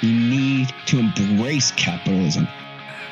You 0.00 0.12
need 0.12 0.68
to 0.86 1.00
embrace 1.00 1.72
capitalism. 1.72 2.46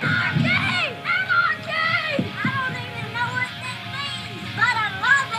Anarchy! 0.03 0.49
Anarchy! 0.49 1.73
I 1.73 2.51
don't 2.53 2.77
even 2.79 3.13
know 3.13 3.29
what 3.35 3.51
this 3.65 3.81
means, 3.93 4.47
but 4.55 4.75
I 4.77 4.89
love 5.03 5.31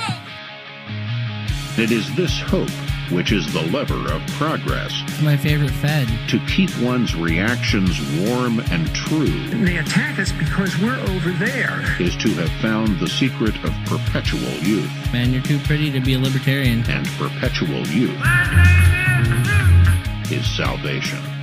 it. 1.78 1.83
It 1.83 1.91
is 1.91 2.13
this 2.15 2.39
hope 2.41 2.70
which 3.11 3.32
is 3.32 3.52
the 3.54 3.61
lever 3.61 4.11
of 4.11 4.25
progress. 4.32 4.91
My 5.21 5.38
favorite 5.38 5.71
Fed. 5.71 6.07
To 6.29 6.39
keep 6.47 6.75
one's 6.79 7.15
reactions 7.15 8.00
warm 8.20 8.59
and 8.71 8.93
true. 8.93 9.48
They 9.50 9.77
attack 9.77 10.20
us 10.20 10.32
because 10.34 10.77
we're 10.79 11.00
over 11.00 11.32
there. 11.32 11.95
Is 12.02 12.18
to 12.18 12.29
have 12.34 12.52
found 12.61 13.00
the 13.00 13.07
secret 13.07 13.55
of 13.64 13.73
perpetual 13.86 14.52
youth. 14.59 14.91
Man, 15.14 15.32
you're 15.32 15.43
too 15.43 15.59
pretty 15.59 15.91
to 15.91 16.00
be 16.00 16.16
a 16.16 16.20
libertarian. 16.20 16.84
And 16.89 17.07
perpetual 17.18 17.88
youth 17.88 18.20
is 20.32 20.45
salvation. 20.57 21.36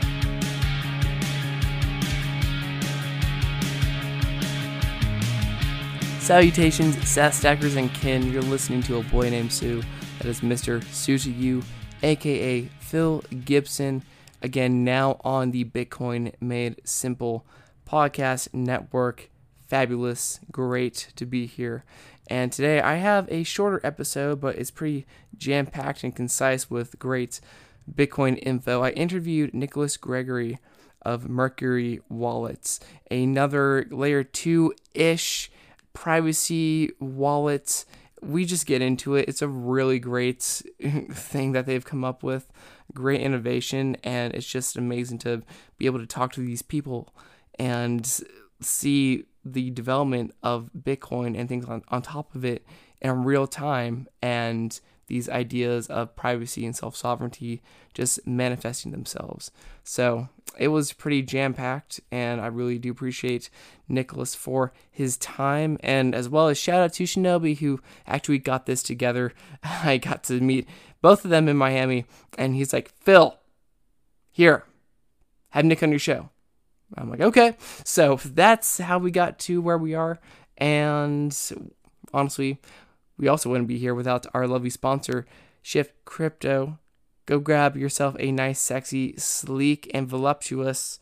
Salutations, 6.25 7.07
Sat 7.07 7.35
Stackers 7.35 7.77
and 7.77 7.93
kin. 7.93 8.33
You're 8.33 8.41
listening 8.41 8.83
to 8.85 8.97
a 8.97 9.03
boy 9.03 9.29
named 9.29 9.53
Sue. 9.53 9.83
That 10.17 10.27
is 10.27 10.41
Mr. 10.41 10.83
Sue 10.85 11.19
to 11.19 11.31
you, 11.31 11.63
aka 12.03 12.63
Phil 12.81 13.23
Gibson. 13.45 14.03
Again, 14.41 14.85
now 14.85 15.21
on 15.23 15.51
the 15.51 15.67
Bitcoin 15.67 16.33
Made 16.41 16.81
Simple 16.83 17.45
podcast 17.87 18.55
network. 18.55 19.29
Fabulous, 19.67 20.41
great 20.51 21.09
to 21.17 21.27
be 21.27 21.45
here. 21.45 21.85
And 22.29 22.51
today 22.51 22.81
I 22.81 22.95
have 22.95 23.31
a 23.31 23.43
shorter 23.43 23.83
episode, 23.85 24.41
but 24.41 24.57
it's 24.57 24.71
pretty 24.71 25.05
jam 25.37 25.67
packed 25.67 26.05
and 26.05 26.17
concise 26.17 26.71
with 26.71 26.99
great 26.99 27.43
Bitcoin 27.95 28.39
info. 28.43 28.83
I 28.83 28.93
interviewed 28.93 29.53
Nicholas 29.53 29.99
Gregory 29.99 30.59
of 31.03 31.29
Mercury 31.29 32.01
Wallets, 32.09 32.81
another 33.11 33.87
layer 33.91 34.25
two 34.25 34.73
ish 34.95 35.51
privacy 35.95 36.91
wallet. 37.01 37.87
We 38.21 38.45
just 38.45 38.67
get 38.67 38.83
into 38.83 39.17
it. 39.17 39.29
It's 39.29 39.43
a 39.43 39.49
really 39.49 39.99
great 39.99 40.43
thing 41.11 41.53
that 41.53 41.65
they've 41.65 41.85
come 41.85 42.05
up 42.05 42.23
with, 42.23 42.53
great 42.93 43.23
innovation, 43.23 43.97
and 44.05 44.35
it's 44.35 44.47
just 44.47 44.77
amazing 44.77 45.19
to 45.21 45.43
be 45.79 45.87
able 45.87 46.01
to 46.01 46.07
talk 46.07 46.33
to 46.35 46.41
these 46.41 46.63
people 46.63 47.15
and 47.59 48.21
see 48.61 49.25
the 49.45 49.71
development 49.71 50.35
of 50.43 50.71
Bitcoin 50.79 51.39
and 51.39 51.49
things 51.49 51.67
on, 51.67 51.83
on 51.89 52.03
top 52.03 52.35
of 52.35 52.45
it 52.45 52.67
in 53.01 53.25
real 53.25 53.47
time 53.47 54.09
and 54.23 54.81
these 55.07 55.29
ideas 55.29 55.87
of 55.89 56.17
privacy 56.17 56.65
and 56.65 56.75
self 56.75 56.97
sovereignty 56.97 57.63
just 57.93 58.27
manifesting 58.27 58.91
themselves. 58.91 59.51
So 59.83 60.29
it 60.59 60.69
was 60.69 60.93
pretty 60.93 61.23
jam 61.23 61.55
packed, 61.55 62.01
and 62.11 62.41
I 62.41 62.47
really 62.47 62.79
do 62.79 62.91
appreciate 62.91 63.51
Nicholas 63.89 64.35
for 64.35 64.73
his 64.91 65.17
time, 65.17 65.79
and 65.81 66.15
as 66.15 66.29
well 66.29 66.49
as 66.49 66.59
shout 66.59 66.83
out 66.83 66.93
to 66.95 67.05
Shinobi 67.05 67.59
who 67.59 67.81
actually 68.07 68.39
got 68.39 68.67
this 68.67 68.83
together. 68.83 69.33
I 69.63 69.99
got 69.99 70.25
to 70.25 70.41
meet 70.41 70.69
both 71.03 71.25
of 71.25 71.31
them 71.31 71.49
in 71.49 71.57
Miami, 71.57 72.07
and 72.39 72.55
he's 72.55 72.73
like, 72.73 72.91
Phil, 72.91 73.39
here, 74.31 74.65
have 75.51 75.65
Nick 75.65 75.83
on 75.83 75.91
your 75.91 75.99
show. 75.99 76.31
I'm 76.97 77.11
like, 77.11 77.21
okay. 77.21 77.57
So 77.85 78.19
that's 78.25 78.79
how 78.79 78.99
we 78.99 79.11
got 79.11 79.39
to 79.41 79.61
where 79.61 79.79
we 79.79 79.95
are, 79.95 80.21
and 80.57 81.37
honestly, 82.13 82.61
we 83.17 83.29
also 83.29 83.51
wouldn't 83.51 83.69
be 83.69 83.79
here 83.79 83.95
without 83.95 84.27
our 84.35 84.47
lovely 84.47 84.71
sponsor, 84.71 85.27
Shift 85.63 85.93
Crypto. 86.05 86.79
Go 87.27 87.39
grab 87.39 87.77
yourself 87.77 88.17
a 88.19 88.33
nice, 88.33 88.61
sexy, 88.61 89.17
sleek, 89.17 89.91
and 89.95 90.07
voluptuous 90.07 90.99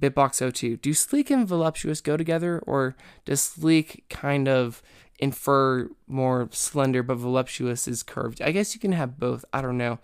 BitBox02. 0.00 0.80
Do 0.80 0.94
sleek 0.94 1.30
and 1.30 1.46
voluptuous 1.46 2.00
go 2.00 2.16
together, 2.16 2.60
or 2.66 2.96
does 3.24 3.40
sleek 3.40 4.04
kind 4.08 4.48
of 4.48 4.82
infer 5.18 5.90
more 6.06 6.48
slender, 6.50 7.02
but 7.02 7.16
voluptuous 7.16 7.86
is 7.86 8.02
curved? 8.02 8.42
I 8.42 8.52
guess 8.52 8.74
you 8.74 8.80
can 8.80 8.92
have 8.92 9.18
both. 9.18 9.44
I 9.52 9.60
don't 9.60 9.78
know. 9.78 9.98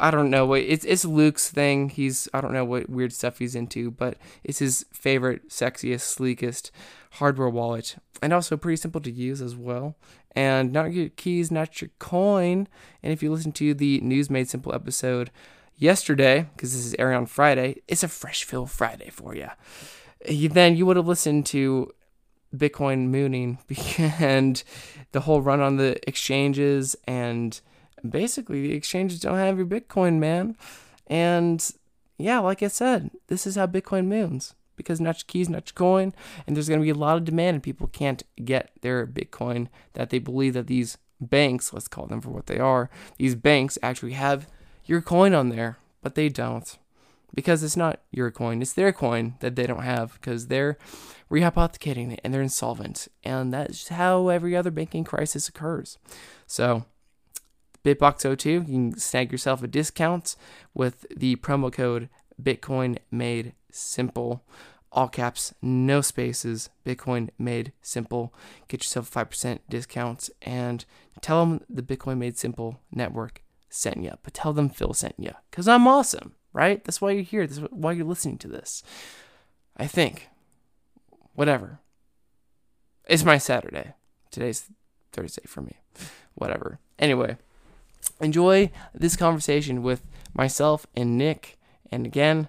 I 0.00 0.10
don't 0.10 0.30
know 0.30 0.54
it's 0.54 0.84
it's 0.84 1.04
Luke's 1.04 1.50
thing. 1.50 1.90
He's 1.90 2.28
I 2.34 2.40
don't 2.40 2.52
know 2.52 2.64
what 2.64 2.88
weird 2.88 3.12
stuff 3.12 3.38
he's 3.38 3.54
into, 3.54 3.90
but 3.90 4.16
it's 4.42 4.58
his 4.58 4.86
favorite, 4.92 5.48
sexiest, 5.48 6.00
sleekest 6.00 6.70
hardware 7.12 7.48
wallet, 7.48 7.96
and 8.22 8.32
also 8.32 8.56
pretty 8.56 8.76
simple 8.76 9.00
to 9.02 9.10
use 9.10 9.40
as 9.40 9.54
well. 9.54 9.96
And 10.36 10.70
not 10.70 10.92
your 10.92 11.08
keys, 11.08 11.50
not 11.50 11.80
your 11.80 11.90
coin. 11.98 12.68
And 13.02 13.12
if 13.12 13.22
you 13.22 13.32
listen 13.32 13.52
to 13.52 13.72
the 13.72 14.00
News 14.00 14.28
Made 14.28 14.50
Simple 14.50 14.74
episode 14.74 15.30
yesterday, 15.76 16.48
because 16.54 16.74
this 16.74 16.84
is 16.84 16.94
airing 16.98 17.16
on 17.16 17.26
Friday, 17.26 17.82
it's 17.88 18.02
a 18.02 18.08
fresh 18.08 18.44
Phil 18.44 18.66
Friday 18.66 19.08
for 19.08 19.34
you. 19.34 19.48
Then 20.48 20.76
you 20.76 20.84
would 20.84 20.96
have 20.96 21.08
listened 21.08 21.46
to 21.46 21.90
Bitcoin 22.54 23.08
mooning 23.08 23.58
and 23.98 24.62
the 25.12 25.20
whole 25.20 25.40
run 25.40 25.60
on 25.60 25.78
the 25.78 25.98
exchanges 26.06 26.96
and 27.06 27.60
basically 28.08 28.60
the 28.60 28.74
exchanges 28.74 29.20
don't 29.20 29.38
have 29.38 29.56
your 29.56 29.66
Bitcoin, 29.66 30.18
man. 30.18 30.56
And 31.06 31.66
yeah, 32.18 32.40
like 32.40 32.62
I 32.62 32.68
said, 32.68 33.10
this 33.28 33.46
is 33.46 33.56
how 33.56 33.66
Bitcoin 33.66 34.06
moons 34.06 34.54
because 34.76 35.00
not 35.00 35.18
your 35.18 35.24
keys, 35.26 35.48
not 35.48 35.68
your 35.68 35.74
coin, 35.74 36.12
and 36.46 36.54
there's 36.54 36.68
going 36.68 36.80
to 36.80 36.84
be 36.84 36.90
a 36.90 36.94
lot 36.94 37.16
of 37.16 37.24
demand, 37.24 37.54
and 37.54 37.62
people 37.62 37.86
can't 37.88 38.22
get 38.44 38.70
their 38.82 39.06
Bitcoin 39.06 39.68
that 39.94 40.10
they 40.10 40.18
believe 40.18 40.54
that 40.54 40.66
these 40.66 40.98
banks, 41.20 41.72
let's 41.72 41.88
call 41.88 42.06
them 42.06 42.20
for 42.20 42.30
what 42.30 42.46
they 42.46 42.58
are, 42.58 42.90
these 43.18 43.34
banks 43.34 43.78
actually 43.82 44.12
have 44.12 44.48
your 44.84 45.00
coin 45.00 45.34
on 45.34 45.48
there, 45.48 45.78
but 46.02 46.14
they 46.14 46.28
don't 46.28 46.78
because 47.34 47.62
it's 47.62 47.76
not 47.76 48.00
your 48.10 48.30
coin, 48.30 48.62
it's 48.62 48.72
their 48.72 48.92
coin 48.92 49.34
that 49.40 49.56
they 49.56 49.66
don't 49.66 49.82
have 49.82 50.14
because 50.14 50.46
they're 50.46 50.78
rehypothecating 51.30 52.12
it 52.12 52.20
and 52.24 52.32
they're 52.32 52.42
insolvent, 52.42 53.08
and 53.24 53.52
that's 53.52 53.88
how 53.88 54.28
every 54.28 54.56
other 54.56 54.70
banking 54.70 55.04
crisis 55.04 55.48
occurs. 55.48 55.98
So. 56.46 56.84
Bitbox02, 57.84 58.46
you 58.46 58.60
can 58.62 58.98
snag 58.98 59.30
yourself 59.30 59.62
a 59.62 59.68
discount 59.68 60.34
with 60.74 61.06
the 61.16 61.36
promo 61.36 61.72
code 61.72 62.08
Bitcoin 62.42 62.98
Made 63.10 63.54
Simple. 63.70 64.44
All 64.92 65.08
caps, 65.08 65.52
no 65.60 66.00
spaces. 66.00 66.70
Bitcoin 66.84 67.30
Made 67.38 67.72
Simple. 67.82 68.32
Get 68.68 68.82
yourself 68.82 69.10
5% 69.10 69.58
discounts 69.68 70.30
and 70.42 70.84
tell 71.20 71.44
them 71.44 71.60
the 71.68 71.82
Bitcoin 71.82 72.18
Made 72.18 72.38
Simple 72.38 72.80
network 72.90 73.42
sent 73.68 73.98
you. 74.02 74.14
But 74.22 74.34
tell 74.34 74.52
them 74.52 74.70
Phil 74.70 74.94
sent 74.94 75.14
you 75.18 75.32
because 75.50 75.68
I'm 75.68 75.86
awesome, 75.86 76.34
right? 76.52 76.82
That's 76.84 77.00
why 77.00 77.12
you're 77.12 77.22
here. 77.22 77.46
That's 77.46 77.60
why 77.70 77.92
you're 77.92 78.06
listening 78.06 78.38
to 78.38 78.48
this. 78.48 78.82
I 79.76 79.86
think. 79.86 80.28
Whatever. 81.34 81.80
It's 83.06 83.24
my 83.24 83.38
Saturday. 83.38 83.92
Today's 84.30 84.70
Thursday 85.12 85.42
for 85.46 85.60
me. 85.60 85.76
Whatever. 86.34 86.78
Anyway, 86.98 87.36
enjoy 88.20 88.70
this 88.94 89.16
conversation 89.16 89.82
with 89.82 90.02
myself 90.34 90.86
and 90.96 91.18
Nick. 91.18 91.55
And 91.90 92.06
again, 92.06 92.48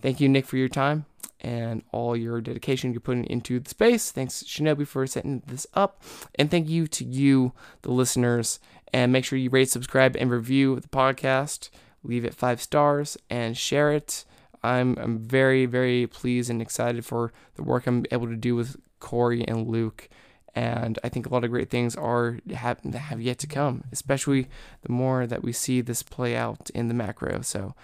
thank 0.00 0.20
you, 0.20 0.28
Nick, 0.28 0.46
for 0.46 0.56
your 0.56 0.68
time 0.68 1.06
and 1.40 1.82
all 1.90 2.16
your 2.16 2.40
dedication 2.40 2.92
you're 2.92 3.00
putting 3.00 3.24
into 3.24 3.58
the 3.58 3.68
space. 3.68 4.10
Thanks, 4.10 4.42
Shinobi, 4.44 4.86
for 4.86 5.06
setting 5.06 5.42
this 5.46 5.66
up. 5.74 6.02
And 6.36 6.50
thank 6.50 6.68
you 6.68 6.86
to 6.86 7.04
you, 7.04 7.52
the 7.82 7.90
listeners. 7.90 8.60
And 8.92 9.12
make 9.12 9.24
sure 9.24 9.38
you 9.38 9.50
rate, 9.50 9.70
subscribe, 9.70 10.16
and 10.16 10.30
review 10.30 10.78
the 10.78 10.88
podcast. 10.88 11.70
Leave 12.04 12.24
it 12.24 12.34
five 12.34 12.60
stars 12.60 13.16
and 13.28 13.56
share 13.56 13.92
it. 13.92 14.24
I'm, 14.62 14.96
I'm 14.98 15.18
very, 15.18 15.66
very 15.66 16.06
pleased 16.06 16.50
and 16.50 16.62
excited 16.62 17.04
for 17.04 17.32
the 17.56 17.62
work 17.62 17.86
I'm 17.86 18.04
able 18.12 18.28
to 18.28 18.36
do 18.36 18.54
with 18.54 18.76
Corey 19.00 19.46
and 19.46 19.66
Luke. 19.66 20.08
And 20.54 20.98
I 21.02 21.08
think 21.08 21.26
a 21.26 21.30
lot 21.30 21.44
of 21.44 21.50
great 21.50 21.70
things 21.70 21.96
are 21.96 22.38
have, 22.54 22.80
have 22.80 23.20
yet 23.20 23.38
to 23.38 23.46
come, 23.46 23.84
especially 23.90 24.48
the 24.82 24.92
more 24.92 25.26
that 25.26 25.42
we 25.42 25.52
see 25.52 25.80
this 25.80 26.02
play 26.02 26.36
out 26.36 26.70
in 26.74 26.88
the 26.88 26.94
macro. 26.94 27.40
So, 27.40 27.74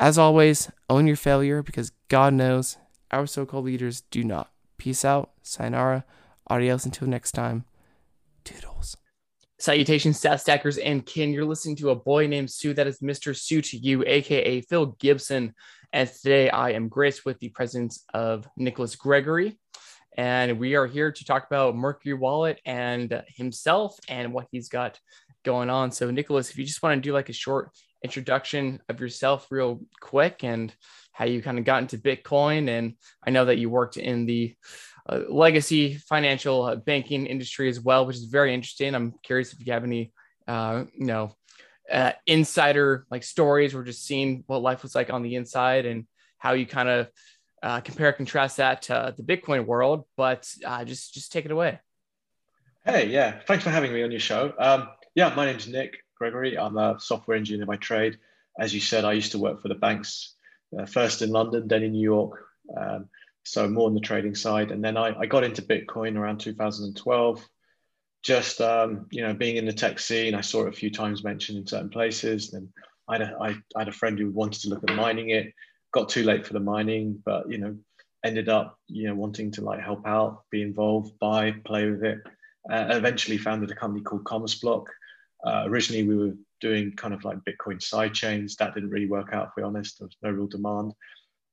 as 0.00 0.16
always, 0.16 0.70
own 0.88 1.06
your 1.06 1.14
failure 1.14 1.62
because 1.62 1.92
God 2.08 2.32
knows 2.32 2.78
our 3.10 3.26
so 3.26 3.44
called 3.44 3.66
leaders 3.66 4.00
do 4.10 4.24
not. 4.24 4.50
Peace 4.78 5.04
out. 5.04 5.30
Sayonara. 5.42 6.06
Adios 6.48 6.86
until 6.86 7.06
next 7.06 7.32
time. 7.32 7.64
Toodles. 8.42 8.96
Salutations, 9.58 10.18
stackers 10.18 10.78
and 10.78 11.04
kin. 11.04 11.34
You're 11.34 11.44
listening 11.44 11.76
to 11.76 11.90
a 11.90 11.94
boy 11.94 12.26
named 12.26 12.50
Sue. 12.50 12.72
That 12.72 12.86
is 12.86 13.00
Mr. 13.00 13.36
Sue 13.36 13.60
to 13.60 13.76
you, 13.76 14.02
aka 14.06 14.62
Phil 14.62 14.86
Gibson. 14.98 15.54
And 15.92 16.08
today 16.08 16.48
I 16.48 16.70
am 16.70 16.88
graced 16.88 17.26
with 17.26 17.38
the 17.40 17.50
presence 17.50 18.02
of 18.14 18.48
Nicholas 18.56 18.96
Gregory. 18.96 19.58
And 20.16 20.58
we 20.58 20.76
are 20.76 20.86
here 20.86 21.12
to 21.12 21.24
talk 21.26 21.46
about 21.46 21.76
Mercury 21.76 22.14
Wallet 22.14 22.58
and 22.64 23.22
himself 23.28 23.98
and 24.08 24.32
what 24.32 24.48
he's 24.50 24.70
got 24.70 24.98
going 25.44 25.68
on. 25.68 25.92
So, 25.92 26.10
Nicholas, 26.10 26.50
if 26.50 26.58
you 26.58 26.64
just 26.64 26.82
want 26.82 26.96
to 26.96 27.06
do 27.06 27.12
like 27.12 27.28
a 27.28 27.34
short 27.34 27.70
introduction 28.02 28.80
of 28.88 29.00
yourself, 29.00 29.46
real 29.50 29.80
quick, 30.00 30.44
and 30.44 30.74
how 31.12 31.24
you 31.24 31.42
kind 31.42 31.58
of 31.58 31.64
got 31.64 31.82
into 31.82 31.98
Bitcoin. 31.98 32.68
And 32.68 32.94
I 33.26 33.30
know 33.30 33.44
that 33.44 33.58
you 33.58 33.68
worked 33.68 33.96
in 33.96 34.26
the 34.26 34.54
uh, 35.08 35.20
legacy 35.28 35.94
financial 35.96 36.64
uh, 36.64 36.76
banking 36.76 37.26
industry 37.26 37.68
as 37.68 37.80
well, 37.80 38.06
which 38.06 38.16
is 38.16 38.24
very 38.24 38.54
interesting. 38.54 38.94
I'm 38.94 39.14
curious 39.22 39.52
if 39.52 39.64
you 39.66 39.72
have 39.72 39.84
any, 39.84 40.12
uh, 40.46 40.84
you 40.94 41.06
know, 41.06 41.34
uh, 41.90 42.12
insider 42.26 43.06
like 43.10 43.22
stories. 43.22 43.74
We're 43.74 43.84
just 43.84 44.04
seeing 44.04 44.44
what 44.46 44.62
life 44.62 44.82
was 44.82 44.94
like 44.94 45.12
on 45.12 45.22
the 45.22 45.34
inside 45.34 45.86
and 45.86 46.06
how 46.38 46.52
you 46.52 46.66
kind 46.66 46.88
of 46.88 47.08
uh, 47.62 47.80
compare 47.80 48.08
and 48.08 48.16
contrast 48.16 48.58
that 48.58 48.82
to 48.82 49.14
the 49.16 49.22
Bitcoin 49.22 49.66
world. 49.66 50.04
But 50.16 50.48
uh, 50.64 50.84
just 50.84 51.12
just 51.12 51.32
take 51.32 51.44
it 51.44 51.50
away. 51.50 51.80
Hey, 52.84 53.08
yeah, 53.08 53.40
thanks 53.46 53.64
for 53.64 53.70
having 53.70 53.92
me 53.92 54.02
on 54.02 54.10
your 54.10 54.20
show. 54.20 54.54
Um, 54.58 54.88
yeah, 55.14 55.34
my 55.34 55.44
name's 55.44 55.68
Nick 55.68 55.98
Gregory. 56.20 56.58
I'm 56.58 56.76
a 56.76 57.00
software 57.00 57.36
engineer 57.38 57.64
by 57.64 57.76
trade. 57.76 58.18
As 58.58 58.74
you 58.74 58.80
said, 58.80 59.06
I 59.06 59.12
used 59.12 59.32
to 59.32 59.38
work 59.38 59.62
for 59.62 59.68
the 59.68 59.74
banks, 59.74 60.34
uh, 60.78 60.84
first 60.84 61.22
in 61.22 61.30
London, 61.30 61.66
then 61.66 61.82
in 61.82 61.92
New 61.92 62.02
York. 62.02 62.44
Um, 62.76 63.08
so 63.42 63.66
more 63.66 63.86
on 63.86 63.94
the 63.94 64.00
trading 64.00 64.34
side. 64.34 64.70
And 64.70 64.84
then 64.84 64.98
I, 64.98 65.18
I 65.18 65.24
got 65.24 65.44
into 65.44 65.62
Bitcoin 65.62 66.16
around 66.16 66.40
2012 66.40 67.48
just 68.22 68.60
um, 68.60 69.06
you 69.10 69.22
know 69.22 69.32
being 69.32 69.56
in 69.56 69.64
the 69.64 69.72
tech 69.72 69.98
scene 69.98 70.34
i 70.34 70.42
saw 70.42 70.66
it 70.66 70.68
a 70.68 70.72
few 70.72 70.90
times 70.90 71.24
mentioned 71.24 71.56
in 71.56 71.66
certain 71.66 71.88
places 71.88 72.52
and 72.52 72.68
I 73.08 73.14
had, 73.14 73.22
a, 73.22 73.36
I, 73.40 73.48
I 73.74 73.78
had 73.78 73.88
a 73.88 73.92
friend 73.92 74.18
who 74.18 74.28
wanted 74.28 74.60
to 74.60 74.68
look 74.68 74.82
at 74.86 74.94
mining 74.94 75.30
it 75.30 75.54
got 75.90 76.10
too 76.10 76.22
late 76.22 76.46
for 76.46 76.52
the 76.52 76.60
mining 76.60 77.22
but 77.24 77.50
you 77.50 77.56
know 77.56 77.74
ended 78.22 78.50
up 78.50 78.78
you 78.88 79.08
know 79.08 79.14
wanting 79.14 79.50
to 79.52 79.62
like 79.62 79.80
help 79.80 80.06
out 80.06 80.42
be 80.50 80.60
involved 80.60 81.18
buy 81.18 81.52
play 81.64 81.90
with 81.90 82.04
it 82.04 82.18
uh, 82.70 82.88
eventually 82.90 83.38
founded 83.38 83.70
a 83.70 83.74
company 83.74 84.02
called 84.02 84.24
CommerceBlock 84.24 84.84
uh, 85.44 85.64
originally 85.66 86.06
we 86.06 86.16
were 86.16 86.34
doing 86.60 86.92
kind 86.96 87.14
of 87.14 87.24
like 87.24 87.38
bitcoin 87.38 87.82
side 87.82 88.14
chains. 88.14 88.56
That 88.56 88.74
didn't 88.74 88.90
really 88.90 89.08
work 89.08 89.32
out 89.32 89.48
if 89.48 89.52
we're 89.56 89.64
honest. 89.64 89.98
There 89.98 90.06
was 90.06 90.16
no 90.22 90.30
real 90.30 90.46
demand. 90.46 90.92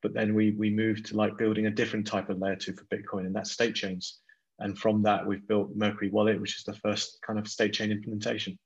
But 0.04 0.14
then 0.14 0.36
we 0.36 0.52
we 0.52 0.70
moved 0.70 1.08
to 1.08 1.18
like 1.18 1.38
building 1.38 1.66
a 1.66 1.72
different 1.72 2.06
type 2.06 2.30
of 2.30 2.40
layer 2.40 2.56
two 2.56 2.74
for 2.74 2.86
bitcoin 2.86 3.26
and 3.26 3.36
that's 3.36 3.52
state 3.52 3.76
chains. 3.76 4.20
And 4.60 4.78
from 4.78 5.04
that, 5.04 5.26
we've 5.26 5.48
built 5.48 5.76
Mercury 5.76 6.10
Wallet, 6.10 6.42
which 6.42 6.58
is 6.58 6.64
the 6.64 6.74
first 6.74 7.20
kind 7.26 7.38
of 7.38 7.48
state 7.48 7.74
chain 7.74 7.92
implementation. 7.92 8.58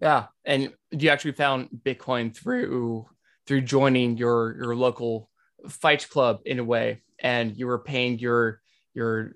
Yeah, 0.00 0.26
and 0.44 0.72
you 0.90 1.10
actually 1.10 1.32
found 1.32 1.68
Bitcoin 1.84 2.34
through 2.34 3.06
through 3.46 3.62
joining 3.62 4.16
your 4.16 4.56
your 4.56 4.76
local 4.76 5.28
fight 5.68 6.08
club 6.08 6.40
in 6.46 6.58
a 6.58 6.64
way, 6.64 7.02
and 7.18 7.56
you 7.56 7.66
were 7.66 7.78
paying 7.78 8.18
your 8.18 8.62
your 8.94 9.32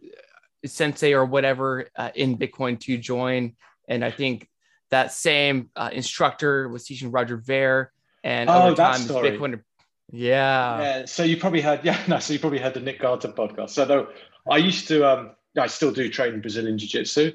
sensei 0.64 1.12
or 1.12 1.26
whatever 1.26 1.88
uh, 1.96 2.10
in 2.14 2.38
Bitcoin 2.38 2.80
to 2.80 2.96
join. 2.96 3.54
And 3.88 4.04
I 4.04 4.10
think 4.10 4.48
that 4.94 5.12
same 5.12 5.70
uh, 5.74 5.90
instructor 5.92 6.68
was 6.68 6.84
teaching 6.84 7.10
Roger 7.10 7.36
Ver, 7.36 7.90
and 8.22 8.48
oh, 8.48 8.68
over 8.68 8.76
time, 8.76 9.00
story. 9.00 9.32
Bitcoin. 9.32 9.60
Yeah. 10.12 10.80
Yeah. 10.80 11.04
So 11.06 11.24
you 11.24 11.36
probably 11.36 11.60
heard, 11.60 11.80
yeah, 11.82 12.00
no. 12.08 12.20
So 12.20 12.32
you 12.32 12.38
probably 12.38 12.60
heard 12.60 12.74
the 12.74 12.80
Nick 12.80 13.00
Garton 13.00 13.32
podcast. 13.32 13.70
So 13.70 13.84
though 13.84 14.08
I 14.48 14.58
used 14.58 14.86
to, 14.88 15.04
um, 15.04 15.30
I 15.58 15.66
still 15.66 15.90
do 15.90 16.08
train 16.08 16.40
Brazilian 16.40 16.78
Jiu 16.78 16.88
Jitsu. 16.88 17.32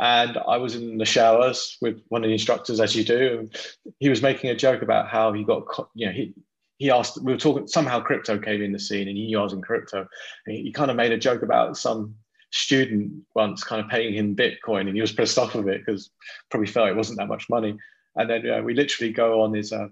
And 0.00 0.36
I 0.36 0.58
was 0.58 0.74
in 0.74 0.98
the 0.98 1.04
showers 1.04 1.76
with 1.80 2.00
one 2.08 2.22
of 2.22 2.28
the 2.28 2.32
instructors, 2.32 2.80
as 2.80 2.94
you 2.94 3.04
do. 3.04 3.38
And 3.40 3.56
he 3.98 4.08
was 4.08 4.22
making 4.22 4.50
a 4.50 4.56
joke 4.56 4.82
about 4.82 5.08
how 5.08 5.32
he 5.32 5.44
got, 5.44 5.64
you 5.94 6.06
know, 6.06 6.12
he, 6.12 6.34
he 6.78 6.90
asked, 6.90 7.22
we 7.22 7.32
were 7.32 7.38
talking, 7.38 7.66
somehow 7.68 8.00
crypto 8.00 8.38
came 8.38 8.62
in 8.62 8.72
the 8.72 8.78
scene 8.78 9.08
and 9.08 9.16
he 9.16 9.26
knew 9.26 9.38
I 9.38 9.44
was 9.44 9.52
in 9.52 9.62
crypto. 9.62 10.06
And 10.46 10.56
he, 10.56 10.64
he 10.64 10.72
kind 10.72 10.90
of 10.90 10.96
made 10.96 11.12
a 11.12 11.18
joke 11.18 11.42
about 11.42 11.76
some 11.76 12.16
student 12.50 13.12
once 13.34 13.62
kind 13.62 13.82
of 13.82 13.90
paying 13.90 14.14
him 14.14 14.36
Bitcoin 14.36 14.82
and 14.82 14.94
he 14.94 15.00
was 15.00 15.12
pissed 15.12 15.38
off 15.38 15.54
of 15.54 15.68
it 15.68 15.84
because 15.84 16.10
probably 16.50 16.66
felt 16.66 16.88
it 16.88 16.96
wasn't 16.96 17.18
that 17.18 17.28
much 17.28 17.48
money. 17.50 17.76
And 18.16 18.28
then 18.28 18.50
uh, 18.50 18.62
we 18.62 18.74
literally 18.74 19.12
go 19.12 19.42
on 19.42 19.52
his 19.52 19.72
uh, 19.72 19.88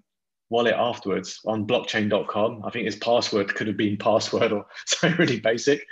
wallet 0.51 0.75
afterwards 0.77 1.41
on 1.45 1.67
blockchain.com. 1.67 2.63
I 2.65 2.71
think 2.71 2.87
his 2.87 2.97
password 2.97 3.55
could 3.55 3.67
have 3.67 3.77
been 3.77 3.97
password 3.97 4.53
or 4.53 4.67
something 4.87 5.19
really 5.19 5.41
basic 5.41 5.87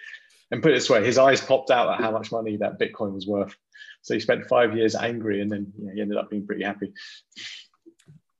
and 0.50 0.62
put 0.62 0.72
it 0.72 0.76
this 0.76 0.90
way, 0.90 1.04
his 1.04 1.18
eyes 1.18 1.40
popped 1.40 1.70
out 1.70 1.92
at 1.92 2.00
how 2.00 2.10
much 2.10 2.30
money 2.30 2.56
that 2.58 2.78
Bitcoin 2.78 3.12
was 3.12 3.26
worth. 3.26 3.56
So 4.02 4.14
he 4.14 4.20
spent 4.20 4.46
five 4.46 4.76
years 4.76 4.94
angry, 4.94 5.40
and 5.40 5.50
then 5.50 5.72
he 5.94 6.00
ended 6.00 6.16
up 6.16 6.30
being 6.30 6.46
pretty 6.46 6.64
happy. 6.64 6.92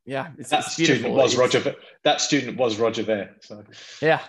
Yeah, 0.04 0.28
it's, 0.38 0.50
that 0.50 0.60
it's 0.60 0.74
student 0.74 1.14
was 1.14 1.36
Roger. 1.36 1.74
That 2.04 2.20
student 2.20 2.58
was 2.58 2.78
Roger 2.78 3.02
Ver. 3.02 3.30
So 3.40 3.64
yeah, 4.02 4.20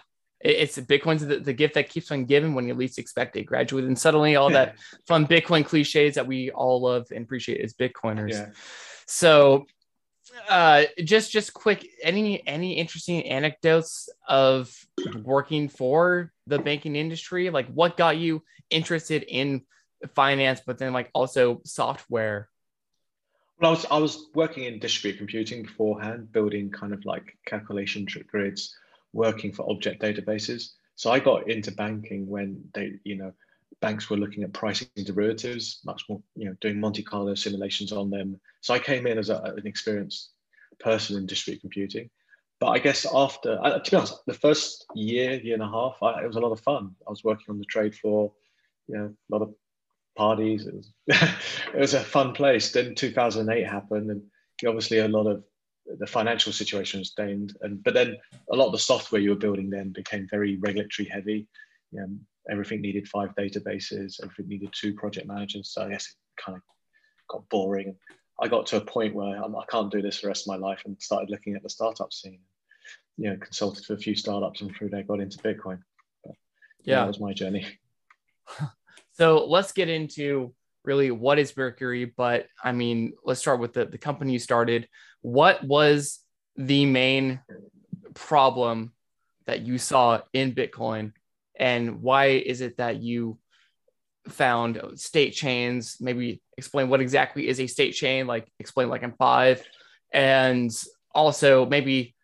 it's 0.46 0.78
Bitcoin's 0.78 1.26
the, 1.26 1.40
the, 1.40 1.54
gift 1.54 1.74
that 1.74 1.90
keeps 1.90 2.12
on 2.12 2.26
giving 2.26 2.54
when 2.54 2.68
you 2.68 2.76
least 2.76 3.00
expect 3.00 3.36
it. 3.36 3.44
Graduate, 3.44 3.86
and 3.86 3.98
suddenly 3.98 4.36
all 4.36 4.50
that 4.52 4.76
fun 5.08 5.26
Bitcoin 5.26 5.66
cliches 5.66 6.16
that 6.16 6.28
we 6.28 6.52
all 6.52 6.82
love 6.82 7.08
and 7.12 7.24
appreciate 7.24 7.62
as 7.62 7.74
Bitcoiners. 7.74 8.32
Yeah. 8.32 8.50
So 9.08 9.66
uh 10.50 10.84
just 11.04 11.32
just 11.32 11.54
quick 11.54 11.88
any 12.04 12.46
any 12.48 12.74
interesting 12.74 13.26
anecdotes 13.26 14.10
of 14.28 14.76
working 15.24 15.70
for 15.70 16.32
the 16.48 16.60
banking 16.60 16.96
industry 16.96 17.50
like 17.50 17.68
what 17.68 17.96
got 17.96 18.18
you 18.18 18.44
interested 18.70 19.24
in 19.24 19.62
finance 20.14 20.62
but 20.66 20.78
then 20.78 20.92
like 20.92 21.10
also 21.14 21.62
software 21.64 22.50
well 23.62 23.72
i 23.72 23.74
was 23.74 23.86
i 23.92 23.98
was 23.98 24.26
working 24.34 24.66
in 24.66 24.78
distributed 24.78 25.20
computing 25.20 25.64
beforehand 25.64 26.30
building 26.34 26.70
kind 26.70 26.94
of 26.94 27.06
like 27.06 27.38
calculation 27.46 28.06
grids 28.28 28.76
working 29.16 29.52
for 29.52 29.70
object 29.70 30.02
databases 30.02 30.74
so 30.96 31.12
i 31.12 31.20
got 31.20 31.50
into 31.50 31.72
banking 31.72 32.28
when 32.28 32.64
they 32.74 32.92
you 33.04 33.16
know 33.16 33.34
banks 33.82 34.10
were 34.10 34.18
looking 34.18 34.44
at 34.44 34.54
pricing 34.54 34.88
derivatives, 35.04 35.82
much 35.86 36.04
more, 36.10 36.22
you 36.36 36.46
know, 36.46 36.56
doing 36.62 36.80
Monte 36.80 37.04
Carlo 37.04 37.36
simulations 37.36 37.92
on 37.92 38.10
them. 38.10 38.40
So 38.62 38.74
I 38.74 38.80
came 38.80 39.06
in 39.08 39.18
as 39.18 39.30
a, 39.30 39.42
an 39.58 39.68
experienced 39.68 40.32
person 40.80 41.18
in 41.18 41.26
distributed 41.26 41.62
computing. 41.62 42.10
But 42.60 42.68
I 42.68 42.80
guess 42.80 43.06
after, 43.14 43.60
uh, 43.62 43.80
to 43.80 43.92
be 43.92 43.98
honest, 43.98 44.26
the 44.26 44.34
first 44.34 44.86
year, 44.96 45.34
year 45.42 45.56
and 45.56 45.64
a 45.64 45.70
half, 45.70 45.98
I, 46.02 46.24
it 46.24 46.28
was 46.28 46.38
a 46.38 46.40
lot 46.40 46.54
of 46.54 46.62
fun. 46.62 46.96
I 47.06 47.10
was 47.10 47.24
working 47.24 47.48
on 47.50 47.60
the 47.60 47.66
trade 47.66 47.94
floor, 47.94 48.32
you 48.88 48.98
know, 48.98 49.06
a 49.06 49.36
lot 49.36 49.42
of 49.42 49.54
parties. 50.18 50.68
It 50.68 50.76
was, 50.76 50.92
it 51.74 51.80
was 51.80 51.94
a 51.94 52.00
fun 52.00 52.34
place. 52.34 52.72
Then 52.72 52.96
2008 52.96 53.68
happened, 53.68 54.10
and 54.10 54.22
obviously 54.66 55.00
a 55.00 55.08
lot 55.08 55.28
of 55.28 55.44
the 56.00 56.08
financial 56.08 56.52
situation 56.52 57.00
was 57.00 57.10
stained. 57.10 57.58
And 57.62 57.84
but 57.84 57.94
then 57.94 58.18
a 58.52 58.56
lot 58.56 58.68
of 58.68 58.72
the 58.72 58.80
software 58.80 59.22
you 59.22 59.32
were 59.32 59.36
building 59.36 59.70
then 59.70 59.90
became 59.90 60.28
very 60.30 60.58
regulatory 60.58 61.08
heavy. 61.08 61.48
You 61.92 62.02
know, 62.02 62.08
everything 62.50 62.82
needed 62.82 63.08
five 63.08 63.30
databases, 63.36 64.22
everything 64.22 64.48
needed 64.48 64.70
two 64.74 64.94
project 64.94 65.28
managers. 65.28 65.70
So 65.70 65.84
I 65.84 65.90
guess 65.90 66.08
it 66.08 66.42
kind 66.42 66.58
of 66.58 66.62
got 67.30 67.48
boring. 67.50 67.96
I 68.42 68.48
got 68.48 68.66
to 68.68 68.78
a 68.78 68.82
point 68.82 69.16
where 69.16 69.42
I'm, 69.42 69.56
I 69.56 69.64
can 69.70 69.84
not 69.84 69.92
do 69.92 70.02
this 70.02 70.18
for 70.18 70.24
the 70.24 70.28
rest 70.30 70.44
of 70.44 70.48
my 70.48 70.68
life 70.68 70.82
and 70.86 71.02
started 71.02 71.30
looking 71.30 71.56
at 71.56 71.64
the 71.64 71.70
startup 71.70 72.12
scene. 72.12 72.40
You 73.18 73.30
know, 73.30 73.38
consulted 73.38 73.86
for 73.86 73.94
a 73.94 73.98
few 73.98 74.16
startups 74.16 74.62
and 74.62 74.76
through 74.76 74.90
there 74.90 75.04
got 75.04 75.22
into 75.22 75.38
Bitcoin. 75.38 75.80
But, 76.24 76.36
yeah, 76.84 77.02
that 77.02 77.08
was 77.08 77.20
my 77.20 77.34
journey. 77.34 77.66
So 79.18 79.46
let's 79.46 79.72
get 79.72 79.88
into 79.88 80.54
really 80.86 81.12
what 81.12 81.40
is 81.40 81.56
Mercury. 81.56 82.06
But 82.06 82.48
I 82.64 82.72
mean, 82.72 83.14
let's 83.24 83.40
start 83.40 83.60
with 83.60 83.74
the, 83.74 83.86
the 83.86 83.98
company 83.98 84.34
you 84.34 84.40
started. 84.40 84.88
What 85.22 85.64
was 85.64 86.20
the 86.56 86.86
main 86.86 87.42
problem 88.14 88.94
that 89.46 89.62
you 89.62 89.78
saw 89.78 90.22
in 90.34 90.54
Bitcoin 90.54 91.12
and 91.58 92.02
why 92.02 92.28
is 92.28 92.62
it 92.62 92.78
that 92.78 93.02
you 93.02 93.38
found 94.30 94.82
state 94.96 95.34
chains 95.34 95.98
maybe 96.00 96.42
explain 96.58 96.90
what 96.90 97.02
exactly 97.02 97.48
is 97.48 97.60
a 97.60 97.68
state 97.68 97.92
chain 97.92 98.26
like 98.26 98.48
explain 98.60 98.90
like 98.90 99.04
in 99.04 99.12
five 99.14 99.64
and 100.12 100.72
also 101.14 101.66
maybe 101.66 102.16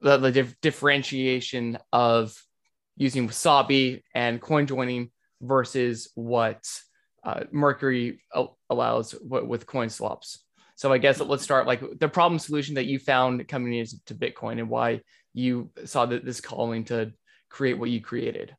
the, 0.00 0.16
the 0.18 0.30
dif- 0.30 0.60
differentiation 0.60 1.76
of 1.92 2.32
using 2.96 3.28
wasabi 3.28 4.02
and 4.14 4.40
coin 4.40 4.66
joining 4.66 5.10
versus 5.40 6.10
what 6.14 6.64
uh, 7.26 7.44
mercury 7.50 8.20
allows 8.70 9.14
with 9.20 9.66
coin 9.66 9.90
swaps 9.90 10.38
so 10.76 10.92
i 10.92 10.98
guess 10.98 11.20
let's 11.20 11.42
start 11.42 11.66
like 11.66 11.82
the 11.98 12.08
problem 12.08 12.38
solution 12.38 12.76
that 12.76 12.86
you 12.86 12.98
found 12.98 13.46
coming 13.48 13.74
into 13.74 14.14
bitcoin 14.14 14.58
and 14.58 14.70
why 14.70 15.00
you 15.36 15.70
saw 15.84 16.06
that 16.06 16.24
this 16.24 16.40
calling 16.40 16.84
to 16.84 17.12
create 17.50 17.78
what 17.78 17.90
you 17.90 18.00
created? 18.00 18.56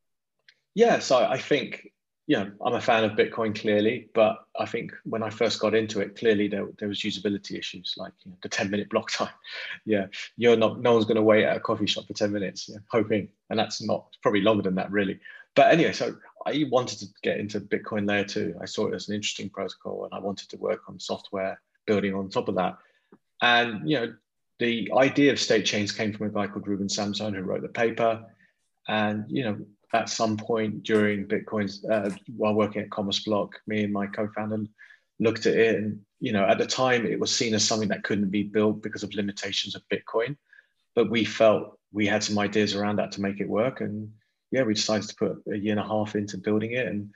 Yeah, 0.76 1.00
so 1.00 1.18
I 1.18 1.38
think 1.38 1.92
yeah, 2.28 2.48
I'm 2.62 2.74
a 2.74 2.82
fan 2.82 3.06
of 3.06 3.14
Bitcoin 3.14 3.58
clearly, 3.58 4.10
but 4.14 4.46
I 4.60 4.66
think 4.66 4.92
when 5.06 5.24
I 5.24 5.30
first 5.30 5.62
got 5.62 5.74
into 5.74 6.02
it, 6.02 6.18
clearly 6.18 6.50
there, 6.50 6.68
there 6.78 6.90
was 6.90 7.00
usability 7.00 7.58
issues 7.58 7.94
like 7.96 8.12
you 8.26 8.32
know, 8.32 8.38
the 8.44 8.50
10 8.50 8.70
minute 8.70 8.90
block 8.90 9.10
time. 9.12 9.30
yeah, 9.86 10.08
you're 10.36 10.58
not, 10.58 10.82
no 10.82 10.92
one's 10.92 11.06
going 11.06 11.16
to 11.16 11.22
wait 11.22 11.46
at 11.46 11.56
a 11.56 11.62
coffee 11.62 11.86
shop 11.86 12.06
for 12.06 12.14
10 12.14 12.34
minutes, 12.34 12.68
yeah, 12.68 12.80
hoping, 12.92 13.30
and 13.50 13.58
that's 13.58 13.82
not 13.82 14.08
probably 14.22 14.42
longer 14.42 14.64
than 14.64 14.76
that 14.76 14.92
really. 14.92 15.22
But 15.56 15.72
anyway, 15.72 15.94
so 15.94 16.18
I 16.48 16.66
wanted 16.70 17.00
to 17.00 17.06
get 17.24 17.40
into 17.40 17.60
Bitcoin 17.60 18.08
layer 18.08 18.24
two. 18.24 18.56
I 18.62 18.66
saw 18.66 18.88
it 18.88 18.96
as 18.96 19.10
an 19.10 19.16
interesting 19.16 19.50
protocol, 19.50 20.06
and 20.06 20.14
I 20.14 20.20
wanted 20.20 20.50
to 20.50 20.58
work 20.58 20.82
on 20.88 21.00
software 21.00 21.60
building 21.86 22.14
on 22.14 22.30
top 22.30 22.48
of 22.48 22.56
that. 22.56 22.78
And 23.42 23.90
you 23.90 24.00
know, 24.00 24.14
the 24.60 24.92
idea 24.96 25.32
of 25.32 25.40
state 25.40 25.66
chains 25.66 25.92
came 25.92 26.14
from 26.14 26.28
a 26.28 26.30
guy 26.30 26.48
called 26.48 26.68
Ruben 26.68 26.88
Somsen 26.88 27.36
who 27.36 27.42
wrote 27.42 27.62
the 27.62 27.70
paper 27.70 28.26
and 28.88 29.26
you 29.28 29.44
know, 29.44 29.58
at 29.94 30.10
some 30.10 30.38
point 30.38 30.84
during 30.84 31.26
Bitcoin's 31.26 31.84
uh, 31.86 32.10
while 32.36 32.54
working 32.54 32.82
at 32.82 32.90
CommerceBlock, 32.90 33.52
me 33.68 33.84
and 33.84 33.94
my 33.94 34.08
co-founder 34.08 34.66
looked 35.20 35.46
at 35.46 35.56
it, 35.56 35.76
and 35.76 36.00
you 36.20 36.32
know, 36.32 36.46
at 36.46 36.58
the 36.58 36.66
time 36.66 37.06
it 37.06 37.20
was 37.20 37.36
seen 37.36 37.54
as 37.54 37.64
something 37.64 37.90
that 37.90 38.04
couldn't 38.04 38.30
be 38.30 38.44
built 38.44 38.82
because 38.82 39.04
of 39.04 39.14
limitations 39.14 39.76
of 39.76 39.82
Bitcoin. 39.92 40.36
But 40.96 41.10
we 41.10 41.26
felt 41.26 41.80
we 41.92 42.08
had 42.08 42.24
some 42.24 42.40
ideas 42.40 42.76
around 42.76 42.98
that 42.98 43.12
to 43.14 43.22
make 43.22 43.40
it 43.40 43.50
work, 43.50 43.82
and 43.82 44.12
yeah, 44.52 44.64
we 44.64 44.74
decided 44.74 45.10
to 45.10 45.16
put 45.16 45.44
a 45.52 45.58
year 45.58 45.72
and 45.72 45.80
a 45.80 45.88
half 45.88 46.16
into 46.16 46.38
building 46.38 46.72
it. 46.72 46.88
And 46.88 47.10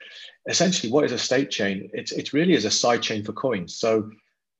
essentially, 0.48 0.92
what 0.92 1.04
is 1.04 1.12
a 1.12 1.18
state 1.18 1.50
chain? 1.50 1.90
It's 1.92 2.12
it 2.12 2.32
really 2.32 2.54
is 2.54 2.64
a 2.64 2.70
side 2.70 3.02
chain 3.02 3.24
for 3.24 3.32
coins. 3.32 3.76
So 3.76 4.10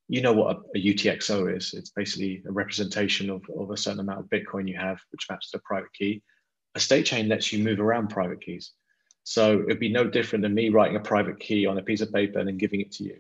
you 0.08 0.20
know 0.20 0.32
what 0.32 0.56
a, 0.56 0.78
a, 0.78 0.94
UTXO 0.94 1.56
is. 1.56 1.74
It's 1.74 1.90
basically 1.90 2.42
a 2.46 2.52
representation 2.52 3.30
of, 3.30 3.42
of 3.58 3.70
a 3.70 3.76
certain 3.76 4.00
amount 4.00 4.20
of 4.20 4.26
Bitcoin 4.26 4.68
you 4.68 4.76
have, 4.76 5.00
which 5.10 5.26
maps 5.30 5.50
to 5.50 5.58
a 5.58 5.60
private 5.60 5.92
key. 5.92 6.22
A 6.74 6.80
state 6.80 7.06
chain 7.06 7.28
lets 7.28 7.52
you 7.52 7.62
move 7.62 7.80
around 7.80 8.08
private 8.08 8.40
keys. 8.40 8.72
So 9.24 9.62
it'd 9.62 9.78
be 9.78 9.92
no 9.92 10.04
different 10.08 10.42
than 10.42 10.54
me 10.54 10.70
writing 10.70 10.96
a 10.96 11.00
private 11.00 11.38
key 11.38 11.66
on 11.66 11.78
a 11.78 11.82
piece 11.82 12.00
of 12.00 12.12
paper 12.12 12.38
and 12.38 12.48
then 12.48 12.58
giving 12.58 12.80
it 12.80 12.92
to 12.92 13.04
you. 13.04 13.18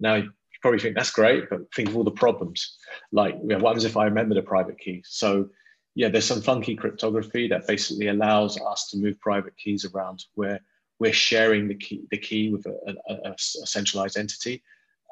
Now, 0.00 0.16
you 0.16 0.30
probably 0.62 0.80
think 0.80 0.96
that's 0.96 1.10
great, 1.10 1.48
but 1.50 1.72
think 1.74 1.90
of 1.90 1.96
all 1.96 2.04
the 2.04 2.10
problems. 2.10 2.76
Like, 3.12 3.34
you 3.40 3.48
know, 3.48 3.58
what 3.58 3.70
happens 3.70 3.84
if 3.84 3.96
I 3.96 4.04
remember 4.04 4.34
the 4.34 4.42
private 4.42 4.78
key? 4.78 5.02
So, 5.06 5.50
yeah, 5.98 6.08
there's 6.08 6.26
some 6.26 6.40
funky 6.40 6.76
cryptography 6.76 7.48
that 7.48 7.66
basically 7.66 8.06
allows 8.06 8.56
us 8.60 8.88
to 8.88 8.96
move 8.96 9.18
private 9.18 9.56
keys 9.56 9.84
around 9.84 10.26
where 10.36 10.60
we're 11.00 11.12
sharing 11.12 11.66
the 11.66 11.74
key, 11.74 12.02
the 12.12 12.16
key 12.16 12.50
with 12.50 12.64
a, 12.66 12.94
a, 13.08 13.32
a 13.32 13.34
centralized 13.36 14.16
entity. 14.16 14.62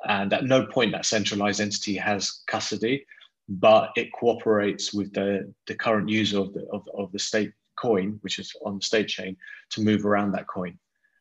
And 0.07 0.33
at 0.33 0.45
no 0.45 0.65
point 0.65 0.93
that 0.93 1.05
centralized 1.05 1.61
entity 1.61 1.97
has 1.97 2.45
custody, 2.47 3.05
but 3.49 3.91
it 3.97 4.13
cooperates 4.13 4.95
with 4.95 5.13
the, 5.13 5.53
the 5.67 5.75
current 5.75 6.09
user 6.09 6.39
of 6.39 6.55
the, 6.55 6.65
of, 6.73 6.89
of 6.97 7.11
the 7.11 7.19
state 7.19 7.51
coin, 7.75 8.19
which 8.21 8.39
is 8.39 8.53
on 8.65 8.77
the 8.77 8.83
state 8.83 9.09
chain, 9.09 9.37
to 9.71 9.81
move 9.81 10.07
around 10.07 10.31
that 10.33 10.47
coin. 10.47 10.79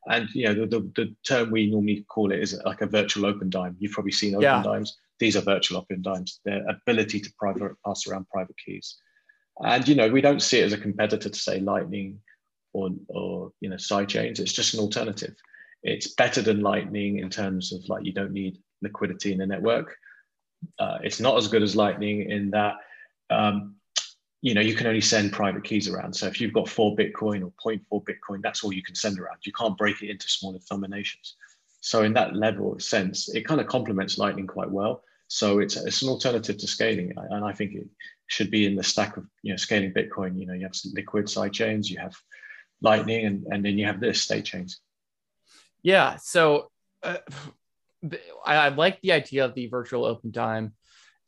And 0.07 0.29
you 0.35 0.45
know, 0.45 0.53
the, 0.53 0.67
the, 0.67 0.91
the 0.95 1.15
term 1.27 1.49
we 1.49 1.71
normally 1.71 2.05
call 2.07 2.31
it 2.31 2.39
is 2.39 2.55
like 2.65 2.81
a 2.81 2.85
virtual 2.85 3.25
open 3.25 3.49
dime. 3.49 3.75
You've 3.79 3.93
probably 3.93 4.11
seen 4.11 4.35
open 4.35 4.43
yeah. 4.43 4.61
dimes. 4.61 4.95
These 5.17 5.35
are 5.35 5.41
virtual 5.41 5.79
open 5.79 6.03
dimes. 6.03 6.39
Their 6.45 6.63
ability 6.69 7.19
to 7.21 7.33
private 7.39 7.71
pass 7.83 8.05
around 8.05 8.29
private 8.29 8.57
keys. 8.63 8.97
And 9.63 9.87
you 9.87 9.95
know, 9.95 10.09
we 10.09 10.21
don't 10.21 10.41
see 10.41 10.59
it 10.59 10.65
as 10.65 10.73
a 10.73 10.77
competitor 10.77 11.29
to 11.29 11.39
say 11.39 11.59
Lightning 11.59 12.19
or 12.73 12.89
or 13.07 13.51
you 13.61 13.69
know 13.69 13.77
side 13.77 14.09
chains. 14.09 14.39
It's 14.39 14.53
just 14.53 14.73
an 14.73 14.79
alternative. 14.79 15.35
It's 15.83 16.13
better 16.15 16.41
than 16.41 16.61
Lightning 16.61 17.19
in 17.19 17.29
terms 17.29 17.71
of 17.71 17.87
like 17.87 18.05
you 18.05 18.11
don't 18.11 18.33
need 18.33 18.57
liquidity 18.81 19.31
in 19.31 19.39
the 19.39 19.47
network. 19.47 19.95
Uh, 20.79 20.97
it's 21.03 21.19
not 21.19 21.37
as 21.37 21.47
good 21.47 21.63
as 21.63 21.75
Lightning 21.75 22.29
in 22.29 22.51
that 22.51 22.75
um, 23.29 23.75
you 24.41 24.53
know 24.53 24.61
you 24.61 24.75
can 24.75 24.87
only 24.87 25.01
send 25.01 25.31
private 25.31 25.63
keys 25.63 25.87
around. 25.87 26.13
So 26.13 26.27
if 26.27 26.41
you've 26.41 26.53
got 26.53 26.67
four 26.67 26.95
Bitcoin 26.95 27.43
or 27.43 27.51
0.4 27.65 28.03
Bitcoin, 28.03 28.41
that's 28.41 28.63
all 28.63 28.73
you 28.73 28.83
can 28.83 28.95
send 28.95 29.19
around. 29.19 29.37
You 29.45 29.53
can't 29.53 29.77
break 29.77 30.01
it 30.01 30.09
into 30.09 30.27
smaller 30.27 30.59
denominations. 30.67 31.35
So 31.79 32.03
in 32.03 32.13
that 32.13 32.35
level 32.35 32.73
of 32.73 32.81
sense, 32.81 33.29
it 33.29 33.47
kind 33.47 33.61
of 33.61 33.67
complements 33.67 34.17
Lightning 34.17 34.47
quite 34.47 34.69
well. 34.69 35.03
So 35.27 35.59
it's 35.59 35.75
it's 35.75 36.01
an 36.01 36.09
alternative 36.09 36.57
to 36.57 36.67
scaling, 36.67 37.13
and 37.17 37.43
I 37.43 37.51
think 37.51 37.73
it 37.73 37.87
should 38.27 38.51
be 38.51 38.65
in 38.65 38.75
the 38.75 38.83
stack 38.83 39.17
of 39.17 39.25
you 39.41 39.53
know 39.53 39.57
scaling 39.57 39.93
Bitcoin. 39.93 40.39
You 40.39 40.45
know, 40.45 40.53
you 40.53 40.63
have 40.63 40.75
liquid 40.93 41.29
side 41.29 41.53
chains, 41.53 41.89
you 41.89 41.99
have 41.99 42.15
Lightning, 42.81 43.25
and, 43.25 43.45
and 43.49 43.65
then 43.65 43.77
you 43.77 43.85
have 43.85 43.99
this 43.99 44.21
state 44.21 44.45
chains. 44.45 44.79
Yeah. 45.81 46.17
So 46.17 46.71
uh, 47.03 47.17
I, 48.45 48.55
I, 48.55 48.67
like 48.69 49.01
the 49.01 49.13
idea 49.13 49.45
of 49.45 49.55
the 49.55 49.67
virtual 49.67 50.05
open 50.05 50.31
dime. 50.31 50.73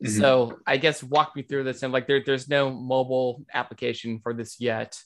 Mm-hmm. 0.04 0.20
So 0.20 0.60
I 0.68 0.78
guess 0.78 1.02
walk 1.02 1.36
me 1.36 1.42
through 1.42 1.64
this 1.64 1.82
and 1.84 1.92
like 1.92 2.06
there, 2.08 2.22
there's 2.24 2.48
no 2.48 2.70
mobile 2.70 3.46
application 3.54 4.20
for 4.20 4.34
this 4.34 4.60
yet. 4.60 5.00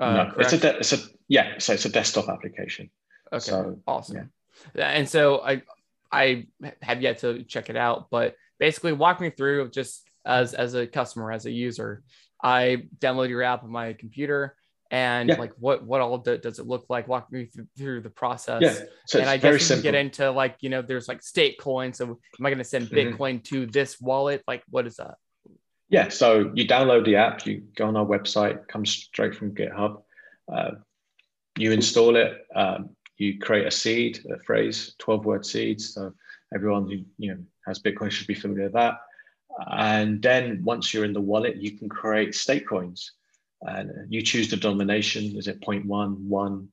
Uh, 0.00 0.12
no, 0.12 0.32
it's 0.38 0.52
a, 0.52 0.58
de- 0.58 0.78
it's 0.78 0.92
a 0.92 0.98
yeah, 1.28 1.58
so 1.58 1.74
it's 1.74 1.84
a 1.84 1.90
desktop 1.90 2.28
application. 2.28 2.90
Okay, 3.32 3.40
so, 3.40 3.78
awesome. 3.86 4.30
Yeah. 4.74 4.88
And 4.88 5.08
so 5.08 5.40
I 5.42 5.62
I 6.12 6.46
have 6.82 7.02
yet 7.02 7.18
to 7.18 7.44
check 7.44 7.70
it 7.70 7.76
out, 7.76 8.08
but 8.10 8.34
basically 8.58 8.92
walk 8.92 9.20
me 9.20 9.30
through 9.30 9.70
just 9.70 10.08
as 10.24 10.54
as 10.54 10.74
a 10.74 10.86
customer 10.86 11.32
as 11.32 11.46
a 11.46 11.50
user. 11.50 12.02
I 12.42 12.84
download 12.98 13.28
your 13.28 13.42
app 13.42 13.64
on 13.64 13.70
my 13.70 13.92
computer 13.92 14.56
and 14.90 15.28
yeah. 15.28 15.36
like 15.36 15.52
what 15.58 15.84
what 15.84 16.00
all 16.00 16.18
do, 16.18 16.36
does 16.36 16.58
it 16.58 16.66
look 16.66 16.86
like 16.88 17.06
walk 17.06 17.30
me 17.30 17.46
through, 17.46 17.66
through 17.78 18.00
the 18.00 18.10
process 18.10 18.60
yeah. 18.62 18.86
so 19.06 19.20
and 19.20 19.28
i 19.28 19.36
guess 19.36 19.70
we 19.70 19.76
can 19.76 19.82
get 19.82 19.94
into 19.94 20.30
like 20.30 20.56
you 20.60 20.68
know 20.68 20.82
there's 20.82 21.06
like 21.08 21.22
state 21.22 21.58
coin 21.60 21.92
so 21.92 22.04
am 22.04 22.46
i 22.46 22.50
going 22.50 22.58
to 22.58 22.64
send 22.64 22.88
mm-hmm. 22.88 23.14
bitcoin 23.14 23.42
to 23.42 23.66
this 23.66 24.00
wallet 24.00 24.42
like 24.48 24.62
what 24.68 24.86
is 24.86 24.96
that 24.96 25.14
yeah 25.88 26.08
so 26.08 26.50
you 26.54 26.66
download 26.66 27.04
the 27.04 27.16
app 27.16 27.46
you 27.46 27.62
go 27.76 27.86
on 27.86 27.96
our 27.96 28.04
website 28.04 28.66
comes 28.66 28.90
straight 28.90 29.34
from 29.34 29.54
github 29.54 30.02
uh, 30.52 30.72
you 31.56 31.70
install 31.70 32.16
it 32.16 32.44
um, 32.56 32.90
you 33.20 33.38
create 33.38 33.66
a 33.66 33.70
seed 33.70 34.24
a 34.30 34.38
phrase 34.40 34.94
12 34.98 35.24
word 35.24 35.46
seeds 35.46 35.94
so 35.94 36.12
everyone 36.54 36.88
who 36.88 36.98
you 37.18 37.34
know 37.34 37.40
has 37.66 37.78
bitcoin 37.78 38.10
should 38.10 38.26
be 38.26 38.34
familiar 38.34 38.64
with 38.64 38.72
that 38.72 38.94
and 39.72 40.22
then 40.22 40.62
once 40.64 40.92
you're 40.92 41.04
in 41.04 41.12
the 41.12 41.20
wallet 41.20 41.56
you 41.56 41.76
can 41.78 41.88
create 41.88 42.34
state 42.34 42.66
coins 42.68 43.12
and 43.62 43.90
you 44.08 44.22
choose 44.22 44.48
the 44.48 44.56
denomination. 44.56 45.36
Is 45.36 45.46
it 45.46 45.60
0.1, 45.60 45.84
1, 46.16 46.68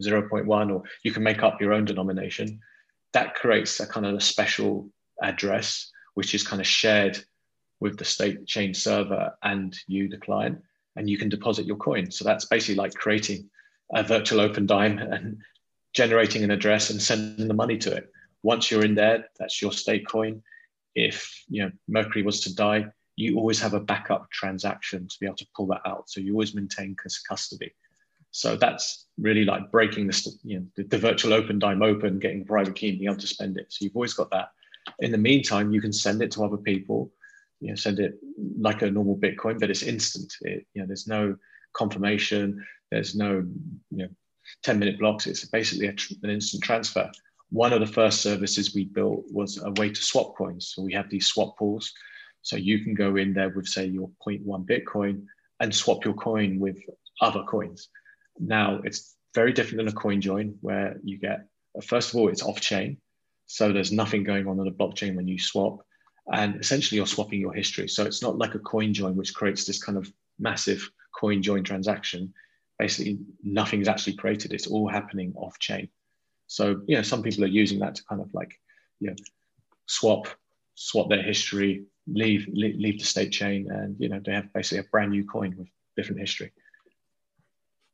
0.1, 0.00 0.72
or 0.72 0.82
you 1.02 1.12
can 1.12 1.22
make 1.22 1.42
up 1.42 1.60
your 1.60 1.72
own 1.72 1.84
denomination. 1.84 2.60
That 3.12 3.34
creates 3.34 3.80
a 3.80 3.86
kind 3.86 4.06
of 4.06 4.14
a 4.14 4.20
special 4.20 4.88
address, 5.22 5.90
which 6.14 6.34
is 6.34 6.46
kind 6.46 6.60
of 6.60 6.66
shared 6.66 7.18
with 7.80 7.96
the 7.96 8.04
state 8.04 8.46
chain 8.46 8.74
server 8.74 9.32
and 9.42 9.76
you, 9.86 10.08
the 10.08 10.18
client, 10.18 10.62
and 10.96 11.08
you 11.08 11.18
can 11.18 11.28
deposit 11.28 11.66
your 11.66 11.76
coin. 11.76 12.10
So 12.10 12.24
that's 12.24 12.44
basically 12.44 12.74
like 12.74 12.94
creating 12.94 13.48
a 13.94 14.02
virtual 14.02 14.40
open 14.40 14.66
dime 14.66 14.98
and 14.98 15.38
generating 15.94 16.44
an 16.44 16.50
address 16.50 16.90
and 16.90 17.00
sending 17.00 17.48
the 17.48 17.54
money 17.54 17.78
to 17.78 17.94
it. 17.94 18.12
Once 18.42 18.70
you're 18.70 18.84
in 18.84 18.94
there, 18.94 19.26
that's 19.38 19.60
your 19.60 19.72
state 19.72 20.06
coin. 20.06 20.42
If 20.94 21.44
you 21.48 21.62
know 21.62 21.70
Mercury 21.88 22.22
was 22.22 22.40
to 22.42 22.54
die, 22.54 22.86
you 23.16 23.36
always 23.36 23.60
have 23.60 23.74
a 23.74 23.80
backup 23.80 24.30
transaction 24.30 25.08
to 25.08 25.16
be 25.20 25.26
able 25.26 25.36
to 25.36 25.46
pull 25.56 25.66
that 25.66 25.82
out. 25.84 26.08
So 26.08 26.20
you 26.20 26.32
always 26.32 26.54
maintain 26.54 26.96
custody. 27.28 27.74
So 28.30 28.56
that's 28.56 29.06
really 29.18 29.44
like 29.44 29.72
breaking 29.72 30.06
the, 30.06 30.30
you 30.44 30.60
know, 30.60 30.66
the, 30.76 30.84
the 30.84 30.98
virtual 30.98 31.32
open 31.32 31.58
dime 31.58 31.82
open, 31.82 32.20
getting 32.20 32.44
private 32.44 32.76
key 32.76 32.90
and 32.90 32.98
being 32.98 33.10
able 33.10 33.20
to 33.20 33.26
spend 33.26 33.56
it. 33.56 33.66
So 33.70 33.84
you've 33.84 33.96
always 33.96 34.14
got 34.14 34.30
that. 34.30 34.50
In 35.00 35.10
the 35.10 35.18
meantime, 35.18 35.72
you 35.72 35.80
can 35.80 35.92
send 35.92 36.22
it 36.22 36.30
to 36.32 36.44
other 36.44 36.56
people, 36.56 37.10
you 37.60 37.70
know, 37.70 37.74
send 37.74 37.98
it 37.98 38.18
like 38.58 38.82
a 38.82 38.90
normal 38.90 39.16
Bitcoin, 39.16 39.58
but 39.58 39.70
it's 39.70 39.82
instant. 39.82 40.32
It, 40.42 40.66
you 40.74 40.82
know, 40.82 40.86
there's 40.86 41.08
no 41.08 41.36
confirmation, 41.72 42.64
there's 42.92 43.16
no, 43.16 43.44
you 43.90 43.98
know, 44.04 44.08
10 44.62 44.78
minute 44.78 44.98
blocks. 44.98 45.26
It's 45.26 45.44
basically 45.46 45.88
a, 45.88 45.94
an 46.22 46.30
instant 46.30 46.62
transfer. 46.62 47.10
One 47.50 47.72
of 47.72 47.80
the 47.80 47.86
first 47.86 48.20
services 48.20 48.74
we 48.74 48.84
built 48.84 49.24
was 49.30 49.58
a 49.62 49.70
way 49.72 49.90
to 49.90 50.02
swap 50.02 50.36
coins. 50.36 50.72
So 50.74 50.82
we 50.82 50.92
have 50.92 51.08
these 51.08 51.26
swap 51.26 51.56
pools 51.58 51.92
so 52.42 52.56
you 52.56 52.82
can 52.84 52.94
go 52.94 53.16
in 53.16 53.34
there 53.34 53.50
with, 53.50 53.66
say, 53.66 53.86
your 53.86 54.10
0.1 54.26 54.66
Bitcoin 54.66 55.26
and 55.60 55.74
swap 55.74 56.04
your 56.04 56.14
coin 56.14 56.58
with 56.58 56.76
other 57.20 57.42
coins. 57.44 57.88
Now, 58.38 58.80
it's 58.84 59.16
very 59.34 59.52
different 59.52 59.78
than 59.78 59.88
a 59.88 59.92
coin 59.92 60.20
join 60.20 60.56
where 60.60 60.98
you 61.02 61.18
get, 61.18 61.46
first 61.84 62.10
of 62.10 62.16
all, 62.16 62.28
it's 62.28 62.42
off 62.42 62.60
chain. 62.60 62.98
So 63.46 63.72
there's 63.72 63.92
nothing 63.92 64.24
going 64.24 64.46
on 64.46 64.60
on 64.60 64.66
the 64.66 64.72
blockchain 64.72 65.16
when 65.16 65.26
you 65.26 65.38
swap. 65.38 65.80
And 66.32 66.56
essentially, 66.56 66.96
you're 66.96 67.06
swapping 67.06 67.40
your 67.40 67.54
history. 67.54 67.88
So 67.88 68.04
it's 68.04 68.22
not 68.22 68.38
like 68.38 68.54
a 68.54 68.58
coin 68.58 68.92
join, 68.92 69.16
which 69.16 69.34
creates 69.34 69.64
this 69.64 69.82
kind 69.82 69.96
of 69.96 70.12
massive 70.38 70.88
coin 71.18 71.42
join 71.42 71.64
transaction. 71.64 72.32
Basically, 72.78 73.18
nothing's 73.42 73.88
actually 73.88 74.14
created. 74.14 74.52
It's 74.52 74.66
all 74.66 74.88
happening 74.88 75.32
off 75.36 75.58
chain. 75.58 75.88
So, 76.46 76.80
you 76.86 76.96
know, 76.96 77.02
some 77.02 77.22
people 77.22 77.44
are 77.44 77.48
using 77.48 77.78
that 77.80 77.96
to 77.96 78.04
kind 78.04 78.20
of 78.20 78.32
like, 78.32 78.52
you 79.00 79.08
know, 79.08 79.16
swap, 79.86 80.28
swap 80.74 81.08
their 81.08 81.22
history, 81.22 81.84
leave, 82.06 82.48
leave 82.52 82.76
leave 82.76 82.98
the 82.98 83.04
state 83.04 83.30
chain, 83.30 83.70
and 83.70 83.96
you 83.98 84.08
know 84.08 84.20
they 84.24 84.32
have 84.32 84.52
basically 84.52 84.78
a 84.78 84.90
brand 84.90 85.10
new 85.10 85.24
coin 85.24 85.54
with 85.58 85.68
different 85.96 86.20
history. 86.20 86.52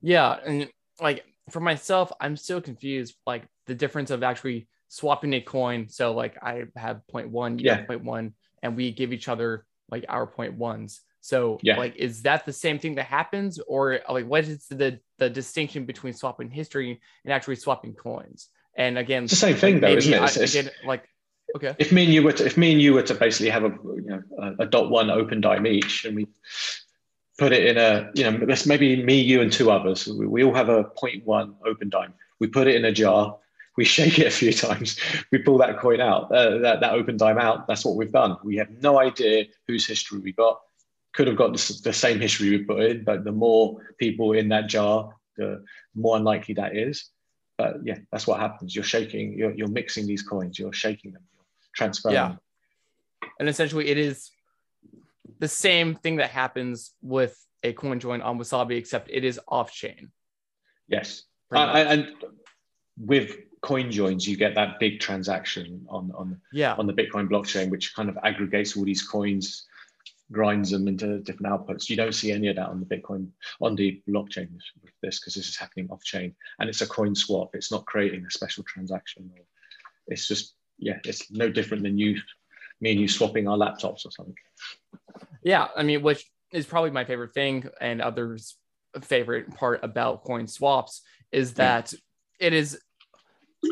Yeah, 0.02 0.36
and 0.44 0.68
like 1.00 1.24
for 1.50 1.60
myself, 1.60 2.12
I'm 2.20 2.36
still 2.36 2.60
confused. 2.60 3.14
Like 3.26 3.44
the 3.66 3.74
difference 3.74 4.10
of 4.10 4.22
actually 4.22 4.68
swapping 4.88 5.34
a 5.34 5.40
coin. 5.40 5.88
So 5.88 6.12
like 6.12 6.36
I 6.42 6.64
have 6.76 7.00
0.1, 7.12 7.58
you 7.58 7.66
yeah. 7.66 7.76
have 7.78 7.86
0.1, 7.86 8.32
and 8.62 8.76
we 8.76 8.92
give 8.92 9.12
each 9.12 9.28
other 9.28 9.66
like 9.90 10.04
our 10.08 10.26
0.1s. 10.26 11.00
So 11.24 11.58
yeah. 11.62 11.78
like 11.78 11.96
is 11.96 12.20
that 12.22 12.44
the 12.44 12.52
same 12.52 12.78
thing 12.78 12.96
that 12.96 13.06
happens, 13.06 13.58
or 13.66 14.00
like 14.10 14.26
what 14.26 14.44
is 14.44 14.66
the 14.68 15.00
the 15.16 15.30
distinction 15.30 15.86
between 15.86 16.12
swapping 16.12 16.50
history 16.50 17.00
and 17.24 17.32
actually 17.32 17.56
swapping 17.56 17.94
coins? 17.94 18.50
And 18.76 18.98
again, 18.98 19.24
it's 19.24 19.32
the 19.32 19.36
same 19.36 19.56
thing 19.56 19.80
though, 19.80 19.88
isn't 19.88 20.12
it? 20.12 20.22
It's, 20.22 20.36
I, 20.36 20.60
again, 20.60 20.70
like 20.84 21.08
Okay. 21.56 21.74
If 21.78 21.92
me 21.92 22.04
and 22.04 22.12
you 22.12 22.22
were 22.22 22.32
to, 22.32 22.44
if 22.44 22.58
me 22.58 22.72
and 22.72 22.80
you 22.82 22.92
were 22.92 23.02
to 23.02 23.14
basically 23.14 23.48
have 23.48 23.64
a 23.64 23.68
you 23.68 24.04
know 24.06 24.22
a, 24.38 24.64
a 24.64 24.66
dot 24.66 24.90
one 24.90 25.08
open 25.10 25.40
dime 25.40 25.66
each, 25.66 26.04
and 26.04 26.14
we 26.14 26.26
put 27.38 27.52
it 27.52 27.64
in 27.64 27.78
a 27.78 28.10
you 28.14 28.24
know 28.24 28.44
let's 28.46 28.66
maybe 28.66 29.02
me, 29.02 29.18
you, 29.20 29.40
and 29.40 29.50
two 29.50 29.70
others. 29.70 30.06
We, 30.06 30.26
we 30.26 30.44
all 30.44 30.52
have 30.52 30.68
a 30.68 30.84
0.1 30.84 31.54
open 31.64 31.88
dime. 31.88 32.12
We 32.38 32.48
put 32.48 32.66
it 32.66 32.74
in 32.74 32.84
a 32.84 32.92
jar. 32.92 33.38
We 33.76 33.84
shake 33.96 34.18
it 34.18 34.26
a 34.26 34.30
few 34.30 34.52
times. 34.52 34.98
We 35.30 35.38
pull 35.38 35.56
that 35.58 35.78
coin 35.78 36.02
out, 36.02 36.30
uh, 36.30 36.58
that 36.58 36.80
that 36.80 36.92
open 36.92 37.16
dime 37.16 37.38
out. 37.38 37.66
That's 37.66 37.84
what 37.84 37.96
we've 37.96 38.12
done. 38.12 38.36
We 38.44 38.56
have 38.56 38.70
no 38.82 38.98
idea 38.98 39.46
whose 39.68 39.86
history 39.86 40.18
we 40.18 40.32
got. 40.32 40.60
Could 41.14 41.28
have 41.28 41.36
got 41.36 41.52
the, 41.52 41.80
the 41.84 41.92
same 41.92 42.20
history 42.20 42.50
we 42.50 42.64
put 42.64 42.82
in, 42.82 43.04
but 43.04 43.24
the 43.24 43.32
more 43.32 43.80
people 43.98 44.32
in 44.32 44.48
that 44.48 44.68
jar, 44.68 45.14
the 45.36 45.64
more 45.94 46.16
unlikely 46.16 46.54
that 46.54 46.76
is. 46.76 47.10
But 47.56 47.76
yeah, 47.84 47.98
that's 48.10 48.26
what 48.26 48.40
happens. 48.40 48.74
You're 48.74 48.84
shaking. 48.84 49.38
You're, 49.38 49.54
you're 49.54 49.68
mixing 49.68 50.06
these 50.06 50.22
coins. 50.22 50.58
You're 50.58 50.72
shaking 50.72 51.12
them 51.12 51.22
you're 51.34 51.44
transferring. 51.74 52.14
Yeah. 52.14 52.34
And 53.38 53.48
essentially, 53.48 53.88
it 53.88 53.98
is 53.98 54.30
the 55.38 55.48
same 55.48 55.94
thing 55.94 56.16
that 56.16 56.30
happens 56.30 56.92
with 57.00 57.38
a 57.62 57.72
coin 57.72 58.00
join 58.00 58.20
on 58.20 58.38
Wasabi, 58.38 58.76
except 58.76 59.08
it 59.10 59.24
is 59.24 59.40
off 59.48 59.72
chain. 59.72 60.10
Yes. 60.88 61.22
Uh, 61.52 61.84
and 61.88 62.08
with 62.98 63.36
coin 63.60 63.90
joins, 63.90 64.26
you 64.28 64.36
get 64.36 64.54
that 64.54 64.78
big 64.80 65.00
transaction 65.00 65.86
on 65.88 66.12
on 66.14 66.40
yeah 66.52 66.74
on 66.74 66.86
the 66.86 66.92
Bitcoin 66.92 67.28
blockchain, 67.28 67.70
which 67.70 67.94
kind 67.94 68.08
of 68.08 68.18
aggregates 68.22 68.76
all 68.76 68.84
these 68.84 69.02
coins, 69.02 69.66
grinds 70.32 70.70
them 70.70 70.88
into 70.88 71.20
different 71.20 71.52
outputs. 71.52 71.88
You 71.88 71.96
don't 71.96 72.14
see 72.14 72.32
any 72.32 72.48
of 72.48 72.56
that 72.56 72.68
on 72.68 72.80
the 72.80 72.86
Bitcoin 72.86 73.28
on 73.60 73.74
the 73.74 74.02
blockchain 74.08 74.48
with 74.82 74.92
this 75.02 75.20
because 75.20 75.34
this 75.34 75.48
is 75.48 75.56
happening 75.56 75.88
off 75.90 76.02
chain, 76.02 76.34
and 76.58 76.68
it's 76.68 76.80
a 76.80 76.86
coin 76.86 77.14
swap. 77.14 77.50
It's 77.54 77.70
not 77.70 77.86
creating 77.86 78.24
a 78.26 78.30
special 78.30 78.64
transaction. 78.64 79.30
It's 80.06 80.26
just 80.26 80.54
yeah, 80.78 80.98
it's 81.04 81.30
no 81.30 81.48
different 81.50 81.82
than 81.82 81.98
you, 81.98 82.20
me 82.80 82.92
and 82.92 83.00
you 83.00 83.08
swapping 83.08 83.48
our 83.48 83.56
laptops 83.56 84.04
or 84.04 84.10
something. 84.10 84.34
Yeah, 85.42 85.68
I 85.76 85.82
mean, 85.82 86.02
which 86.02 86.24
is 86.52 86.66
probably 86.66 86.90
my 86.90 87.04
favorite 87.04 87.34
thing, 87.34 87.68
and 87.80 88.00
others' 88.00 88.56
favorite 89.02 89.54
part 89.54 89.80
about 89.82 90.24
coin 90.24 90.46
swaps 90.46 91.02
is 91.32 91.50
hmm. 91.50 91.56
that 91.56 91.94
it 92.40 92.52
is, 92.52 92.78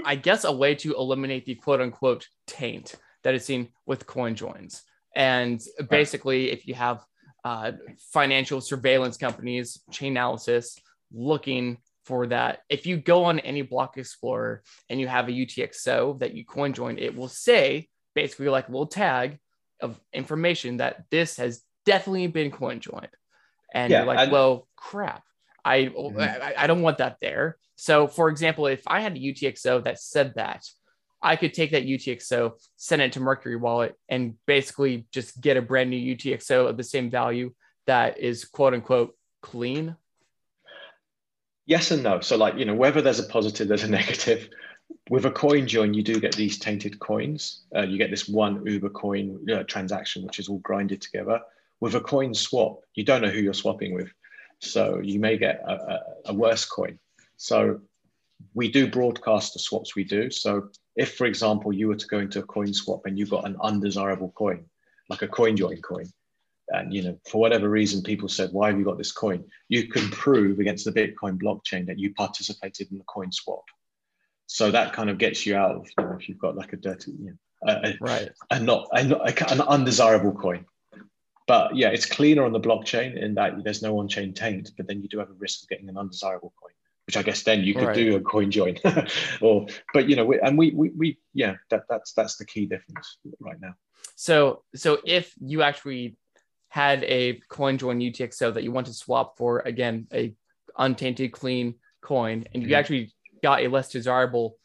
I 0.04 0.16
guess, 0.16 0.44
a 0.44 0.52
way 0.52 0.74
to 0.76 0.94
eliminate 0.94 1.46
the 1.46 1.54
quote 1.54 1.80
unquote 1.80 2.28
taint 2.46 2.94
that 3.24 3.34
is 3.34 3.44
seen 3.44 3.68
with 3.86 4.06
coin 4.06 4.34
joins. 4.34 4.82
And 5.14 5.60
basically, 5.90 6.50
if 6.50 6.66
you 6.66 6.74
have 6.74 7.04
uh, 7.44 7.72
financial 8.12 8.60
surveillance 8.60 9.16
companies, 9.16 9.80
Chainalysis 9.90 10.78
looking 11.12 11.78
for 12.06 12.26
that, 12.28 12.60
if 12.68 12.86
you 12.86 12.96
go 12.96 13.24
on 13.24 13.38
any 13.40 13.62
block 13.62 13.96
explorer 13.98 14.62
and 14.88 15.00
you 15.00 15.06
have 15.08 15.28
a 15.28 15.32
UTXO 15.32 16.18
that 16.20 16.34
you 16.34 16.44
coin 16.44 16.72
join, 16.72 16.98
it 16.98 17.14
will 17.16 17.28
say 17.28 17.88
basically 18.14 18.48
like 18.48 18.68
a 18.68 18.72
little 18.72 18.86
tag 18.86 19.38
of 19.80 20.00
information 20.12 20.78
that 20.78 21.04
this 21.10 21.36
has 21.36 21.62
definitely 21.84 22.26
been 22.28 22.50
coin 22.50 22.80
joined. 22.80 23.08
And 23.74 23.90
Yeah, 23.90 23.98
you're 23.98 24.06
like, 24.06 24.18
and- 24.20 24.32
well, 24.32 24.68
crap. 24.76 25.22
I, 25.64 25.84
Mhm. 25.86 26.18
I 26.18 26.54
I 26.56 26.66
don't 26.66 26.82
want 26.82 26.98
that 26.98 27.18
there. 27.20 27.56
So, 27.76 28.08
for 28.08 28.28
example, 28.28 28.66
if 28.66 28.82
I 28.88 29.00
had 29.00 29.16
a 29.16 29.20
UTXO 29.20 29.84
that 29.84 30.00
said 30.00 30.34
that, 30.34 30.64
I 31.22 31.36
could 31.36 31.54
take 31.54 31.70
that 31.70 31.84
UTXO, 31.86 32.52
send 32.76 33.00
it 33.00 33.12
to 33.12 33.20
Mercury 33.20 33.56
Wallet, 33.56 33.94
and 34.08 34.34
basically 34.46 35.06
just 35.12 35.40
get 35.40 35.56
a 35.56 35.62
brand 35.62 35.90
new 35.90 36.16
UTXO 36.16 36.68
of 36.68 36.76
the 36.76 36.84
same 36.84 37.10
value 37.10 37.52
that 37.86 38.18
is 38.18 38.44
quote 38.44 38.74
unquote 38.74 39.16
clean. 39.40 39.96
Yes 41.66 41.90
and 41.90 42.02
no. 42.02 42.20
So, 42.20 42.36
like, 42.36 42.56
you 42.56 42.64
know, 42.64 42.74
whether 42.74 43.00
there's 43.00 43.20
a 43.20 43.24
positive, 43.24 43.68
there's 43.68 43.84
a 43.84 43.90
negative. 44.00 44.48
With 45.08 45.24
a 45.26 45.30
coin 45.30 45.66
join, 45.66 45.94
you 45.94 46.02
do 46.02 46.20
get 46.20 46.34
these 46.34 46.58
tainted 46.58 46.98
coins. 46.98 47.62
Uh, 47.74 47.82
you 47.82 47.98
get 47.98 48.10
this 48.10 48.28
one 48.28 48.64
Uber 48.66 48.90
coin 48.90 49.46
uh, 49.50 49.62
transaction, 49.64 50.24
which 50.24 50.38
is 50.38 50.48
all 50.48 50.58
grinded 50.58 51.00
together. 51.00 51.40
With 51.80 51.94
a 51.94 52.00
coin 52.00 52.34
swap, 52.34 52.80
you 52.94 53.04
don't 53.04 53.22
know 53.22 53.30
who 53.30 53.40
you're 53.40 53.54
swapping 53.54 53.94
with. 53.94 54.10
So, 54.60 55.00
you 55.02 55.18
may 55.18 55.38
get 55.38 55.62
a, 55.66 55.72
a, 55.72 56.00
a 56.26 56.34
worse 56.34 56.64
coin. 56.64 56.98
So, 57.36 57.80
we 58.54 58.70
do 58.70 58.88
broadcast 58.88 59.52
the 59.52 59.60
swaps 59.60 59.94
we 59.94 60.04
do. 60.04 60.30
So, 60.30 60.70
if, 60.96 61.16
for 61.16 61.26
example, 61.26 61.72
you 61.72 61.88
were 61.88 61.96
to 61.96 62.06
go 62.06 62.18
into 62.18 62.40
a 62.40 62.42
coin 62.42 62.72
swap 62.74 63.06
and 63.06 63.18
you 63.18 63.26
got 63.26 63.46
an 63.46 63.56
undesirable 63.60 64.32
coin, 64.36 64.64
like 65.08 65.22
a 65.22 65.28
coin 65.28 65.56
join 65.56 65.80
coin, 65.80 66.06
and 66.68 66.92
you 66.94 67.02
know 67.02 67.18
for 67.28 67.40
whatever 67.40 67.68
reason 67.68 68.02
people 68.02 68.28
said 68.28 68.50
why 68.52 68.68
have 68.68 68.78
you 68.78 68.84
got 68.84 68.98
this 68.98 69.12
coin? 69.12 69.44
You 69.68 69.88
can 69.88 70.10
prove 70.10 70.58
against 70.58 70.84
the 70.84 70.92
bitcoin 70.92 71.40
blockchain 71.40 71.86
that 71.86 71.98
you 71.98 72.14
participated 72.14 72.90
in 72.90 72.98
the 72.98 73.04
coin 73.04 73.32
swap. 73.32 73.64
So 74.46 74.70
that 74.70 74.92
kind 74.92 75.08
of 75.10 75.18
gets 75.18 75.46
you 75.46 75.56
out 75.56 75.76
of 75.76 75.88
you 75.98 76.04
know, 76.04 76.16
if 76.18 76.28
you've 76.28 76.38
got 76.38 76.56
like 76.56 76.72
a 76.72 76.76
dirty 76.76 77.12
you 77.12 77.36
know, 77.64 77.72
a, 77.84 77.94
Right. 78.00 78.30
and 78.50 78.66
not 78.66 78.88
a, 78.92 79.02
not- 79.04 79.52
an 79.52 79.60
undesirable 79.60 80.32
coin. 80.32 80.66
But 81.46 81.74
yeah 81.76 81.88
it's 81.88 82.06
cleaner 82.06 82.44
on 82.44 82.52
the 82.52 82.60
blockchain 82.60 83.20
in 83.20 83.34
that 83.34 83.64
there's 83.64 83.82
no 83.82 83.98
on-chain 83.98 84.32
taint 84.34 84.70
but 84.76 84.86
then 84.86 85.02
you 85.02 85.08
do 85.08 85.18
have 85.18 85.30
a 85.30 85.34
risk 85.34 85.62
of 85.64 85.68
getting 85.68 85.88
an 85.88 85.98
undesirable 85.98 86.52
coin 86.60 86.72
which 87.06 87.16
i 87.16 87.22
guess 87.22 87.42
then 87.42 87.62
you 87.62 87.74
could 87.74 87.88
Right. 87.88 87.94
do 87.94 88.16
a 88.16 88.20
coin 88.20 88.50
join 88.50 88.76
or 89.40 89.66
but 89.92 90.08
you 90.08 90.16
know 90.16 90.24
we, 90.24 90.40
and 90.40 90.56
we, 90.56 90.70
we 90.70 90.90
we 90.90 91.18
yeah 91.34 91.54
that 91.70 91.82
that's 91.88 92.12
that's 92.12 92.36
the 92.36 92.44
key 92.46 92.66
difference 92.66 93.18
right 93.40 93.60
now 93.60 93.74
So, 94.14 94.62
so 94.74 94.98
if 95.04 95.32
you 95.40 95.62
actually 95.62 96.16
had 96.68 97.02
a 97.04 97.40
coin 97.48 97.76
join 97.78 97.98
UTXO 98.00 98.54
that 98.54 98.62
you 98.62 98.72
want 98.72 98.86
to 98.86 98.92
swap 98.94 99.36
for, 99.36 99.60
again, 99.60 100.06
a 100.12 100.34
untainted, 100.78 101.32
clean 101.32 101.74
coin, 102.00 102.44
and 102.52 102.62
you 102.62 102.68
Mhm. 102.70 102.78
actually 102.78 103.12
got 103.42 103.60
a 103.62 103.68
less 103.68 103.88
desirable 103.90 104.58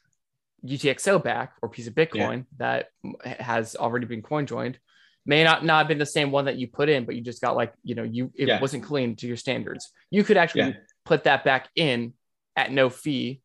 UTXO 0.65 1.23
back 1.23 1.53
or 1.61 1.69
piece 1.69 1.87
of 1.87 1.93
Bitcoin 1.95 2.45
that 2.57 2.89
has 3.25 3.75
already 3.75 4.05
been 4.05 4.21
coin 4.21 4.45
joined, 4.45 4.79
may 5.25 5.43
not 5.43 5.63
not 5.65 5.79
have 5.79 5.87
been 5.87 5.97
the 5.97 6.05
same 6.17 6.29
one 6.31 6.45
that 6.45 6.57
you 6.57 6.67
put 6.67 6.87
in, 6.89 7.05
but 7.05 7.15
you 7.15 7.21
just 7.21 7.41
got 7.41 7.55
like 7.55 7.73
you 7.83 7.95
know 7.95 8.03
you 8.03 8.31
it 8.35 8.47
Yeah. 8.47 8.59
wasn't 8.61 8.83
clean 8.83 9.15
to 9.17 9.27
your 9.27 9.37
standards. 9.37 9.83
You 10.11 10.23
could 10.23 10.37
actually 10.37 10.71
Yeah. 10.75 10.83
put 11.05 11.23
that 11.23 11.43
back 11.43 11.69
in 11.75 12.13
at 12.57 12.71
no 12.71 12.89
fee 12.89 13.41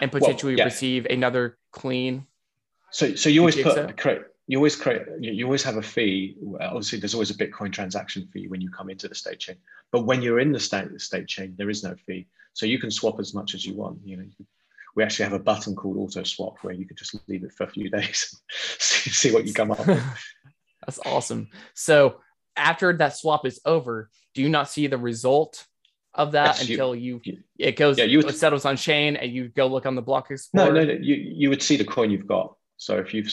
and 0.00 0.10
potentially 0.10 0.56
yeah. 0.56 0.64
receive 0.64 1.06
another 1.06 1.56
clean. 1.70 2.26
So, 2.90 3.14
so 3.14 3.28
you 3.28 3.40
always 3.40 3.56
put 3.56 3.96
create. 3.96 4.22
You 4.46 4.58
always 4.58 4.74
create. 4.74 5.02
You 5.20 5.30
you 5.32 5.44
always 5.44 5.62
have 5.62 5.76
a 5.76 5.82
fee. 5.82 6.36
Obviously, 6.60 6.98
there's 6.98 7.14
always 7.14 7.30
a 7.30 7.34
Bitcoin 7.34 7.70
transaction 7.70 8.26
fee 8.32 8.48
when 8.48 8.60
you 8.60 8.70
come 8.70 8.90
into 8.90 9.06
the 9.06 9.14
state 9.14 9.38
chain. 9.38 9.56
But 9.92 10.06
when 10.06 10.22
you're 10.22 10.40
in 10.40 10.52
the 10.52 10.58
state 10.58 10.90
the 10.90 10.98
state 10.98 11.28
chain, 11.28 11.54
there 11.58 11.70
is 11.70 11.84
no 11.84 11.94
fee. 12.06 12.26
So 12.54 12.66
you 12.66 12.78
can 12.78 12.90
swap 12.90 13.20
as 13.20 13.34
much 13.34 13.54
as 13.54 13.64
you 13.64 13.74
want. 13.74 13.98
You 14.04 14.16
know, 14.16 14.24
we 14.96 15.04
actually 15.04 15.24
have 15.24 15.34
a 15.34 15.38
button 15.38 15.76
called 15.76 15.96
Auto 15.96 16.24
Swap 16.24 16.56
where 16.62 16.74
you 16.74 16.86
could 16.86 16.96
just 16.96 17.14
leave 17.28 17.44
it 17.44 17.52
for 17.52 17.64
a 17.64 17.70
few 17.70 17.90
days, 17.98 18.40
see, 18.50 19.10
see 19.10 19.32
what 19.32 19.46
you 19.46 19.52
come 19.52 19.70
up 19.70 19.86
with. 19.86 20.02
That's 20.86 20.98
awesome. 21.04 21.48
So 21.74 22.20
after 22.56 22.92
that 22.96 23.16
swap 23.16 23.46
is 23.46 23.60
over, 23.64 24.10
do 24.34 24.42
you 24.42 24.48
not 24.48 24.68
see 24.68 24.86
the 24.86 24.98
result 24.98 25.67
of 26.18 26.32
that 26.32 26.58
Yes, 26.58 26.68
until 26.68 26.94
you, 26.94 27.20
you- 27.24 27.42
it 27.58 27.76
goes 27.76 27.96
yeah, 27.96 28.04
you 28.04 28.18
would- 28.18 28.28
it 28.28 28.36
settles 28.36 28.64
on 28.66 28.76
chain 28.76 29.16
and 29.16 29.32
you 29.32 29.48
go 29.48 29.66
look 29.68 29.86
on 29.86 29.94
the 29.94 30.02
block 30.02 30.28
No, 30.28 30.34
explorer? 30.34 30.72
no, 30.72 30.84
no. 30.84 30.92
You 30.92 31.14
you 31.14 31.48
would 31.48 31.62
see 31.62 31.76
the 31.76 31.84
coin 31.84 32.10
you've 32.10 32.26
got. 32.26 32.54
So 32.76 32.98
if 32.98 33.14
you've 33.14 33.30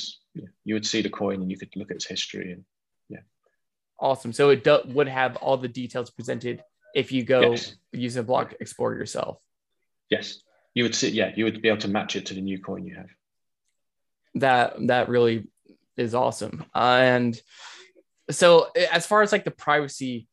you 0.63 0.73
would 0.75 0.85
see 0.85 1.01
the 1.01 1.09
coin 1.09 1.41
and 1.41 1.49
you 1.51 1.57
could 1.57 1.75
look 1.75 1.89
at 1.91 1.97
its 1.97 2.05
history 2.05 2.51
and 2.53 2.63
yeah. 3.09 3.19
Awesome. 3.99 4.31
So 4.33 4.49
it 4.51 4.63
do, 4.63 4.79
would 4.97 5.07
have 5.07 5.35
all 5.37 5.57
the 5.57 5.67
details 5.67 6.09
presented 6.11 6.61
if 6.93 7.11
you 7.11 7.23
go 7.23 7.41
Yes. 7.51 7.75
use 7.91 8.15
a 8.17 8.23
block 8.23 8.53
explorer 8.59 8.95
yourself. 8.95 9.39
yes, 10.09 10.39
you 10.75 10.83
would 10.83 10.95
see. 10.95 11.09
Yeah, 11.09 11.31
you 11.35 11.43
would 11.45 11.61
be 11.61 11.69
able 11.69 11.81
to 11.87 11.87
match 11.97 12.15
it 12.15 12.25
to 12.27 12.33
the 12.35 12.41
new 12.41 12.59
coin 12.61 12.85
you 12.85 12.95
have. 12.95 13.09
That 14.35 14.75
that 14.87 15.09
really 15.09 15.47
is 15.97 16.13
awesome. 16.13 16.65
Uh, 16.75 16.99
And 17.13 17.41
so 18.29 18.47
as 18.91 19.05
far 19.07 19.21
as 19.23 19.31
like 19.31 19.45
the 19.45 19.51
privacy 19.51 20.27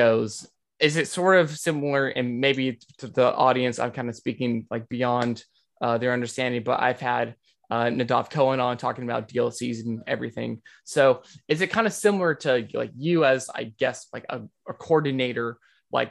goes, 0.00 0.46
is 0.80 0.96
it 0.96 1.08
sort 1.08 1.38
of 1.38 1.56
similar 1.56 2.08
and 2.08 2.40
maybe 2.40 2.78
to 2.98 3.08
the 3.08 3.34
audience 3.34 3.78
i'm 3.78 3.90
kind 3.90 4.08
of 4.08 4.14
speaking 4.16 4.66
like 4.70 4.88
beyond 4.88 5.44
uh, 5.82 5.98
their 5.98 6.12
understanding 6.12 6.62
but 6.62 6.80
i've 6.80 7.00
had 7.00 7.34
uh, 7.70 7.84
Nadav 7.84 8.30
Kohen 8.30 8.60
on 8.60 8.78
talking 8.78 9.04
about 9.04 9.28
dlcs 9.28 9.84
and 9.84 10.00
everything. 10.06 10.62
So 10.84 11.20
is 11.48 11.60
it 11.60 11.66
kind 11.66 11.86
of 11.86 11.92
similar 11.92 12.34
to 12.36 12.66
like 12.72 12.92
you 12.96 13.26
as 13.26 13.50
i 13.54 13.64
guess 13.64 14.06
like 14.12 14.24
a, 14.30 14.40
a 14.66 14.72
coordinator 14.72 15.58
like 15.92 16.10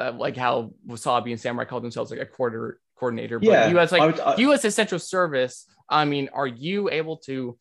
uh, 0.00 0.12
like 0.12 0.36
how 0.36 0.72
wasabi 0.86 1.30
and 1.30 1.40
Samourai 1.40 1.68
call 1.68 1.80
themselves 1.80 2.10
like 2.10 2.18
a 2.20 2.26
quarter 2.26 2.80
coordinator 2.98 3.38
but 3.38 3.46
Yeah, 3.48 3.68
you 3.70 3.78
as 3.78 3.92
like 3.92 4.02
I 4.02 4.06
would- 4.06 4.20
I- 4.20 4.36
you 4.36 4.52
as 4.52 4.64
a 4.64 4.70
central 4.70 4.98
service 4.98 5.66
i 5.88 6.04
mean 6.04 6.28
are 6.34 6.46
you 6.48 6.90
able 6.90 7.18
to 7.18 7.56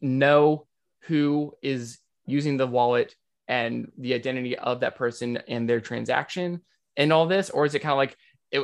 know 0.00 0.66
who 1.02 1.54
is 1.62 1.98
using 2.26 2.56
the 2.56 2.66
wallet 2.66 3.14
and 3.48 3.90
the 3.98 4.14
identity 4.14 4.56
of 4.58 4.80
that 4.80 4.96
person 4.96 5.38
and 5.48 5.68
their 5.68 5.80
transaction 5.80 6.60
and 6.96 7.12
all 7.12 7.26
this 7.26 7.50
or 7.50 7.64
is 7.64 7.74
it 7.74 7.80
kind 7.80 7.92
of 7.92 7.98
like 7.98 8.16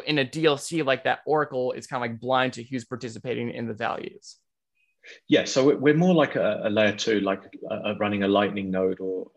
in 0.06 0.18
a 0.18 0.24
dlc 0.24 0.84
like 0.84 1.04
that 1.04 1.20
oracle 1.26 1.72
is 1.72 1.86
kind 1.86 2.02
of 2.04 2.10
like 2.10 2.20
blind 2.20 2.52
to 2.52 2.62
who's 2.64 2.84
participating 2.84 3.50
in 3.50 3.66
the 3.66 3.74
values 3.74 4.36
Yeah, 5.28 5.44
so 5.44 5.58
we're- 5.76 5.96
more 5.98 6.14
like 6.14 6.34
a, 6.36 6.62
a 6.64 6.70
layer 6.70 6.96
two, 6.96 7.20
like 7.20 7.42
uh, 7.70 7.94
running 8.00 8.22
a 8.22 8.28
Lightning 8.28 8.70
node 8.70 9.00
or 9.00 9.30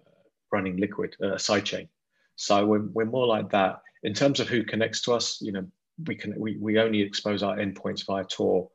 running 0.50 0.78
Liquid, 0.78 1.12
uh, 1.22 1.34
a 1.34 1.40
sidechain. 1.48 1.90
So 2.38 2.66
we're, 2.66 2.88
we're 2.96 3.06
more 3.18 3.28
like 3.28 3.50
that 3.52 3.82
in 4.04 4.14
terms 4.14 4.40
of 4.40 4.48
who 4.48 4.64
connects 4.64 5.02
to 5.02 5.14
us. 5.14 5.42
You 5.42 5.52
know, 5.52 5.66
we 6.08 6.16
can 6.16 6.32
we, 6.40 6.56
we 6.66 6.80
only 6.80 7.02
expose 7.02 7.44
our 7.44 7.58
endpoints 7.58 8.06
via 8.06 8.24
Tor, 8.24 8.70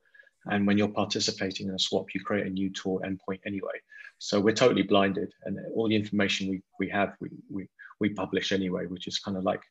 and 0.51 0.67
when 0.67 0.77
you're 0.77 0.89
participating 1.03 1.69
in 1.69 1.75
a 1.75 1.79
swap, 1.79 2.07
you 2.15 2.21
create 2.29 2.47
a 2.47 2.51
new 2.51 2.69
Tor 2.71 3.01
endpoint 3.09 3.41
anyway. 3.47 3.79
So 4.25 4.39
we're 4.41 4.55
totally 4.55 4.83
blinded, 4.83 5.33
and 5.45 5.59
all 5.75 5.89
the 5.89 5.97
information 5.97 6.49
we 6.49 6.63
we 6.79 6.89
have 6.91 7.11
we 7.21 7.29
we, 7.51 7.67
we 7.99 8.11
publish 8.11 8.53
anyway, 8.53 8.87
which 8.87 9.09
is 9.09 9.19
kind 9.19 9.37
of 9.37 9.43
like 9.43 9.63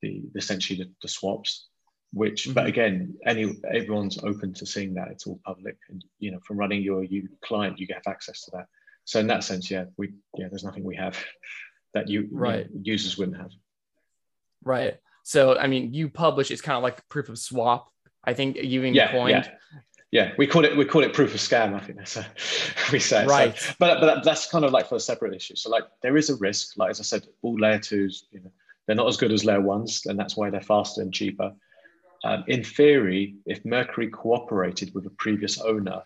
the 0.00 0.22
essentially 0.34 0.78
the, 0.82 0.90
the 1.02 1.08
swaps 1.08 1.66
which 2.12 2.48
but 2.54 2.64
Mhm. 2.64 2.68
again 2.68 3.14
any 3.26 3.44
everyone's 3.72 4.18
open 4.24 4.54
to 4.54 4.64
seeing 4.64 4.94
that. 4.94 5.08
It's 5.12 5.26
all 5.26 5.38
public 5.44 5.76
and 5.90 6.02
you 6.18 6.30
know 6.32 6.40
from 6.46 6.56
running 6.56 6.82
your 6.82 7.04
you 7.04 7.28
client 7.44 7.78
you 7.78 7.86
have 7.92 8.06
access 8.08 8.40
to 8.46 8.50
that. 8.54 8.66
So 9.04 9.20
in 9.20 9.26
that 9.26 9.44
sense 9.44 9.70
yeah 9.70 9.84
we 9.98 10.14
yeah 10.38 10.48
there's 10.48 10.64
nothing 10.64 10.82
we 10.82 10.96
have 10.96 11.16
that 11.94 12.08
you, 12.08 12.22
you 12.22 12.28
know, 12.32 12.38
Right. 12.48 12.66
users 12.82 13.18
wouldn't 13.18 13.36
have. 13.36 13.52
Right. 14.64 14.96
So 15.24 15.58
i 15.58 15.66
mean 15.66 15.92
you 15.92 16.08
publish 16.08 16.50
it's 16.50 16.62
kind 16.62 16.76
of 16.78 16.82
like 16.82 17.06
proof 17.10 17.28
of 17.28 17.38
swap 17.38 17.82
i 18.24 18.32
think 18.32 18.56
you 18.56 18.80
even 18.80 18.94
yeah 18.94 19.12
coined. 19.12 19.44
yeah 19.46 19.78
yeah 20.10 20.32
we 20.38 20.46
call 20.46 20.64
it 20.64 20.76
we 20.76 20.84
call 20.84 21.02
it 21.02 21.12
proof 21.12 21.34
of 21.34 21.40
scam 21.40 21.74
i 21.74 21.80
think 21.80 21.98
that's 21.98 22.16
a, 22.16 22.26
we 22.92 22.98
say 22.98 23.24
So- 23.24 23.30
Right. 23.30 23.74
but 23.78 24.00
but 24.00 24.24
that's 24.24 24.50
kind 24.50 24.64
of 24.64 24.72
like 24.72 24.88
for 24.88 24.96
a 24.96 25.00
separate 25.00 25.34
issue 25.34 25.56
so 25.56 25.70
like 25.70 25.84
there 26.02 26.16
is 26.16 26.30
a 26.30 26.36
risk 26.36 26.76
like 26.76 26.90
as 26.90 27.00
i 27.00 27.02
said 27.04 27.26
all 27.42 27.58
layer 27.58 27.78
twos 27.78 28.26
you 28.32 28.40
know 28.40 28.50
they're 28.86 28.96
not 28.96 29.08
as 29.08 29.16
good 29.16 29.32
as 29.32 29.44
layer 29.44 29.60
ones 29.60 30.06
and 30.06 30.18
that's 30.18 30.36
why 30.36 30.50
they're 30.50 30.60
faster 30.60 31.00
and 31.02 31.12
cheaper 31.14 31.52
um, 32.22 32.44
in 32.48 32.62
theory, 32.62 33.36
if 33.46 33.64
Mercury 33.64 34.08
cooperated 34.10 34.94
with 34.94 35.06
a 35.06 35.10
previous 35.10 35.58
owner, 35.58 36.02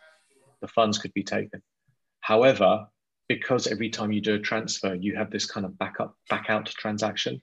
the 0.61 0.69
funds 0.69 0.97
could 0.97 1.13
be 1.13 1.25
taken. 1.25 1.61
However, 2.21 2.87
because 3.29 3.67
every 3.67 3.91
time 3.91 4.13
you 4.13 4.21
do 4.21 4.35
a 4.35 4.39
transfer, 4.39 4.95
you 4.95 5.17
have 5.17 5.31
this 5.33 5.45
kind 5.45 5.67
of 5.67 5.77
backup, 5.77 6.17
back 6.31 6.47
out 6.51 6.67
transaction. 6.67 7.43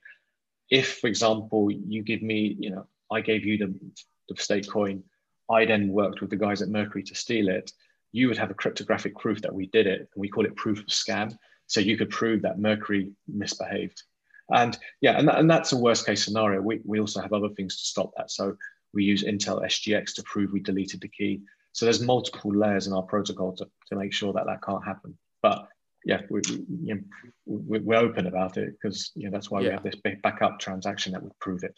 If, 0.69 0.99
for 0.99 1.07
example, 1.07 1.69
you 1.69 2.01
give 2.01 2.21
me, 2.21 2.55
you 2.59 2.69
know, 2.69 2.87
I 3.11 3.19
gave 3.19 3.45
you 3.45 3.57
the, 3.57 3.75
the 4.29 4.41
state 4.41 4.69
coin, 4.69 5.03
I 5.49 5.65
then 5.65 5.89
worked 5.89 6.21
with 6.21 6.29
the 6.29 6.37
guys 6.37 6.61
at 6.61 6.69
Mercury 6.69 7.03
to 7.03 7.15
steal 7.15 7.49
it, 7.49 7.71
you 8.11 8.27
would 8.27 8.37
have 8.37 8.51
a 8.51 8.55
cryptographic 8.55 9.17
proof 9.17 9.41
that 9.41 9.53
we 9.53 9.67
did 9.67 9.87
it, 9.87 9.99
and 9.99 10.07
we 10.15 10.29
call 10.29 10.45
it 10.45 10.55
proof 10.55 10.79
of 10.79 10.85
scam. 10.87 11.37
So 11.67 11.79
you 11.79 11.97
could 11.97 12.09
prove 12.09 12.41
that 12.41 12.59
Mercury 12.59 13.11
misbehaved. 13.27 14.03
And 14.53 14.77
yeah, 14.99 15.17
and, 15.17 15.27
that, 15.27 15.39
and 15.39 15.49
that's 15.49 15.71
a 15.71 15.77
worst 15.77 16.05
case 16.05 16.25
scenario. 16.25 16.61
We, 16.61 16.81
we 16.83 16.99
also 16.99 17.21
have 17.21 17.31
other 17.31 17.49
things 17.49 17.77
to 17.77 17.85
stop 17.85 18.11
that. 18.17 18.29
So 18.29 18.57
we 18.93 19.05
use 19.05 19.23
Intel 19.23 19.63
SGX 19.63 20.13
to 20.15 20.23
prove 20.23 20.51
we 20.51 20.59
deleted 20.59 20.99
the 20.99 21.07
key. 21.07 21.41
So 21.71 21.85
there's 21.85 22.01
multiple 22.01 22.53
layers 22.53 22.87
in 22.87 22.93
our 22.93 23.03
protocol 23.03 23.55
to, 23.55 23.67
to 23.87 23.95
make 23.95 24.11
sure 24.11 24.33
that 24.33 24.45
that 24.45 24.61
can't 24.61 24.83
happen. 24.83 25.17
But 25.41 25.67
yeah, 26.03 26.21
we, 26.29 26.41
you 26.47 26.95
know, 26.95 27.01
we're 27.45 27.99
open 27.99 28.27
about 28.27 28.57
it 28.57 28.73
because 28.73 29.11
you 29.15 29.25
know 29.25 29.31
that's 29.31 29.49
why 29.49 29.61
yeah. 29.61 29.67
we 29.67 29.73
have 29.73 29.83
this 29.83 29.95
big 29.95 30.21
backup 30.21 30.59
transaction 30.59 31.13
that 31.13 31.23
would 31.23 31.37
prove 31.39 31.63
it. 31.63 31.75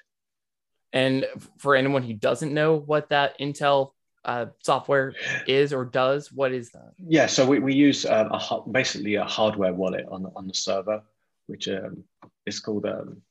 And 0.94 1.26
for 1.58 1.76
anyone 1.76 2.04
who 2.04 2.14
doesn't 2.14 2.54
know 2.54 2.76
what 2.78 3.10
that 3.10 3.38
Intel 3.40 3.92
uh, 4.26 4.46
software 4.60 5.14
is 5.48 5.74
or 5.74 5.86
does, 5.86 6.32
what 6.32 6.54
is 6.54 6.70
that? 6.72 6.94
Yeah, 7.08 7.26
so 7.26 7.46
we, 7.46 7.60
we 7.60 7.74
use 7.74 8.06
um, 8.06 8.32
a, 8.32 8.62
basically 8.72 9.16
a 9.16 9.26
hardware 9.26 9.74
wallet 9.74 10.06
on, 10.10 10.32
on 10.36 10.48
the 10.48 10.54
server, 10.54 11.02
which 11.48 11.68
um, 11.68 12.04
is 12.46 12.60
called 12.60 12.86
um, 12.86 13.22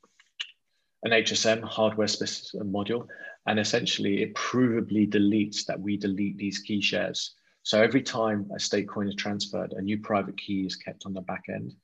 an 1.04 1.12
HSM 1.12 1.62
hardware 1.62 2.08
specific 2.08 2.66
module. 2.66 3.06
And 3.46 3.58
essentially, 3.58 4.22
it 4.22 4.34
provably 4.34 5.08
deletes 5.08 5.64
that 5.66 5.80
we 5.80 5.96
delete 5.96 6.36
these 6.36 6.58
key 6.58 6.80
shares. 6.80 7.34
So 7.64 7.80
every 7.80 8.02
time 8.02 8.50
a 8.54 8.58
state 8.58 8.88
coin 8.88 9.08
is 9.08 9.14
transferred, 9.14 9.72
a 9.72 9.80
new 9.80 9.98
private 9.98 10.36
key 10.36 10.66
is 10.66 10.76
kept 10.76 11.06
on 11.06 11.14
the 11.14 11.20
back 11.20 11.44
end. 11.48 11.74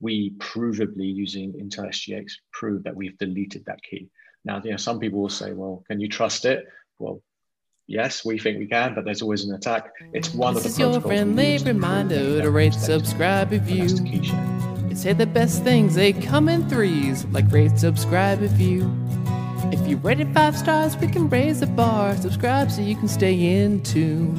We 0.00 0.30
provably, 0.38 1.14
using 1.14 1.52
Intel 1.52 1.88
SGX, 1.88 2.32
prove 2.52 2.82
that 2.84 2.94
we've 2.94 3.16
deleted 3.18 3.64
that 3.66 3.82
key. 3.82 4.08
Now, 4.44 4.60
you 4.62 4.72
know, 4.72 4.76
some 4.76 4.98
people 4.98 5.20
will 5.20 5.30
say, 5.30 5.52
well, 5.52 5.84
can 5.88 6.00
you 6.00 6.08
trust 6.08 6.44
it? 6.44 6.66
Well, 6.98 7.22
yes, 7.86 8.24
we 8.24 8.38
think 8.38 8.58
we 8.58 8.66
can, 8.66 8.94
but 8.94 9.04
there's 9.04 9.22
always 9.22 9.44
an 9.44 9.54
attack. 9.54 9.90
It's 10.12 10.34
one 10.34 10.54
this 10.54 10.66
of 10.66 10.76
the 10.76 10.84
is 10.84 10.92
your 10.92 11.00
friendly 11.00 11.58
reminder 11.58 12.42
to 12.42 12.50
rate, 12.50 12.74
subscribe, 12.74 13.52
review. 13.52 13.88
They 14.88 14.94
say 14.94 15.12
the 15.14 15.26
best 15.26 15.64
things, 15.64 15.94
they 15.94 16.12
come 16.12 16.50
in 16.50 16.68
threes, 16.68 17.24
like 17.26 17.50
rate, 17.50 17.78
subscribe, 17.78 18.40
review. 18.42 18.92
If 19.72 19.88
you 19.88 19.96
rate 19.96 20.20
it 20.20 20.32
five 20.34 20.56
stars, 20.58 20.96
we 20.98 21.08
can 21.08 21.28
raise 21.30 21.60
the 21.60 21.66
bar. 21.66 22.14
Subscribe 22.16 22.70
so 22.70 22.82
you 22.82 22.96
can 22.96 23.08
stay 23.08 23.62
in 23.62 23.82
tune. 23.82 24.36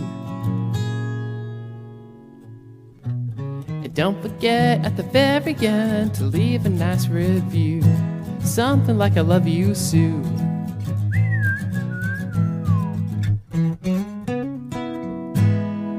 And 3.03 3.93
don't 3.95 4.21
forget 4.21 4.85
at 4.85 4.97
the 4.97 5.03
very 5.03 5.55
end 5.65 6.13
to 6.15 6.25
leave 6.25 6.67
a 6.67 6.69
nice 6.69 7.07
review. 7.07 7.81
Something 8.45 8.97
like 8.97 9.17
I 9.17 9.21
love 9.21 9.47
you, 9.47 9.75
Sue. 9.75 10.21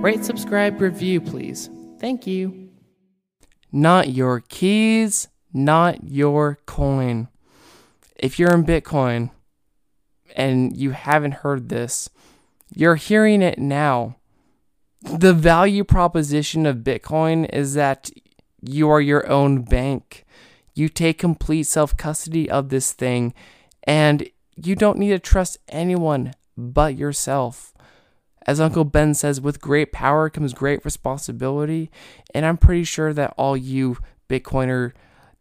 Rate, 0.00 0.24
subscribe, 0.24 0.80
review, 0.80 1.20
please. 1.20 1.68
Thank 1.98 2.26
you. 2.26 2.70
Not 3.72 4.10
your 4.10 4.40
keys, 4.40 5.28
not 5.52 6.04
your 6.04 6.58
coin. 6.66 7.28
If 8.16 8.38
you're 8.38 8.54
in 8.54 8.64
Bitcoin 8.64 9.30
and 10.34 10.76
you 10.76 10.92
haven't 10.92 11.32
heard 11.32 11.68
this, 11.68 12.08
you're 12.74 12.96
hearing 12.96 13.42
it 13.42 13.58
now 13.58 14.16
the 15.06 15.32
value 15.32 15.84
proposition 15.84 16.66
of 16.66 16.78
Bitcoin 16.78 17.48
is 17.52 17.74
that 17.74 18.10
you 18.60 18.90
are 18.90 19.00
your 19.00 19.28
own 19.28 19.62
bank. 19.62 20.24
You 20.76 20.90
take 20.90 21.18
complete 21.18 21.64
self 21.64 21.96
custody 21.96 22.48
of 22.48 22.68
this 22.68 22.92
thing, 22.92 23.32
and 23.84 24.28
you 24.54 24.76
don't 24.76 24.98
need 24.98 25.08
to 25.08 25.18
trust 25.18 25.58
anyone 25.68 26.34
but 26.56 26.96
yourself. 26.96 27.72
As 28.46 28.60
Uncle 28.60 28.84
Ben 28.84 29.14
says, 29.14 29.40
with 29.40 29.60
great 29.60 29.90
power 29.90 30.30
comes 30.30 30.52
great 30.52 30.84
responsibility. 30.84 31.90
And 32.32 32.44
I'm 32.46 32.58
pretty 32.58 32.84
sure 32.84 33.12
that 33.14 33.34
all 33.36 33.56
you 33.56 33.96
Bitcoiner 34.28 34.92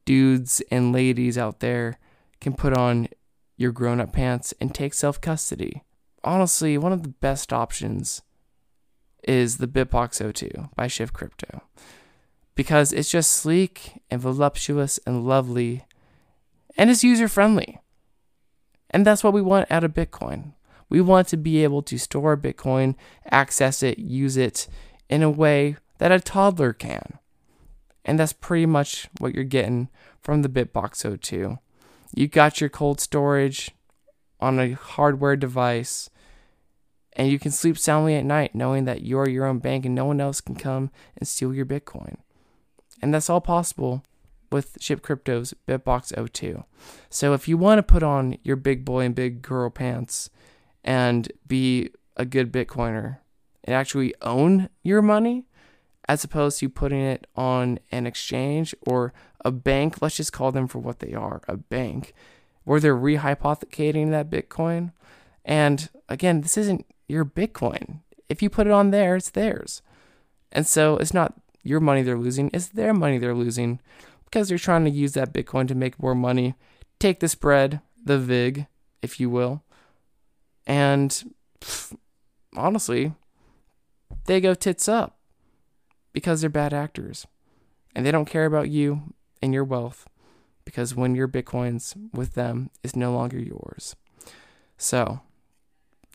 dudes 0.05 0.61
and 0.71 0.93
ladies 0.93 1.37
out 1.37 1.59
there 1.59 1.99
can 2.39 2.53
put 2.53 2.75
on 2.75 3.09
your 3.57 3.71
grown 3.71 3.99
up 3.99 4.13
pants 4.13 4.53
and 4.61 4.73
take 4.73 4.93
self 4.93 5.19
custody. 5.19 5.83
Honestly, 6.23 6.77
one 6.77 6.93
of 6.93 7.03
the 7.03 7.09
best 7.09 7.51
options 7.51 8.21
is 9.27 9.57
the 9.57 9.67
BitBox02 9.67 10.73
by 10.75 10.87
Shift 10.87 11.13
Crypto 11.13 11.61
because 12.55 12.93
it's 12.93 13.11
just 13.11 13.33
sleek 13.33 14.01
and 14.09 14.21
voluptuous 14.21 14.99
and 15.05 15.25
lovely 15.25 15.85
and 16.77 16.89
it's 16.89 17.03
user 17.03 17.27
friendly. 17.27 17.79
And 18.89 19.05
that's 19.05 19.23
what 19.23 19.33
we 19.33 19.41
want 19.41 19.71
out 19.71 19.83
of 19.83 19.93
Bitcoin. 19.93 20.53
We 20.89 21.01
want 21.01 21.27
to 21.29 21.37
be 21.37 21.63
able 21.63 21.81
to 21.83 21.97
store 21.97 22.37
Bitcoin, 22.37 22.95
access 23.29 23.81
it, 23.81 23.97
use 23.97 24.37
it 24.37 24.67
in 25.09 25.23
a 25.23 25.29
way 25.29 25.77
that 25.97 26.11
a 26.11 26.19
toddler 26.19 26.73
can. 26.73 27.19
And 28.03 28.19
that's 28.19 28.33
pretty 28.33 28.65
much 28.65 29.09
what 29.19 29.33
you're 29.33 29.43
getting 29.43 29.89
from 30.21 30.41
the 30.41 30.49
BitBox02. 30.49 31.59
You 32.13 32.27
got 32.27 32.61
your 32.61 32.69
cold 32.69 33.01
storage 33.01 33.71
on 34.39 34.59
a 34.59 34.73
hardware 34.73 35.35
device 35.35 36.09
and 37.13 37.29
you 37.29 37.39
can 37.39 37.51
sleep 37.51 37.77
soundly 37.77 38.15
at 38.15 38.25
night 38.25 38.53
knowing 38.53 38.85
that 38.85 39.01
you're 39.01 39.27
your 39.27 39.45
own 39.45 39.59
bank 39.59 39.85
and 39.85 39.95
no 39.95 40.05
one 40.05 40.21
else 40.21 40.41
can 40.41 40.55
come 40.55 40.91
and 41.17 41.27
steal 41.27 41.53
your 41.53 41.65
Bitcoin. 41.65 42.17
And 43.01 43.13
that's 43.13 43.29
all 43.29 43.41
possible 43.41 44.03
with 44.51 44.77
Shift 44.79 45.03
Crypto's 45.03 45.53
BitBox02. 45.67 46.63
So 47.09 47.33
if 47.33 47.47
you 47.47 47.57
want 47.57 47.79
to 47.79 47.83
put 47.83 48.03
on 48.03 48.37
your 48.43 48.55
big 48.55 48.85
boy 48.85 49.01
and 49.01 49.15
big 49.15 49.41
girl 49.41 49.69
pants 49.69 50.29
and 50.83 51.31
be 51.47 51.89
a 52.15 52.25
good 52.25 52.51
Bitcoiner 52.51 53.17
and 53.63 53.75
actually 53.75 54.13
own 54.21 54.69
your 54.83 55.01
money, 55.01 55.45
as 56.07 56.23
opposed 56.23 56.59
to 56.59 56.69
putting 56.69 57.01
it 57.01 57.27
on 57.35 57.79
an 57.91 58.05
exchange 58.05 58.75
or 58.85 59.13
a 59.43 59.51
bank, 59.51 60.01
let's 60.01 60.17
just 60.17 60.33
call 60.33 60.51
them 60.51 60.67
for 60.67 60.79
what 60.79 60.99
they 60.99 61.13
are 61.13 61.41
a 61.47 61.57
bank, 61.57 62.13
where 62.63 62.79
they're 62.79 62.95
rehypothecating 62.95 64.11
that 64.11 64.29
Bitcoin. 64.29 64.91
And 65.43 65.89
again, 66.07 66.41
this 66.41 66.57
isn't 66.57 66.85
your 67.07 67.25
Bitcoin. 67.25 68.01
If 68.29 68.41
you 68.41 68.49
put 68.49 68.67
it 68.67 68.73
on 68.73 68.91
there, 68.91 69.15
it's 69.15 69.29
theirs. 69.29 69.81
And 70.51 70.65
so 70.65 70.97
it's 70.97 71.13
not 71.13 71.33
your 71.65 71.79
money 71.79 72.03
they're 72.03 72.17
losing, 72.17 72.49
is 72.49 72.69
their 72.69 72.93
money 72.93 73.17
they're 73.17 73.33
losing 73.33 73.81
because 74.25 74.47
they're 74.47 74.57
trying 74.57 74.85
to 74.85 74.91
use 74.91 75.13
that 75.13 75.33
Bitcoin 75.33 75.67
to 75.67 75.75
make 75.75 76.01
more 76.01 76.15
money, 76.15 76.53
take 76.99 77.19
the 77.19 77.27
spread, 77.27 77.81
the 78.01 78.19
VIG, 78.19 78.67
if 79.01 79.19
you 79.19 79.29
will. 79.29 79.63
And 80.67 81.33
honestly, 82.55 83.13
they 84.25 84.39
go 84.39 84.53
tits 84.53 84.87
up 84.87 85.17
because 86.13 86.41
they're 86.41 86.49
bad 86.49 86.73
actors. 86.73 87.25
And 87.95 88.05
they 88.05 88.11
don't 88.11 88.25
care 88.25 88.45
about 88.45 88.69
you 88.69 89.13
and 89.41 89.53
your 89.53 89.63
wealth 89.63 90.07
because 90.65 90.95
when 90.95 91.15
your 91.15 91.27
Bitcoin's 91.27 91.95
with 92.13 92.33
them, 92.33 92.69
it's 92.83 92.95
no 92.95 93.13
longer 93.13 93.39
yours. 93.39 93.95
So, 94.77 95.21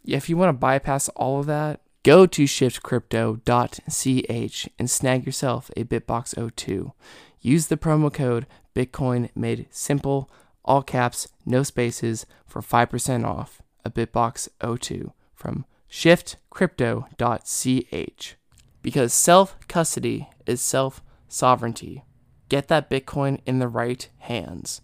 if 0.04 0.28
you 0.28 0.36
want 0.36 0.50
to 0.50 0.58
bypass 0.58 1.08
all 1.10 1.40
of 1.40 1.46
that, 1.46 1.80
go 2.02 2.26
to 2.26 2.42
shiftcrypto.ch 2.44 4.68
and 4.78 4.90
snag 4.90 5.26
yourself 5.26 5.70
a 5.76 5.84
BitBox02. 5.84 6.92
Use 7.40 7.66
the 7.68 7.76
promo 7.76 8.12
code 8.12 8.46
Bitcoin 8.74 9.28
made 9.34 9.68
simple, 9.70 10.28
all 10.64 10.82
caps, 10.82 11.28
no 11.44 11.62
spaces 11.62 12.24
for 12.46 12.62
5% 12.62 13.24
off 13.24 13.60
a 13.84 13.90
Bitbox 13.90 14.48
O2 14.60 15.12
from 15.34 15.66
shiftcrypto.ch. 15.90 18.36
Because 18.82 19.12
self 19.12 19.58
custody 19.68 20.30
is 20.46 20.62
self 20.62 21.02
sovereignty. 21.28 22.02
Get 22.48 22.68
that 22.68 22.88
Bitcoin 22.90 23.40
in 23.46 23.58
the 23.58 23.68
right 23.68 24.08
hands. 24.18 24.80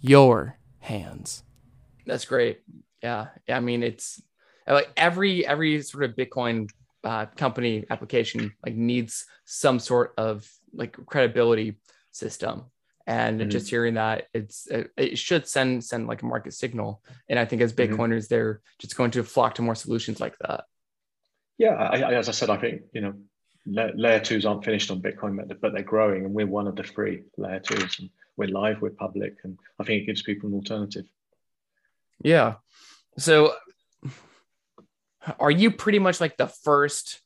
Your 0.00 0.58
hands. 0.80 1.42
That's 2.06 2.24
great. 2.24 2.60
Yeah. 3.02 3.28
I 3.48 3.60
mean, 3.60 3.82
it's 3.82 4.22
like 4.74 4.90
every 4.96 5.46
every 5.46 5.82
sort 5.82 6.04
of 6.04 6.16
Bitcoin 6.16 6.68
uh, 7.04 7.26
company 7.36 7.84
application 7.90 8.52
like 8.64 8.74
needs 8.74 9.26
some 9.44 9.78
sort 9.78 10.12
of 10.18 10.48
like 10.72 10.96
credibility 11.06 11.76
system 12.12 12.64
and 13.06 13.40
mm-hmm. 13.40 13.48
just 13.48 13.70
hearing 13.70 13.94
that 13.94 14.28
it's 14.34 14.66
it, 14.66 14.90
it, 14.96 15.18
should 15.18 15.46
send 15.46 15.82
send 15.82 16.06
like 16.06 16.22
a 16.22 16.26
market 16.26 16.52
signal 16.52 17.02
and 17.28 17.38
i 17.38 17.44
think 17.44 17.62
as 17.62 17.72
mm-hmm. 17.72 17.94
bitcoiners 17.94 18.24
mm-hmm. 18.24 18.34
they're 18.34 18.60
just 18.78 18.96
going 18.96 19.10
to 19.10 19.24
flock 19.24 19.54
to 19.54 19.62
more 19.62 19.74
solutions 19.74 20.20
like 20.20 20.36
that 20.38 20.64
yeah 21.58 21.74
I, 21.74 22.12
as 22.12 22.28
i 22.28 22.32
said 22.32 22.50
i 22.50 22.56
think 22.56 22.82
you 22.92 23.00
know 23.00 23.14
layer 23.66 24.20
twos 24.20 24.46
aren't 24.46 24.64
finished 24.64 24.90
on 24.90 25.00
bitcoin 25.00 25.36
but 25.60 25.72
they're 25.72 25.82
growing 25.82 26.24
and 26.24 26.34
we're 26.34 26.46
one 26.46 26.66
of 26.66 26.76
the 26.76 26.82
three 26.82 27.24
layer 27.36 27.60
twos 27.60 27.98
and 27.98 28.10
we're 28.36 28.48
live 28.48 28.80
we're 28.80 28.90
public 28.90 29.36
and 29.44 29.58
i 29.78 29.84
think 29.84 30.02
it 30.02 30.06
gives 30.06 30.22
people 30.22 30.48
an 30.48 30.54
alternative 30.54 31.06
yeah 32.22 32.54
so 33.18 33.54
are 35.38 35.50
you 35.50 35.70
pretty 35.70 35.98
much 35.98 36.20
like 36.20 36.36
the 36.36 36.46
first 36.46 37.20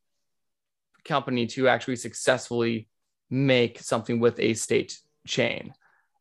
company 1.05 1.47
to 1.47 1.69
actually 1.69 1.97
successfully 1.97 2.89
make 3.31 3.79
something 3.79 4.21
with 4.21 4.39
a 4.41 4.55
state 4.55 4.99
chain? 5.27 5.75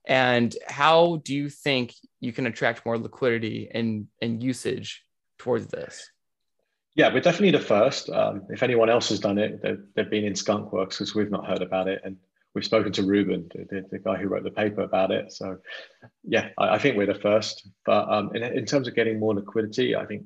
And 0.05 0.55
how 0.67 1.21
do 1.23 1.33
you 1.33 1.49
think 1.49 1.93
you 2.19 2.33
can 2.33 2.45
attract 2.45 2.85
more 2.85 2.97
liquidity 2.97 3.69
and, 3.73 4.07
and 4.21 4.43
usage 4.43 5.05
towards 5.37 5.67
this? 5.67 6.09
Yeah, 6.95 7.11
we're 7.11 7.21
definitely 7.21 7.51
the 7.51 7.65
first. 7.65 8.09
Um, 8.09 8.43
if 8.49 8.61
anyone 8.61 8.89
else 8.89 9.09
has 9.09 9.19
done 9.19 9.39
it, 9.39 9.61
they've, 9.61 9.81
they've 9.95 10.09
been 10.09 10.25
in 10.25 10.33
Skunkworks 10.33 10.91
because 10.91 11.15
we've 11.15 11.31
not 11.31 11.47
heard 11.47 11.61
about 11.61 11.87
it. 11.87 12.01
And 12.03 12.17
we've 12.53 12.65
spoken 12.65 12.91
to 12.93 13.03
Ruben, 13.03 13.49
the, 13.53 13.85
the, 13.89 13.99
guy 13.99 14.17
who 14.17 14.27
wrote 14.27 14.43
the 14.43 14.51
paper 14.51 14.81
about 14.81 15.09
it. 15.09 15.31
So, 15.31 15.57
yeah, 16.23 16.49
I, 16.57 16.75
I 16.75 16.77
think 16.77 16.97
we're 16.97 17.07
the 17.07 17.15
first. 17.15 17.67
But 17.85 18.09
um, 18.09 18.35
in, 18.35 18.43
in, 18.43 18.65
terms 18.65 18.87
of 18.87 18.95
getting 18.95 19.19
more 19.19 19.33
liquidity, 19.33 19.95
I 19.95 20.05
think 20.05 20.23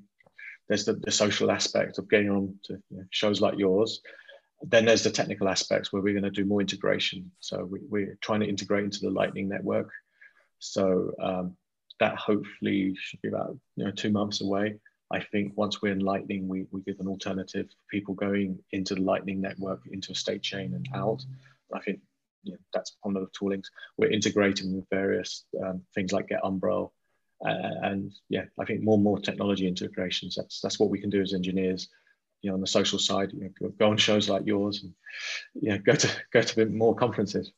there's 0.68 0.86
the, 0.86 0.94
the 0.94 1.12
social 1.12 1.52
aspect 1.52 1.98
of 1.98 2.10
getting 2.10 2.30
on 2.30 2.56
to 2.64 2.74
you 2.90 2.98
know, 2.98 3.04
shows 3.10 3.42
like 3.42 3.58
yours. 3.58 4.02
Then 4.62 4.86
there's 4.86 5.04
the 5.04 5.12
technical 5.12 5.48
aspects 5.48 5.94
where 5.94 6.02
we're 6.02 6.20
going 6.20 6.24
to 6.24 6.32
do 6.32 6.46
more 6.46 6.62
integration. 6.62 7.32
So 7.40 7.70
we, 7.90 8.04
are 8.04 8.18
trying 8.22 8.40
to 8.40 8.50
integrate 8.50 8.86
into 8.86 9.00
the 9.02 9.12
Lightning 9.12 9.48
network. 9.48 9.90
So 10.60 11.14
um, 11.22 11.56
that 12.00 12.16
hopefully 12.16 12.96
should 13.00 13.22
be 13.22 13.30
about 13.30 13.58
you 13.76 13.86
know 13.86 13.92
two 13.92 14.12
months 14.12 14.42
away. 14.42 14.76
I 15.12 15.22
think 15.22 15.54
once 15.56 15.82
we're 15.82 15.94
in 15.94 16.00
Lightning, 16.00 16.48
we, 16.48 16.66
we 16.72 16.82
give 16.82 17.00
an 17.00 17.08
alternative 17.08 17.68
for 17.68 17.90
people 17.90 18.14
going 18.14 18.60
into 18.72 18.96
the 18.96 19.02
Lightning 19.02 19.40
network, 19.40 19.82
into 19.92 20.12
a 20.12 20.16
state 20.16 20.42
chain 20.42 20.74
and 20.74 20.88
out. 20.94 21.24
I 21.74 21.80
think 21.80 22.00
you 22.44 22.54
know, 22.54 22.58
that's 22.74 22.98
one 23.02 23.16
of 23.16 23.24
the 23.24 23.30
toolings. 23.30 23.66
We're 23.98 24.12
integrating 24.12 24.76
with 24.76 24.86
various 24.90 25.46
um, 25.64 25.84
things 25.96 26.12
like 26.12 26.28
Get 26.28 26.44
Umbrel. 26.44 26.92
Uh, 27.46 27.72
and 27.84 28.14
yeah, 28.30 28.46
I 28.60 28.66
think 28.66 28.84
more 28.84 28.96
and 28.96 29.04
more 29.04 29.20
technology 29.20 29.68
integrations. 29.68 30.36
That's 30.36 30.60
that's 30.60 30.80
what 30.80 30.90
we 30.90 31.00
can 31.00 31.10
do 31.10 31.22
as 31.22 31.34
engineers. 31.34 31.90
You 32.42 32.50
know, 32.50 32.56
on 32.56 32.62
the 32.62 32.68
social 32.68 33.00
side, 33.00 33.32
you 33.34 33.52
know, 33.60 33.70
go 33.80 33.90
on 33.90 33.98
shows 33.98 34.30
like 34.30 34.46
yours, 34.46 34.84
and 34.84 34.94
yeah, 35.56 35.78
go 35.78 35.94
to 35.94 36.10
go 36.34 36.42
to 36.42 36.66
more 36.68 36.96
conferences. 36.96 37.52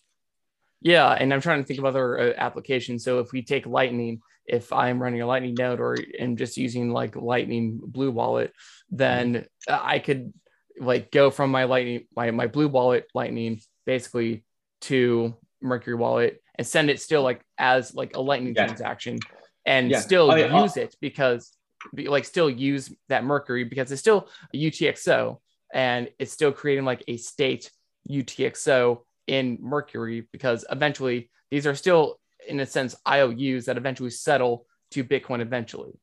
Yeah, 0.82 1.12
and 1.12 1.34
I'm 1.34 1.42
trying 1.42 1.62
to 1.62 1.68
think 1.68 1.80
of 1.80 1.86
other 1.86 2.20
uh, 2.20 2.34
applications. 2.38 3.04
So 3.04 3.20
if 3.20 3.32
we 3.32 3.42
take 3.42 3.66
Lightning, 3.66 4.22
if 4.46 4.72
I'm 4.72 5.02
running 5.02 5.22
a 5.22 5.28
Lightning 5.28 5.56
node 5.58 5.80
or 5.80 5.98
am 6.18 6.38
just 6.38 6.58
using 6.58 6.92
like 6.92 7.16
Lightning 7.16 7.80
Blue 7.84 8.12
Wallet, 8.12 8.54
then 8.90 9.46
I 9.68 10.00
could 10.00 10.34
like 10.80 11.12
go 11.12 11.32
from 11.32 11.52
my 11.52 11.66
Lightning 11.66 12.08
my 12.16 12.32
my 12.32 12.48
Blue 12.48 12.68
Wallet 12.68 13.08
Lightning 13.14 13.62
basically 13.86 14.44
to 14.82 15.36
Mercury 15.62 15.96
Wallet 15.96 16.42
and 16.56 16.66
send 16.66 16.90
it 16.90 17.02
still 17.02 17.22
like 17.22 17.42
as 17.58 17.94
like 17.94 18.16
a 18.16 18.22
Lightning 18.22 18.56
yeah. 18.56 18.66
transaction 18.66 19.20
and 19.70 19.92
yeah. 19.92 20.00
still 20.00 20.32
I 20.32 20.42
uh, 20.42 20.64
use 20.64 20.78
it 20.78 20.96
because 21.00 21.56
like 21.94 22.26
still 22.26 22.50
use 22.50 22.92
that 23.08 23.24
Mercury 23.24 23.64
because 23.64 23.92
it's 23.92 24.02
still 24.02 24.28
a 24.54 24.58
UTXO 24.58 25.38
and 25.74 26.10
it's 26.18 26.34
still 26.34 26.52
creating 26.52 26.86
like 26.86 27.04
a 27.08 27.18
state 27.18 27.70
UTXO 28.10 29.02
in 29.28 29.60
Mercury 29.62 30.28
because 30.32 30.66
eventually 30.72 31.30
these 31.52 31.68
are 31.68 31.76
still 31.76 32.20
in 32.48 32.60
a 32.60 32.66
sense 32.66 32.96
IOUs 33.08 33.66
that 33.66 33.78
eventually 33.78 34.10
settle 34.10 34.66
to 34.92 35.04
Bitcoin 35.04 35.40
eventually. 35.40 35.94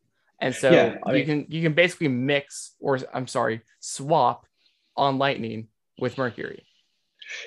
And 0.41 0.55
so 0.55 0.71
yeah, 0.71 0.97
you 1.07 1.13
mean, 1.13 1.27
can 1.27 1.47
you 1.49 1.63
can 1.63 1.73
basically 1.73 2.09
mix 2.09 2.77
or 2.79 3.01
I'm 3.13 3.27
sorry, 3.27 3.63
swap 3.81 4.47
on 4.97 5.19
Lightning 5.19 5.69
with 5.99 6.19
Mercury. 6.19 6.63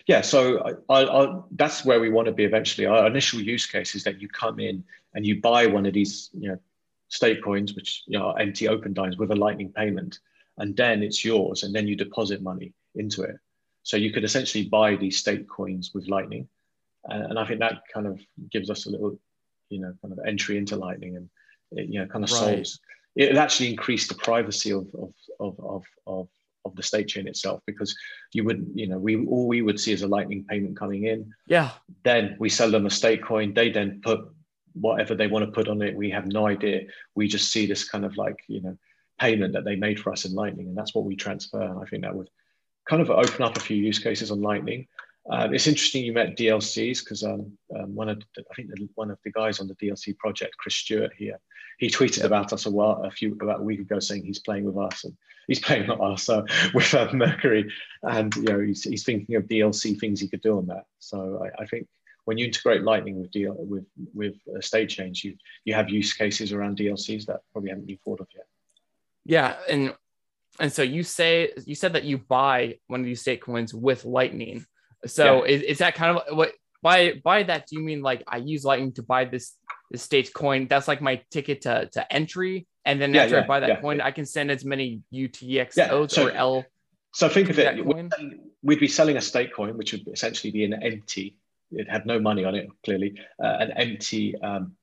Yeah, 0.08 0.20
so 0.20 0.78
I, 0.90 1.04
I, 1.06 1.40
that's 1.52 1.86
where 1.86 2.02
we 2.02 2.10
want 2.10 2.26
to 2.26 2.34
be 2.34 2.44
eventually. 2.44 2.86
Our 2.86 3.08
initial 3.08 3.40
use 3.40 3.66
case 3.66 3.96
is 3.96 4.04
that 4.04 4.20
you 4.22 4.28
come 4.28 4.60
in 4.60 4.84
and 5.14 5.26
you 5.26 5.42
buy 5.42 5.66
one 5.66 5.86
of 5.86 5.94
these, 5.94 6.30
you 6.34 6.50
know, 6.50 6.60
state 7.08 7.44
coins, 7.44 7.74
which 7.74 8.04
are 8.18 8.38
empty 8.40 8.68
open 8.68 8.94
dimes 8.94 9.18
with 9.18 9.32
a 9.32 9.36
Lightning 9.36 9.72
payment, 9.72 10.20
and 10.58 10.76
then 10.76 11.02
it's 11.04 11.26
yours, 11.26 11.64
and 11.64 11.74
then 11.74 11.88
you 11.88 11.96
deposit 11.96 12.42
money 12.42 12.74
into 12.96 13.24
it. 13.24 13.36
So 13.84 13.98
you 13.98 14.12
could 14.12 14.24
essentially 14.24 14.66
buy 14.66 14.96
these 14.96 15.18
state 15.18 15.48
coins 15.50 15.92
with 15.94 16.08
Lightning, 16.08 16.48
and, 17.06 17.24
and 17.24 17.40
I 17.40 17.46
think 17.46 17.60
that 17.60 17.82
kind 17.94 18.08
of 18.08 18.20
gives 18.52 18.70
us 18.70 18.86
a 18.86 18.90
little, 18.90 19.20
you 19.70 19.80
know, 19.80 19.94
kind 20.02 20.12
of 20.12 20.20
entry 20.26 20.58
into 20.58 20.76
Lightning, 20.76 21.16
and 21.18 21.30
it, 21.72 21.88
you 21.88 22.00
know, 22.00 22.08
kind 22.08 22.24
of 22.24 22.32
right. 22.32 22.40
solves. 22.40 22.80
It 23.16 23.36
actually 23.36 23.72
increased 23.72 24.10
the 24.10 24.16
privacy 24.16 24.72
of 24.72 24.88
of 24.96 25.14
of 25.40 25.60
of, 25.60 25.84
of 26.06 26.28
of 26.66 26.76
the 26.76 26.84
state 26.84 27.08
chain 27.08 27.28
itself 27.28 27.62
because 27.66 27.98
you 28.34 28.44
wouldn't 28.44 28.78
you 28.78 28.88
know 28.88 28.98
we 28.98 29.16
all 29.26 29.48
we 29.48 29.62
would 29.62 29.80
see 29.80 29.92
is 29.92 30.02
a 30.02 30.08
lightning 30.08 30.46
payment 30.50 30.78
coming 30.78 31.06
in 31.06 31.34
yeah 31.48 31.72
then 32.04 32.36
we 32.38 32.50
sell 32.50 32.70
them 32.70 32.86
a 32.86 32.90
state 32.90 33.24
coin 33.24 33.54
they 33.54 33.72
then 33.72 34.02
put 34.04 34.20
whatever 34.74 35.16
they 35.16 35.28
want 35.28 35.46
to 35.46 35.52
put 35.52 35.68
on 35.68 35.82
it 35.82 35.96
we 35.96 36.10
have 36.10 36.28
no 36.28 36.48
idea. 36.48 36.82
We 37.16 37.28
just 37.28 37.52
see 37.52 37.66
this 37.66 37.88
kind 37.88 38.06
of 38.06 38.18
like 38.18 38.38
you 38.48 38.62
know 38.62 38.78
payment 39.20 39.54
that 39.54 39.66
they 39.66 39.76
made 39.76 40.00
for 40.00 40.12
us 40.12 40.26
in 40.26 40.34
lightning 40.34 40.68
and 40.68 40.78
that's 40.78 40.96
what 40.96 41.04
we 41.04 41.14
transfer 41.14 41.62
and 41.62 41.78
i 41.78 41.84
think 41.84 42.04
that 42.04 42.16
would 42.16 42.30
kind 42.90 43.02
of 43.02 43.12
open 43.12 43.44
up 43.44 43.56
a 43.56 43.60
few 43.60 43.78
use 43.78 44.00
cases 44.00 44.32
on 44.32 44.42
lightning. 44.42 44.88
Um, 45.30 45.54
it's 45.54 45.68
interesting 45.68 46.04
you 46.04 46.14
met 46.14 46.36
DLCs 46.36 47.00
because 47.00 47.24
um, 47.24 47.52
um, 47.78 47.94
one 47.94 48.10
of 48.10 48.20
the, 48.36 48.44
I 48.52 48.56
think 48.56 48.70
the, 48.70 48.90
one 48.96 49.12
of 49.12 49.20
the 49.24 49.32
guys 49.32 49.60
on 49.60 49.68
the 49.68 49.76
DLC 49.76 50.18
project, 50.18 50.58
Chris 50.58 50.76
Stewart 50.76 51.12
here, 51.16 51.40
he 51.78 51.88
tweeted 51.88 52.24
about 52.24 52.52
us 52.52 52.66
a 52.66 52.72
while 52.72 53.04
a 53.06 53.12
few 53.12 53.38
about 53.40 53.60
a 53.60 53.64
week 53.64 53.80
ago 53.80 54.00
saying 54.00 54.26
he's 54.26 54.40
playing 54.40 54.66
with 54.66 54.78
us 54.78 55.04
and 55.04 55.16
he's 55.48 55.60
playing 55.66 55.88
not 55.88 56.02
us 56.02 56.28
uh, 56.30 56.42
with 56.74 56.94
uh, 56.96 57.10
Mercury. 57.14 57.72
And 58.02 58.36
you 58.36 58.44
know 58.44 58.60
he's, 58.60 58.84
he's 58.84 59.04
thinking 59.04 59.36
of 59.36 59.44
DLC 59.44 60.00
things 60.00 60.20
he 60.20 60.28
could 60.28 60.42
do 60.42 60.58
on 60.58 60.66
that. 60.68 60.86
So 60.98 61.46
I, 61.46 61.64
I 61.64 61.66
think 61.68 61.88
when 62.30 62.38
you 62.38 62.46
integrate 62.46 62.84
Lightning 62.84 63.20
with 63.20 63.32
DL, 63.32 63.56
with 63.58 63.86
with 64.14 64.36
uh, 64.56 64.62
state 64.62 64.88
chains, 64.88 65.24
you 65.24 65.36
you 65.66 65.74
have 65.74 65.90
use 65.90 66.14
cases 66.14 66.54
around 66.54 66.78
DLCs 66.78 67.26
that 67.26 67.40
probably 67.52 67.72
haven't 67.72 67.88
been 67.88 67.98
thought 68.06 68.20
of 68.20 68.28
yet. 68.36 68.46
Yeah, 69.26 69.56
and 69.68 69.96
and 70.60 70.72
so 70.72 70.84
you 70.84 71.02
say 71.02 71.52
you 71.66 71.74
said 71.74 71.94
that 71.94 72.04
you 72.04 72.20
buy 72.20 72.78
one 72.86 73.00
of 73.00 73.08
these 73.08 73.22
state 73.22 73.42
coins 73.42 73.74
with 73.74 74.06
Lightning. 74.06 74.64
So 75.08 75.44
yeah. 75.44 75.54
is, 75.54 75.62
is 75.64 75.78
that 75.80 75.96
kind 75.96 76.20
of 76.20 76.38
what 76.38 76.52
by 76.84 77.14
by 77.24 77.42
that 77.42 77.66
do 77.66 77.78
you 77.78 77.82
mean 77.82 78.04
like 78.04 78.24
I 78.28 78.38
use 78.38 78.64
Lightning 78.64 78.92
to 78.94 79.02
buy 79.02 79.26
this 79.26 79.56
this 79.90 80.04
state's 80.04 80.30
coin? 80.30 80.68
That's 80.68 80.88
like 80.88 81.02
my 81.02 81.24
ticket 81.32 81.62
to 81.62 81.90
to 81.94 82.14
entry, 82.14 82.68
and 82.86 83.02
then 83.02 83.12
yeah, 83.12 83.24
after 83.24 83.38
yeah, 83.38 83.44
I 83.44 83.48
buy 83.48 83.60
that 83.62 83.82
coin, 83.82 84.02
I 84.02 84.12
can 84.12 84.28
send 84.28 84.52
as 84.52 84.64
many 84.64 85.02
UTXOs 85.12 86.12
so, 86.12 86.28
or 86.28 86.32
L. 86.32 86.64
So 87.12 87.28
think 87.28 87.50
of 87.50 87.58
it, 87.58 87.84
we'd 88.62 88.80
be 88.80 88.88
selling 88.88 89.18
a 89.18 89.22
state 89.22 89.52
coin, 89.52 89.76
which 89.78 89.94
would 89.94 90.08
essentially 90.10 90.52
be 90.52 90.64
an 90.64 90.74
empty. 90.84 91.36
It 91.72 91.90
had 91.90 92.06
no 92.06 92.20
money 92.20 92.44
on 92.44 92.56
it, 92.56 92.68
clearly, 92.84 93.20
uh, 93.44 93.58
an 93.60 93.72
empty. 93.72 94.40
Um, 94.42 94.74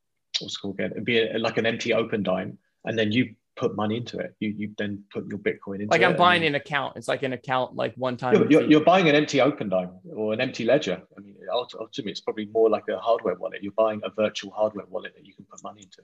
what's 0.40 0.57
called 0.57 0.75
again? 0.75 0.92
It'd 0.92 1.05
be 1.05 1.20
a, 1.20 1.38
like 1.38 1.59
an 1.59 1.66
empty 1.66 1.94
open 1.94 2.22
dime 2.22 2.59
and 2.87 2.99
then 2.99 3.12
you 3.12 3.35
put 3.57 3.75
money 3.77 3.96
into 3.99 4.18
it. 4.18 4.35
You 4.38 4.55
you 4.57 4.75
then 4.79 5.03
put 5.12 5.27
your 5.29 5.38
Bitcoin 5.38 5.81
into 5.81 5.90
like. 5.90 6.03
I'm 6.03 6.16
buying 6.16 6.44
an 6.44 6.55
account. 6.55 6.96
It's 6.96 7.09
like 7.09 7.22
an 7.22 7.35
account, 7.35 7.75
like 7.75 7.94
one 7.96 8.16
time. 8.16 8.35
You're, 8.35 8.51
you're, 8.51 8.70
you're, 8.70 8.85
buying 8.85 9.09
an 9.09 9.14
empty 9.14 9.40
open 9.40 9.68
dime 9.68 9.90
or 10.14 10.33
an 10.33 10.40
empty 10.40 10.64
ledger. 10.64 11.03
I 11.16 11.20
mean, 11.20 11.37
ultimately, 11.53 12.12
it's 12.12 12.20
probably 12.20 12.46
more 12.46 12.70
like 12.70 12.85
a 12.88 12.99
hardware 12.99 13.35
wallet. 13.35 13.62
You're 13.62 13.72
buying 13.72 14.01
a 14.05 14.11
virtual 14.11 14.53
hardware 14.53 14.87
wallet 14.88 15.14
that 15.16 15.27
you 15.27 15.35
can 15.35 15.44
put 15.44 15.62
money 15.62 15.83
into. 15.83 16.03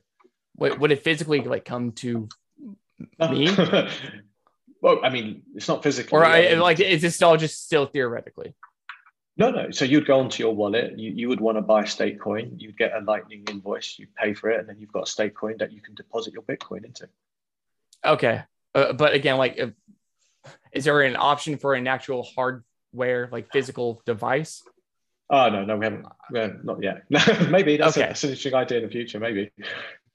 Wait, 0.56 0.78
would 0.78 0.92
it 0.92 1.02
physically 1.02 1.40
like 1.40 1.64
come 1.64 1.92
to 1.92 2.28
me? 3.30 3.54
well, 4.80 5.00
I 5.02 5.08
mean, 5.08 5.42
it's 5.54 5.68
not 5.68 5.82
physically. 5.82 6.18
Or 6.18 6.24
I, 6.24 6.54
like, 6.54 6.80
is 6.80 7.02
this 7.02 7.22
all 7.22 7.36
just 7.36 7.64
still 7.64 7.86
theoretically? 7.86 8.54
No, 9.36 9.50
no. 9.50 9.70
So 9.70 9.84
you'd 9.84 10.06
go 10.06 10.20
onto 10.20 10.42
your 10.42 10.54
wallet. 10.54 10.98
You, 10.98 11.10
you 11.10 11.28
would 11.28 11.40
want 11.40 11.56
to 11.56 11.62
buy 11.62 11.84
state 11.84 12.20
coin. 12.20 12.56
You'd 12.58 12.76
get 12.76 12.92
a 12.94 13.00
Lightning 13.00 13.44
invoice. 13.48 13.98
You 13.98 14.06
pay 14.16 14.34
for 14.34 14.50
it, 14.50 14.60
and 14.60 14.68
then 14.68 14.76
you've 14.78 14.92
got 14.92 15.04
a 15.04 15.10
state 15.10 15.34
coin 15.34 15.56
that 15.58 15.72
you 15.72 15.80
can 15.80 15.94
deposit 15.94 16.34
your 16.34 16.42
Bitcoin 16.42 16.84
into. 16.84 17.08
Okay, 18.04 18.42
uh, 18.74 18.92
but 18.92 19.14
again, 19.14 19.36
like, 19.38 19.54
if, 19.56 19.70
is 20.72 20.84
there 20.84 21.02
an 21.02 21.16
option 21.16 21.56
for 21.56 21.74
an 21.74 21.86
actual 21.86 22.24
hardware, 22.24 23.28
like 23.30 23.50
physical 23.52 24.02
device? 24.04 24.62
Oh 25.30 25.48
no, 25.48 25.64
no, 25.64 25.76
we 25.76 25.86
haven't. 25.86 26.64
not 26.64 26.82
yet. 26.82 27.04
maybe 27.50 27.78
that's, 27.78 27.96
okay. 27.96 28.04
a, 28.04 28.08
that's, 28.08 28.24
an 28.24 28.30
interesting 28.30 28.54
idea 28.54 28.78
in 28.78 28.84
the 28.84 28.90
future. 28.90 29.18
Maybe, 29.18 29.50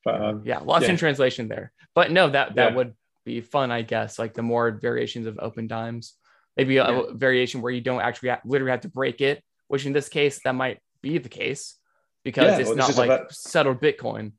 but 0.05 0.21
um, 0.21 0.41
yeah, 0.45 0.59
lost 0.59 0.85
yeah. 0.85 0.91
in 0.91 0.97
translation 0.97 1.47
there. 1.47 1.71
But 1.95 2.11
no, 2.11 2.29
that 2.29 2.55
that 2.55 2.71
yeah. 2.71 2.75
would 2.75 2.93
be 3.25 3.41
fun, 3.41 3.71
I 3.71 3.81
guess. 3.81 4.19
Like 4.19 4.35
the 4.35 4.43
more 4.43 4.69
variations 4.71 5.25
of 5.25 5.35
Opendimes, 5.37 6.13
maybe 6.57 6.77
a 6.77 6.89
yeah. 6.89 7.01
variation 7.13 7.61
where 7.61 7.71
you 7.71 7.81
don't 7.81 8.01
actually 8.01 8.29
have, 8.29 8.41
literally 8.45 8.71
have 8.71 8.81
to 8.81 8.89
break 8.89 9.21
it. 9.21 9.43
Which 9.67 9.85
in 9.85 9.93
this 9.93 10.09
case, 10.09 10.39
that 10.43 10.55
might 10.55 10.79
be 11.01 11.17
the 11.17 11.29
case 11.29 11.75
because 12.23 12.59
it's 12.59 12.69
well, 12.69 12.77
not 12.77 12.97
like 12.97 13.09
a, 13.09 13.27
settled 13.33 13.81
Bitcoin. 13.81 14.31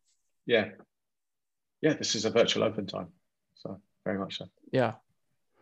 Yeah, 0.47 0.71
yeah, 1.81 1.95
this 1.95 2.15
is 2.15 2.25
a 2.25 2.31
virtual 2.31 2.65
open 2.65 2.87
dime, 2.87 3.09
so 3.55 3.81
very 4.05 4.19
much 4.19 4.39
so. 4.39 4.47
Yeah. 4.73 4.95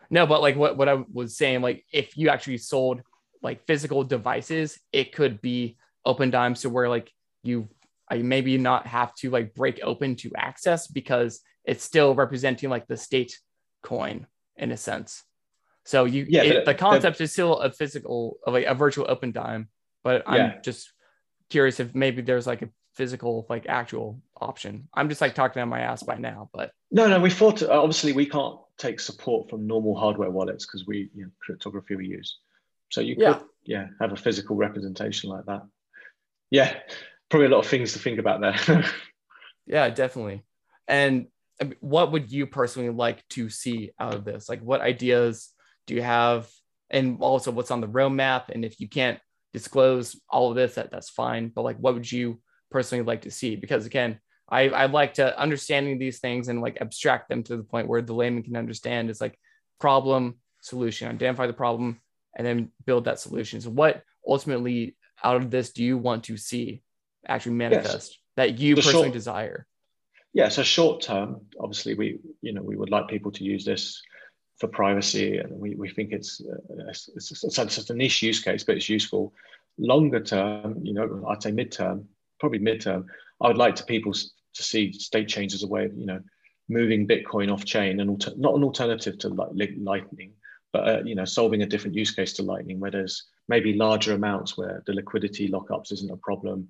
No, 0.09 0.27
but 0.27 0.41
like 0.41 0.57
what, 0.57 0.77
what 0.77 0.89
I 0.89 1.05
was 1.13 1.37
saying, 1.37 1.63
like 1.63 1.85
if 1.93 2.17
you 2.17 2.29
actually 2.29 2.59
sold 2.59 3.03
like 3.43 3.67
physical 3.67 4.05
devices, 4.05 4.79
it 4.93 5.13
could 5.13 5.41
be 5.41 5.77
Opendimes 6.07 6.61
to 6.61 6.71
where 6.71 6.89
like 6.89 7.11
you 7.43 7.69
I 8.09 8.19
maybe 8.19 8.57
not 8.59 8.87
have 8.87 9.15
to 9.17 9.31
like 9.31 9.55
break 9.55 9.81
open 9.83 10.15
to 10.17 10.31
access 10.37 10.87
because 10.87 11.41
it's 11.65 11.83
still 11.83 12.15
representing 12.15 12.71
like 12.71 12.87
the 12.87 12.97
state 12.97 13.39
coin 13.83 14.27
in 14.57 14.71
a 14.71 14.77
sense. 14.77 15.25
So 15.87 16.05
you 16.05 16.27
yeah, 16.29 16.43
it, 16.43 16.65
the 16.65 16.75
concept 16.75 17.19
the, 17.19 17.25
is 17.25 17.33
still 17.33 17.61
a 17.61 17.71
physical 17.71 18.39
like 18.47 18.67
a 18.67 18.75
virtual 18.75 19.07
open 19.09 19.33
dime, 19.33 19.69
but 20.03 20.25
I'm 20.27 20.37
yeah. 20.37 20.61
just 20.61 20.93
curious 21.49 21.81
if 21.81 21.95
maybe 21.95 22.23
there's 22.23 22.47
like 22.47 22.63
a 22.63 22.69
physical 22.95 23.47
like 23.49 23.67
actual 23.69 24.21
option. 24.41 24.89
I'm 24.93 25.09
just 25.09 25.21
like 25.21 25.35
talking 25.35 25.63
on 25.63 25.69
my 25.69 25.81
ass 25.81 26.03
by 26.03 26.17
now, 26.17 26.51
but 26.53 26.73
no, 26.91 27.07
no, 27.07 27.21
we 27.21 27.31
thought 27.31 27.63
uh, 27.63 27.69
obviously 27.71 28.13
we 28.13 28.27
can't 28.27 28.59
take 28.79 29.01
support 29.01 29.49
from 29.49 29.67
normal 29.67 29.97
hardware 29.97 30.31
wallets 30.31 30.67
because 30.67 30.87
we 30.87 31.09
you 31.15 31.25
know, 31.25 31.31
cryptography 31.41 31.95
we 31.97 32.07
use. 32.09 32.39
So 32.91 33.01
you 33.01 33.17
Yeah. 33.19 33.35
could 33.35 33.45
yeah 33.65 33.87
have 34.01 34.13
a 34.13 34.17
physical 34.17 34.57
representation 34.57 35.31
like 35.31 35.47
that. 35.47 35.63
Yeah, 36.51 36.77
probably 37.29 37.47
a 37.47 37.51
lot 37.51 37.61
of 37.61 37.67
things 37.67 37.93
to 37.93 37.99
think 37.99 38.19
about 38.19 38.41
there. 38.41 38.85
Yeah, 39.67 39.91
definitely. 39.91 40.45
And 40.87 41.27
uh, 41.61 41.67
what 41.81 42.13
would 42.13 42.31
you 42.31 42.47
personally 42.47 42.91
like 42.91 43.27
to 43.31 43.51
see 43.51 43.91
out 43.99 44.15
of 44.15 44.25
this? 44.25 44.49
Like, 44.49 44.61
what 44.61 44.81
ideas 44.81 45.53
do 45.87 45.95
you 45.95 46.03
have? 46.03 46.49
And 46.91 47.19
also, 47.21 47.51
what's 47.51 47.71
on 47.71 47.81
the 47.81 47.89
roadmap? 47.89 48.49
And 48.51 48.65
if 48.65 48.81
you 48.81 48.89
can't 48.89 49.19
disclose 49.53 50.21
all 50.29 50.51
of 50.51 50.57
this, 50.57 50.75
that 50.75 50.91
that's 50.91 51.11
fine. 51.11 51.49
But 51.49 51.63
like, 51.63 51.79
what 51.79 51.95
would 51.95 52.11
you 52.11 52.41
personally 52.71 53.05
like 53.05 53.23
to 53.23 53.31
see? 53.31 53.57
Because 53.57 53.87
again, 53.87 54.21
I 54.49 54.69
I 54.69 54.87
like 54.87 55.15
to 55.15 55.39
understanding 55.39 55.99
these 55.99 56.21
things 56.21 56.49
and 56.49 56.61
like 56.61 56.79
abstract 56.81 57.29
them 57.29 57.43
to 57.45 57.57
the 57.57 57.65
point 57.65 57.89
where 57.89 58.03
the 58.03 58.15
layman 58.15 58.43
can 58.43 58.57
understand. 58.57 59.11
It's 59.11 59.21
like 59.21 59.39
problem, 59.81 60.37
solution, 60.63 61.09
identify 61.09 61.47
the 61.47 61.53
problem, 61.53 62.01
and 62.37 62.47
then 62.47 62.71
build 62.85 63.05
that 63.05 63.19
solution. 63.21 63.61
So, 63.61 63.71
what 63.71 64.03
ultimately 64.27 64.97
out 65.25 65.37
of 65.37 65.51
this 65.51 65.73
do 65.73 65.83
you 65.85 65.97
want 65.99 66.25
to 66.25 66.37
see 66.37 66.83
actually 67.27 67.55
manifest 67.55 68.19
that 68.37 68.59
you 68.59 68.75
The 68.77 68.83
personally 68.83 69.07
short- 69.09 69.13
desire? 69.15 69.67
yeah 70.35 70.49
so 70.51 70.63
short 70.63 71.01
term 71.01 71.41
obviously 71.59 71.95
we 71.95 72.19
you 72.43 72.53
know 72.53 72.63
we 72.63 72.77
would 72.77 72.91
like 72.91 73.09
people 73.09 73.33
to 73.33 73.43
use 73.43 73.65
this 73.65 74.03
for 74.59 74.69
privacy 74.69 75.39
and 75.39 75.51
we, 75.51 75.75
we 75.75 75.89
think 75.89 76.13
it's, 76.13 76.41
uh, 76.41 76.57
it's, 76.89 77.09
it's, 77.15 77.59
it's 77.59 77.91
a 77.91 77.95
niche 77.95 78.23
use 78.23 78.41
case 78.41 78.65
but 78.65 78.77
it's 78.77 78.89
useful 78.89 79.33
longer 79.79 80.21
term 80.21 80.79
you 80.83 80.95
know 80.95 81.25
i'd 81.29 81.43
say 81.43 81.53
midterm 81.53 82.05
probably 82.41 82.59
midterm 82.59 83.05
i 83.43 83.49
would 83.49 83.59
like 83.59 83.75
to 83.77 83.85
people 83.85 84.13
to 84.13 84.63
see 84.63 84.93
state 84.93 85.29
chains 85.29 85.53
as 85.55 85.63
a 85.63 85.67
way 85.67 85.85
of 85.85 85.95
you 85.97 86.07
know 86.07 86.21
moving 86.69 87.07
bitcoin 87.07 87.53
off 87.53 87.65
chain 87.65 88.01
and 88.01 88.09
alter, 88.11 88.33
not 88.37 88.55
an 88.55 88.65
alternative 88.65 89.19
to 89.19 89.29
like 89.29 89.51
Li- 89.53 89.77
lightning 89.79 90.33
but 90.73 90.89
uh, 90.89 91.03
you 91.05 91.15
know 91.15 91.25
solving 91.27 91.63
a 91.63 91.67
different 91.67 91.95
use 91.95 92.11
case 92.11 92.33
to 92.33 92.43
lightning 92.43 92.81
where 92.81 92.91
there's 92.91 93.25
maybe 93.49 93.75
larger 93.75 94.15
amounts 94.15 94.57
where 94.57 94.83
the 94.87 94.95
liquidity 94.95 95.49
lockups 95.49 95.93
isn't 95.93 96.11
a 96.11 96.17
problem 96.17 96.67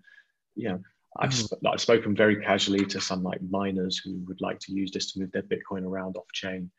you 0.56 0.68
know 0.68 0.80
I've, 1.18 1.30
Mhm. 1.30 1.44
sp- 1.48 1.64
I've 1.66 1.80
spoken 1.80 2.14
very 2.14 2.36
casually 2.42 2.84
to 2.86 3.00
some 3.00 3.22
like 3.22 3.40
miners 3.48 3.96
who 3.96 4.18
would 4.26 4.40
like 4.42 4.58
to 4.60 4.72
use 4.72 4.90
this 4.90 5.12
to 5.12 5.20
move 5.20 5.32
their 5.32 5.42
Bitcoin 5.42 5.84
around 5.84 6.16
off 6.16 6.30
chain. 6.34 6.70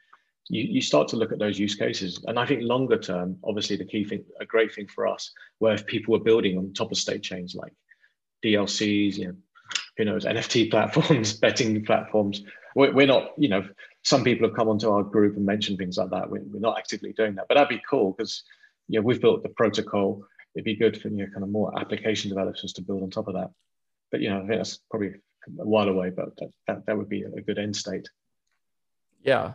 You, 0.49 0.63
you 0.63 0.81
start 0.81 1.07
to 1.09 1.17
look 1.17 1.31
at 1.31 1.39
those 1.39 1.59
use 1.59 1.75
cases. 1.75 2.23
And 2.27 2.39
I 2.39 2.45
think 2.45 2.61
longer 2.63 2.97
term, 2.97 3.37
obviously 3.43 3.75
the 3.75 3.85
key 3.85 4.03
thing, 4.03 4.23
a 4.39 4.45
great 4.45 4.73
thing 4.73 4.87
for 4.87 5.07
us, 5.07 5.31
where 5.59 5.73
if 5.73 5.85
people 5.85 6.13
were 6.13 6.23
building 6.23 6.57
on 6.57 6.73
top 6.73 6.91
of 6.91 6.97
state 6.97 7.23
chains 7.23 7.55
like 7.55 7.73
DLCs, 8.43 9.17
you 9.17 9.27
know, 9.27 9.35
who 9.97 10.05
knows, 10.05 10.25
NFT 10.25 10.71
platforms, 10.71 11.33
betting 11.33 11.83
platforms, 11.85 12.43
we're, 12.75 12.93
we're 12.93 13.07
not, 13.07 13.31
you 13.37 13.49
know, 13.49 13.67
some 14.03 14.23
people 14.23 14.47
have 14.47 14.55
come 14.55 14.69
onto 14.69 14.89
our 14.89 15.03
group 15.03 15.35
and 15.35 15.45
mentioned 15.45 15.77
things 15.77 15.97
like 15.97 16.11
that. 16.11 16.29
We're, 16.29 16.43
we're 16.43 16.59
not 16.59 16.77
actively 16.77 17.13
doing 17.13 17.35
that, 17.35 17.47
but 17.49 17.55
that'd 17.55 17.69
be 17.69 17.81
cool 17.89 18.13
because, 18.17 18.43
you 18.87 18.99
know, 18.99 19.05
we've 19.05 19.21
built 19.21 19.43
the 19.43 19.49
protocol. 19.49 20.23
It'd 20.55 20.63
be 20.65 20.75
good 20.75 21.01
for, 21.01 21.09
you 21.09 21.17
know, 21.17 21.27
kind 21.27 21.43
of 21.43 21.49
more 21.49 21.77
application 21.79 22.29
developers 22.29 22.73
to 22.73 22.81
build 22.81 23.03
on 23.03 23.09
top 23.09 23.27
of 23.27 23.33
that 23.33 23.51
but 24.11 24.21
you 24.21 24.29
know, 24.29 24.37
I 24.37 24.47
think 24.47 24.59
that's 24.59 24.79
probably 24.89 25.09
a 25.59 25.65
while 25.65 25.87
away, 25.87 26.09
but 26.09 26.35
that, 26.37 26.49
that, 26.67 26.85
that 26.85 26.97
would 26.97 27.09
be 27.09 27.23
a 27.23 27.41
good 27.41 27.57
end 27.57 27.75
state. 27.75 28.07
Yeah. 29.21 29.53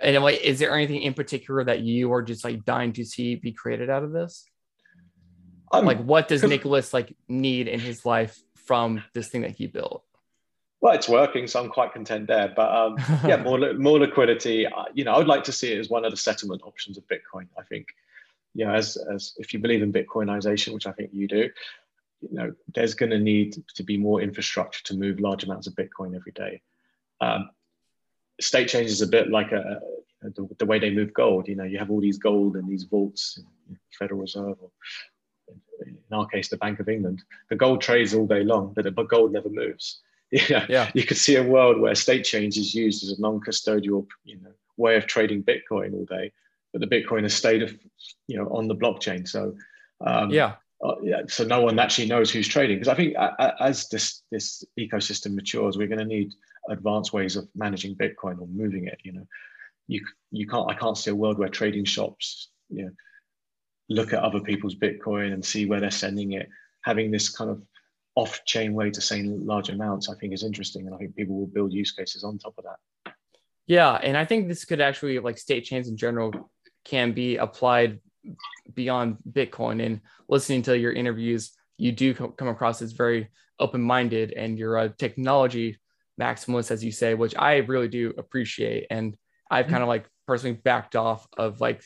And 0.00 0.22
like, 0.22 0.40
is 0.40 0.58
there 0.58 0.74
anything 0.74 1.02
in 1.02 1.14
particular 1.14 1.64
that 1.64 1.80
you 1.80 2.12
are 2.12 2.22
just 2.22 2.44
like 2.44 2.64
dying 2.64 2.92
to 2.94 3.04
see 3.04 3.34
be 3.34 3.52
created 3.52 3.90
out 3.90 4.04
of 4.04 4.12
this? 4.12 4.44
Like, 5.72 6.02
what 6.02 6.28
does 6.28 6.42
Nicholas 6.42 6.94
like 6.94 7.14
need 7.28 7.68
in 7.68 7.80
his 7.80 8.06
life 8.06 8.40
from 8.66 9.02
this 9.12 9.28
thing 9.28 9.42
that 9.42 9.50
he 9.50 9.66
built? 9.66 10.02
well, 10.80 10.94
it's 10.94 11.08
working, 11.08 11.46
so 11.46 11.60
I'm 11.60 11.70
quite 11.70 11.92
content 11.92 12.28
there. 12.28 12.52
But 12.54 12.74
um, 12.74 12.96
yeah, 13.26 13.36
more 13.42 13.74
more 13.74 13.98
liquidity. 13.98 14.66
Uh, 14.66 14.84
you 14.94 15.04
know, 15.04 15.12
I 15.12 15.18
would 15.18 15.26
like 15.26 15.44
to 15.44 15.52
see 15.52 15.72
it 15.72 15.78
as 15.78 15.88
one 15.88 16.04
of 16.04 16.10
the 16.10 16.16
settlement 16.16 16.62
options 16.64 16.96
of 16.96 17.04
Bitcoin. 17.08 17.48
I 17.58 17.62
think, 17.62 17.88
you 18.54 18.64
know, 18.64 18.74
as 18.74 18.96
as 19.12 19.34
if 19.38 19.52
you 19.52 19.58
believe 19.58 19.82
in 19.82 19.92
Bitcoinization, 19.92 20.74
which 20.74 20.86
I 20.86 20.92
think 20.92 21.10
you 21.12 21.26
do, 21.26 21.50
you 22.20 22.28
know, 22.30 22.54
there's 22.74 22.94
going 22.94 23.10
to 23.10 23.18
need 23.18 23.56
to 23.74 23.82
be 23.82 23.96
more 23.96 24.20
infrastructure 24.20 24.84
to 24.84 24.94
move 24.94 25.18
large 25.18 25.42
amounts 25.44 25.66
of 25.66 25.74
Bitcoin 25.74 26.14
every 26.14 26.32
day. 26.32 26.62
Um, 27.20 27.50
state 28.40 28.68
chains 28.68 28.90
is 28.92 29.02
a 29.02 29.06
bit 29.06 29.30
like 29.30 29.52
a, 29.52 29.80
the, 30.22 30.48
the 30.58 30.66
way 30.66 30.78
they 30.78 30.90
move 30.90 31.12
gold. 31.14 31.48
You 31.48 31.56
know, 31.56 31.64
you 31.64 31.78
have 31.78 31.90
all 31.90 32.00
these 32.00 32.18
gold 32.18 32.56
in 32.56 32.66
these 32.66 32.84
vaults, 32.84 33.40
Federal 33.98 34.20
Reserve, 34.20 34.56
or 34.60 34.70
in 35.86 35.96
our 36.12 36.26
case, 36.26 36.48
the 36.48 36.56
Bank 36.56 36.80
of 36.80 36.88
England. 36.88 37.22
The 37.50 37.56
gold 37.56 37.80
trades 37.80 38.14
all 38.14 38.26
day 38.26 38.44
long, 38.44 38.72
but 38.74 38.92
but 38.94 39.08
gold 39.08 39.32
never 39.32 39.48
moves. 39.48 40.00
Yeah, 40.30 40.66
Yeah. 40.68 40.90
you 40.94 41.04
could 41.04 41.16
see 41.16 41.36
a 41.36 41.42
world 41.42 41.80
where 41.80 41.94
state 41.94 42.22
chains 42.24 42.58
is 42.58 42.74
used 42.74 43.02
as 43.02 43.18
a 43.18 43.20
non-custodial, 43.20 44.06
you 44.24 44.36
know, 44.42 44.50
way 44.76 44.96
of 44.96 45.06
trading 45.06 45.42
Bitcoin 45.42 45.94
all 45.94 46.04
day, 46.04 46.32
but 46.70 46.82
the 46.82 46.86
Bitcoin 46.86 47.22
has 47.22 47.32
stayed, 47.32 47.78
you 48.26 48.36
know, 48.36 48.46
on 48.50 48.68
the 48.68 48.76
blockchain. 48.76 49.26
So, 49.26 49.54
um, 50.02 50.28
yeah. 50.30 50.56
uh, 50.84 50.96
yeah, 51.02 51.22
so 51.28 51.44
no 51.44 51.62
one 51.62 51.78
actually 51.78 52.08
knows 52.08 52.30
who's 52.30 52.46
trading 52.46 52.76
because 52.76 52.88
I 52.88 52.94
think 52.94 53.14
a- 53.14 53.36
a- 53.38 53.62
as 53.62 53.88
this 53.88 54.22
this 54.30 54.62
ecosystem 54.78 55.34
matures, 55.34 55.78
we're 55.78 55.88
going 55.88 55.98
to 55.98 56.04
need 56.04 56.34
advanced 56.68 57.12
ways 57.12 57.36
of 57.36 57.48
managing 57.54 57.96
Bitcoin 57.96 58.40
or 58.40 58.46
moving 58.46 58.86
it. 58.86 58.98
You 59.02 59.12
know, 59.12 59.26
you 59.86 60.04
you 60.30 60.46
can't 60.46 60.70
I 60.70 60.74
can't 60.74 60.98
see 60.98 61.10
a 61.10 61.14
world 61.14 61.38
where 61.38 61.48
trading 61.48 61.84
shops 61.84 62.50
you 62.68 62.84
know 62.84 62.90
look 63.88 64.12
at 64.12 64.22
other 64.22 64.40
people's 64.40 64.74
Bitcoin 64.74 65.32
and 65.32 65.44
see 65.44 65.66
where 65.66 65.80
they're 65.80 65.90
sending 65.90 66.32
it. 66.32 66.48
Having 66.82 67.10
this 67.10 67.28
kind 67.28 67.50
of 67.50 67.62
off-chain 68.14 68.74
way 68.74 68.90
to 68.90 69.00
send 69.00 69.46
large 69.46 69.68
amounts, 69.68 70.08
I 70.08 70.14
think 70.14 70.32
is 70.32 70.42
interesting, 70.42 70.86
and 70.86 70.94
I 70.94 70.98
think 70.98 71.14
people 71.14 71.36
will 71.38 71.46
build 71.46 71.72
use 71.72 71.92
cases 71.92 72.24
on 72.24 72.38
top 72.38 72.54
of 72.58 72.64
that. 72.64 73.12
Yeah. 73.66 73.92
And 73.94 74.16
I 74.16 74.24
think 74.24 74.48
this 74.48 74.64
could 74.64 74.80
actually, 74.80 75.18
like, 75.20 75.38
state 75.38 75.64
chains 75.64 75.88
in 75.88 75.96
general 75.96 76.50
can 76.84 77.12
be 77.12 77.36
applied 77.36 78.00
beyond 78.74 79.18
Bitcoin. 79.30 79.84
And 79.84 80.00
listening 80.28 80.62
to 80.62 80.76
your 80.76 80.92
interviews, 80.92 81.52
you 81.76 81.92
do 81.92 82.12
come 82.12 82.48
across 82.48 82.82
as 82.82 82.92
very 82.92 83.28
open 83.60 83.82
minded 83.82 84.32
and 84.32 84.58
you're 84.58 84.78
a 84.78 84.88
technology 84.88 85.78
maximalist, 86.18 86.70
as 86.70 86.84
you 86.84 86.92
say, 86.92 87.14
which 87.14 87.34
I 87.36 87.56
really 87.58 87.88
do 87.88 88.14
appreciate. 88.16 88.86
And 88.90 89.16
I've 89.50 89.68
kind 89.68 89.82
of 89.82 89.88
like 89.88 90.06
personally 90.26 90.56
backed 90.56 90.96
off 90.96 91.26
of 91.36 91.60
like, 91.60 91.82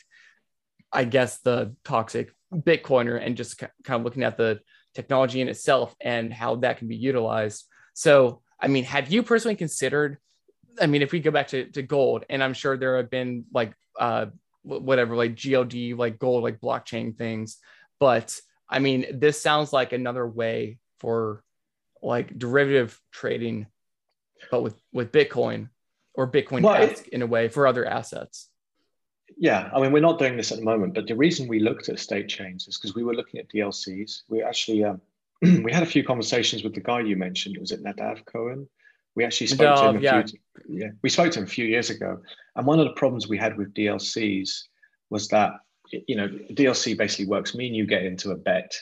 I 0.91 1.05
guess, 1.05 1.39
the 1.39 1.75
toxic 1.83 2.31
Bitcoiner 2.53 3.19
and 3.23 3.37
just 3.37 3.57
kind 3.57 3.99
of 3.99 4.03
looking 4.03 4.23
at 4.23 4.37
the 4.37 4.59
technology 4.93 5.41
in 5.41 5.47
itself 5.47 5.95
and 6.01 6.33
how 6.33 6.55
that 6.57 6.77
can 6.77 6.87
be 6.87 6.95
utilized. 6.95 7.65
So, 7.93 8.41
I 8.59 8.67
mean, 8.67 8.83
have 8.85 9.11
you 9.11 9.23
personally 9.23 9.55
considered? 9.55 10.17
I 10.79 10.87
mean, 10.87 11.01
if 11.01 11.11
we 11.11 11.19
go 11.19 11.31
back 11.31 11.49
to, 11.49 11.65
to 11.71 11.81
gold, 11.81 12.25
and 12.29 12.43
I'm 12.43 12.53
sure 12.53 12.77
there 12.77 12.97
have 12.97 13.09
been 13.09 13.45
like 13.53 13.73
uh, 13.99 14.27
whatever, 14.63 15.15
like 15.15 15.35
GLD, 15.35 15.97
like 15.97 16.17
gold, 16.17 16.43
like 16.43 16.59
blockchain 16.59 17.15
things. 17.15 17.57
But 17.99 18.39
I 18.69 18.79
mean, 18.79 19.05
this 19.19 19.41
sounds 19.41 19.71
like 19.71 19.93
another 19.93 20.27
way 20.27 20.79
for 20.99 21.43
like 22.01 22.37
derivative 22.37 22.99
trading, 23.11 23.67
but 24.51 24.61
with 24.61 24.75
with 24.91 25.11
Bitcoin 25.11 25.69
or 26.13 26.29
Bitcoin 26.29 26.61
Well, 26.61 26.81
it- 26.81 27.07
in 27.07 27.21
a 27.21 27.27
way 27.27 27.47
for 27.47 27.67
other 27.67 27.85
assets. 27.85 28.49
Yeah, 29.37 29.69
I 29.73 29.81
mean, 29.81 29.91
we're 29.91 30.01
not 30.01 30.19
doing 30.19 30.37
this 30.37 30.51
at 30.51 30.59
the 30.59 30.63
moment, 30.63 30.93
but 30.93 31.07
the 31.07 31.15
reason 31.15 31.47
we 31.47 31.59
looked 31.59 31.89
at 31.89 31.97
state 31.99 32.29
chains 32.29 32.67
is 32.67 32.77
because 32.77 32.95
we 32.95 33.03
were 33.03 33.15
looking 33.15 33.39
at 33.39 33.49
DLCs. 33.49 34.21
We 34.29 34.43
actually 34.43 34.83
um, 34.83 35.01
we 35.63 35.71
had 35.71 35.83
a 35.83 35.87
few 35.87 36.03
conversations 36.03 36.63
with 36.63 36.73
the 36.73 36.81
guy 36.81 37.01
you 37.01 37.15
mentioned. 37.15 37.57
Was 37.59 37.71
it 37.71 37.83
Nadav 37.83 38.25
Kohen? 38.25 38.67
We 39.15 39.25
actually 39.25 39.47
spoke 39.47 39.77
to 39.77 39.89
him. 39.89 39.97
A 39.97 39.99
yeah. 39.99 40.23
few, 40.23 40.39
yeah, 40.67 40.89
we 41.01 41.09
spoke 41.09 41.31
to 41.33 41.39
him 41.39 41.45
a 41.45 41.49
few 41.49 41.65
years 41.65 41.89
ago, 41.89 42.19
and 42.55 42.65
one 42.65 42.79
of 42.79 42.85
the 42.85 42.93
problems 42.93 43.27
we 43.27 43.37
had 43.37 43.57
with 43.57 43.73
DLCs 43.73 44.49
was 45.09 45.27
that 45.29 45.53
you 45.91 46.15
know 46.15 46.27
DLC 46.51 46.97
basically 46.97 47.27
works. 47.27 47.53
Me 47.53 47.67
and 47.67 47.75
you 47.75 47.85
get 47.85 48.03
into 48.03 48.31
a 48.31 48.35
bet. 48.35 48.75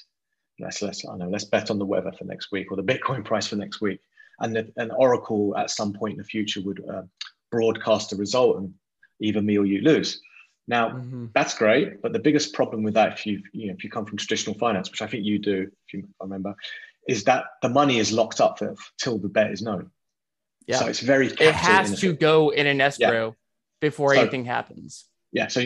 Let's 0.59 0.81
let's 0.81 1.05
I 1.05 1.17
know 1.17 1.29
let's 1.29 1.45
bet 1.45 1.71
on 1.71 1.79
the 1.79 1.85
weather 1.85 2.11
for 2.17 2.25
next 2.25 2.51
week 2.51 2.71
or 2.71 2.77
the 2.77 2.83
Bitcoin 2.83 3.25
price 3.29 3.47
for 3.47 3.55
next 3.55 3.81
week, 3.81 3.99
and 4.41 4.55
the, 4.55 4.71
an 4.77 4.91
Oracle 4.91 5.55
at 5.57 5.69
some 5.69 5.93
point 5.93 6.13
in 6.13 6.17
the 6.17 6.23
future 6.23 6.61
would 6.61 6.83
uh, 6.89 7.03
broadcast 7.51 8.13
a 8.13 8.15
result, 8.15 8.57
and 8.57 8.73
either 9.21 9.41
me 9.41 9.57
or 9.57 9.65
you 9.65 9.81
lose. 9.81 10.21
Now 10.67 10.89
Mhm. 10.89 11.31
that's 11.33 11.57
great, 11.57 12.01
but 12.01 12.13
the 12.13 12.19
biggest 12.19 12.53
problem 12.53 12.83
with 12.83 12.93
that, 12.95 13.13
if 13.13 13.25
you 13.25 13.41
you 13.53 13.67
know 13.67 13.73
if 13.73 13.83
you 13.83 13.89
come 13.89 14.05
from 14.05 14.17
traditional 14.17 14.55
finance, 14.57 14.89
which 14.91 15.01
I 15.01 15.07
think 15.07 15.25
you 15.25 15.39
do, 15.39 15.69
if 15.87 15.93
you 15.93 16.07
remember, 16.21 16.55
is 17.07 17.23
that 17.25 17.45
the 17.61 17.69
money 17.69 17.97
is 17.99 18.11
locked 18.11 18.39
up 18.41 18.59
for, 18.59 18.75
till 18.97 19.17
the 19.17 19.29
bet 19.29 19.51
is 19.51 19.61
known. 19.61 19.91
Yeah. 20.67 20.77
So 20.79 20.87
it's 20.87 20.99
very 20.99 21.27
It 21.27 21.39
has 21.55 21.87
to 21.87 21.91
inefficient. 21.91 22.19
go 22.19 22.49
in 22.49 22.67
an 22.67 22.79
escrow 22.81 23.35
before 23.79 24.13
So- 24.13 24.21
anything 24.21 24.45
happens. 24.45 25.05
Yeah. 25.31 25.47
So 25.47 25.65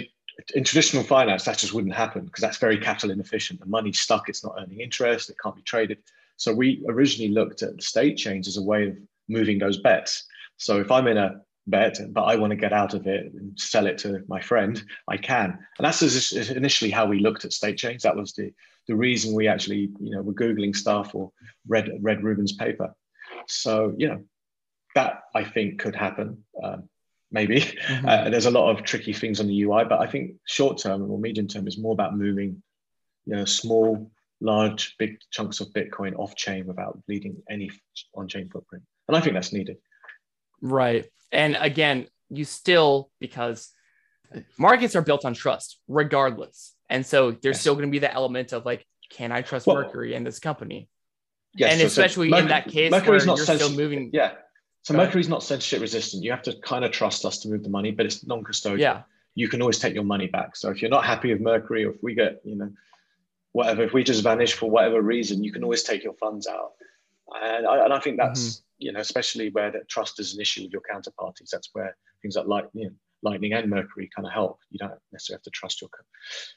in 0.54 0.64
traditional 0.64 1.04
finance, 1.04 1.44
that 1.46 1.58
just 1.58 1.74
wouldn't 1.74 1.94
happen 1.94 2.26
because 2.26 2.42
that's 2.42 2.58
very 2.58 2.78
capital 2.78 3.12
inefficient. 3.12 3.60
The 3.60 3.66
money's 3.66 4.00
stuck; 4.00 4.28
it's 4.30 4.44
not 4.44 4.56
earning 4.60 4.80
interest. 4.80 5.30
It 5.30 5.36
can't 5.42 5.56
be 5.56 5.62
traded. 5.62 6.00
So 6.38 6.54
we 6.54 6.84
originally 6.88 7.32
looked 7.32 7.64
at 7.64 7.82
state 7.82 8.18
chains 8.18 8.48
as 8.48 8.58
a 8.58 8.62
way 8.62 8.88
of 8.88 8.98
moving 9.28 9.60
those 9.60 9.78
bets. 9.78 10.24
So 10.58 10.80
if 10.80 10.92
I'm 10.92 11.08
in 11.08 11.18
a 11.18 11.42
bet, 11.68 11.98
but 12.12 12.24
I 12.24 12.36
want 12.36 12.52
to 12.52 12.58
get 12.58 12.74
out 12.74 12.94
of 12.94 13.08
it 13.08 13.34
and 13.34 13.60
sell 13.60 13.88
it 13.88 13.98
to 14.00 14.24
my 14.28 14.42
friend, 14.42 14.82
I 15.08 15.18
can. 15.18 15.58
And 15.78 15.86
that's 15.86 16.02
initially 16.50 16.92
how 16.92 17.06
we 17.06 17.20
looked 17.20 17.46
at 17.46 17.54
state 17.54 17.78
chains. 17.78 18.04
That 18.04 18.16
was 18.16 18.34
the 18.34 18.52
the 18.88 18.96
reason 18.96 19.34
we 19.34 19.48
actually, 19.48 19.90
you 20.00 20.12
know, 20.12 20.22
were 20.22 20.34
googling 20.34 20.76
stuff 20.76 21.16
or 21.16 21.32
read 21.68 21.90
read 22.02 22.24
Ruben's 22.24 22.54
paper. 22.54 22.94
So 23.48 23.96
you 23.98 24.10
know, 24.10 24.24
that 24.94 25.24
I 25.34 25.44
think 25.44 25.80
could 25.80 25.96
happen. 25.96 26.44
Um, 26.64 26.90
maybe. 27.32 27.60
Mm-hmm. 27.60 28.08
Uh, 28.08 28.30
there's 28.30 28.46
a 28.46 28.52
lot 28.52 28.72
of 28.72 28.84
tricky 28.84 29.14
things 29.14 29.40
on 29.40 29.48
the 29.48 29.62
UI, 29.64 29.84
but 29.86 30.00
I 30.00 30.08
think 30.08 30.36
short 30.46 30.78
term 30.78 31.10
or 31.10 31.20
medium 31.20 31.48
term 31.48 31.68
is 31.68 31.78
more 31.78 31.94
about 31.94 32.18
moving, 32.18 32.62
you 33.26 33.36
know, 33.36 33.46
small, 33.46 34.12
large, 34.42 34.96
big 34.98 35.18
chunks 35.32 35.60
of 35.60 35.68
Bitcoin 35.70 36.18
off 36.18 36.36
chain 36.36 36.68
without 36.68 37.00
leaving 37.08 37.42
any 37.50 37.72
on 38.14 38.28
chain 38.28 38.50
footprint. 38.50 38.84
And 39.08 39.16
I 39.16 39.22
think 39.22 39.34
that's 39.34 39.54
needed. 39.54 39.78
Right. 40.62 41.06
And 41.32 41.58
again, 41.60 42.08
you 42.30 42.46
still, 42.46 43.12
because 43.20 43.72
markets 44.58 44.96
are 44.96 45.02
built 45.02 45.26
on 45.26 45.34
trust 45.34 45.80
regardless. 45.88 46.74
And 46.90 47.06
so 47.06 47.32
there's 47.32 47.56
yes. 47.56 47.62
still 47.62 47.76
going 47.76 47.88
to 47.88 47.92
be 47.92 48.00
the 48.00 48.14
element 48.14 48.54
of 48.54 48.66
like, 48.66 48.86
can 49.10 49.32
I 49.32 49.42
trust 49.42 49.68
well, 49.68 49.78
Mercury 49.78 50.16
and 50.16 50.26
this 50.26 50.40
company? 50.40 50.90
Yes, 51.56 51.72
and 51.72 51.82
so, 51.82 51.88
especially 51.88 52.30
so 52.32 52.38
in 52.38 52.48
that 52.50 52.68
case, 52.68 52.92
Mercury's 52.92 53.26
not 53.26 53.40
still 53.40 53.72
moving. 53.72 54.10
Yeah. 54.12 54.34
So 54.82 54.94
Mercury's 54.94 55.30
not 55.30 55.42
censorship 55.42 55.82
resistant. 55.82 56.24
You 56.24 56.32
have 56.32 56.44
to 56.44 56.54
kind 56.62 56.86
of 56.86 56.92
trust 56.92 57.26
us 57.26 57.40
to 57.40 57.50
move 57.50 57.64
the 57.64 57.70
money, 57.70 57.92
but 57.92 58.06
it's 58.06 58.26
non-custodial. 58.26 58.80
Yeah. 58.80 59.04
You 59.34 59.48
can 59.48 59.62
always 59.62 59.80
take 59.80 59.94
your 59.94 60.04
money 60.04 60.28
back. 60.28 60.56
So 60.56 60.70
if 60.70 60.82
you're 60.82 60.92
not 60.92 61.06
happy 61.06 61.32
with 61.32 61.42
Mercury, 61.42 61.86
or 61.86 61.92
if 61.92 62.04
we 62.04 62.14
get, 62.14 62.42
you 62.44 62.56
know, 62.56 62.72
whatever, 63.56 63.84
if 63.84 63.94
we 63.94 64.04
just 64.04 64.22
vanish 64.22 64.54
for 64.54 64.70
whatever 64.70 65.02
reason, 65.02 65.42
you 65.42 65.50
can 65.50 65.64
always 65.64 65.82
take 65.82 66.04
your 66.04 66.16
funds 66.16 66.46
out. 66.46 66.74
And 67.42 67.66
I, 67.66 67.86
and 67.86 67.94
I 67.94 68.00
think 68.00 68.18
that's, 68.18 68.42
mm-hmm. 68.42 68.64
you 68.80 68.92
know, 68.92 69.00
especially 69.00 69.50
where 69.50 69.72
that 69.72 69.88
trust 69.88 70.20
is 70.20 70.34
an 70.34 70.42
issue 70.42 70.64
with 70.64 70.74
your 70.74 70.82
counterparties. 70.82 71.52
That's 71.54 71.70
where 71.72 71.96
things 72.22 72.36
like 72.36 72.48
light, 72.48 72.66
you 72.74 72.86
know, 72.86 72.92
Lightning 73.22 73.54
and 73.54 73.70
Mercury 73.70 74.10
kind 74.14 74.28
of 74.28 74.34
help. 74.34 74.60
You 74.72 74.80
don't 74.80 74.92
necessarily 75.14 75.38
have 75.38 75.44
to 75.44 75.50
trust 75.52 75.82
your 75.82 75.90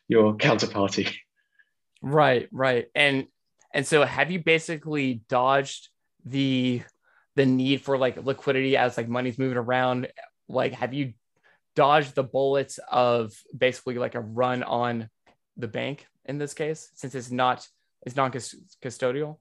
your 0.09 0.37
counterparty. 0.37 1.15
Right, 2.03 2.49
right. 2.51 2.89
And 2.97 3.29
and 3.73 3.87
so 3.87 4.05
have 4.05 4.33
you 4.33 4.41
basically 4.41 5.23
dodged 5.29 5.91
the 6.25 6.83
the 7.37 7.47
need 7.47 7.83
for 7.83 7.97
like 7.97 8.17
liquidity 8.25 8.77
as 8.77 8.97
like 8.97 9.09
money's 9.09 9.39
moving 9.39 9.57
around? 9.57 10.09
Like 10.49 10.73
have 10.73 10.93
you 10.95 11.15
dodged 11.77 12.17
the 12.17 12.25
bullets 12.25 12.81
of 12.91 13.33
basically 13.57 13.95
like 13.95 14.17
a 14.17 14.21
run 14.21 14.65
on 14.65 15.09
the 15.57 15.69
bank 15.69 16.07
in 16.29 16.39
this 16.39 16.55
case 16.55 16.91
since 16.95 17.15
it's 17.15 17.31
not 17.31 17.67
it's 18.07 18.17
non 18.17 18.31
custodial? 18.31 19.39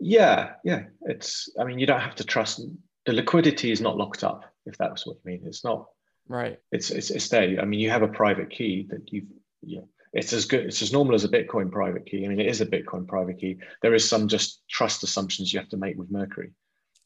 Yeah, 0.00 0.54
yeah. 0.64 0.84
It's 1.02 1.48
I 1.58 1.64
mean 1.64 1.78
you 1.78 1.86
don't 1.86 2.00
have 2.00 2.16
to 2.16 2.24
trust 2.24 2.60
the 3.06 3.12
liquidity 3.12 3.70
is 3.70 3.80
not 3.80 3.96
locked 3.96 4.24
up 4.24 4.44
if 4.66 4.76
that's 4.76 5.06
what 5.06 5.16
you 5.24 5.32
mean. 5.32 5.42
It's 5.46 5.64
not 5.64 5.86
right. 6.26 6.58
It's 6.72 6.90
it's 6.90 7.10
it's 7.10 7.28
there. 7.28 7.60
I 7.60 7.64
mean 7.64 7.80
you 7.80 7.90
have 7.90 8.02
a 8.02 8.08
private 8.08 8.50
key 8.50 8.86
that 8.90 9.12
you've 9.12 9.26
you 9.62 9.78
know, 9.78 9.88
it's 10.14 10.32
as 10.32 10.46
good 10.46 10.64
it's 10.66 10.80
as 10.80 10.92
normal 10.92 11.14
as 11.14 11.24
a 11.24 11.28
bitcoin 11.28 11.70
private 11.70 12.06
key 12.06 12.24
i 12.24 12.28
mean 12.28 12.40
it 12.40 12.46
is 12.46 12.60
a 12.60 12.66
bitcoin 12.66 13.06
private 13.06 13.38
key 13.38 13.58
there 13.82 13.94
is 13.94 14.08
some 14.08 14.28
just 14.28 14.62
trust 14.68 15.02
assumptions 15.02 15.52
you 15.52 15.58
have 15.58 15.68
to 15.68 15.76
make 15.76 15.96
with 15.98 16.10
mercury 16.10 16.52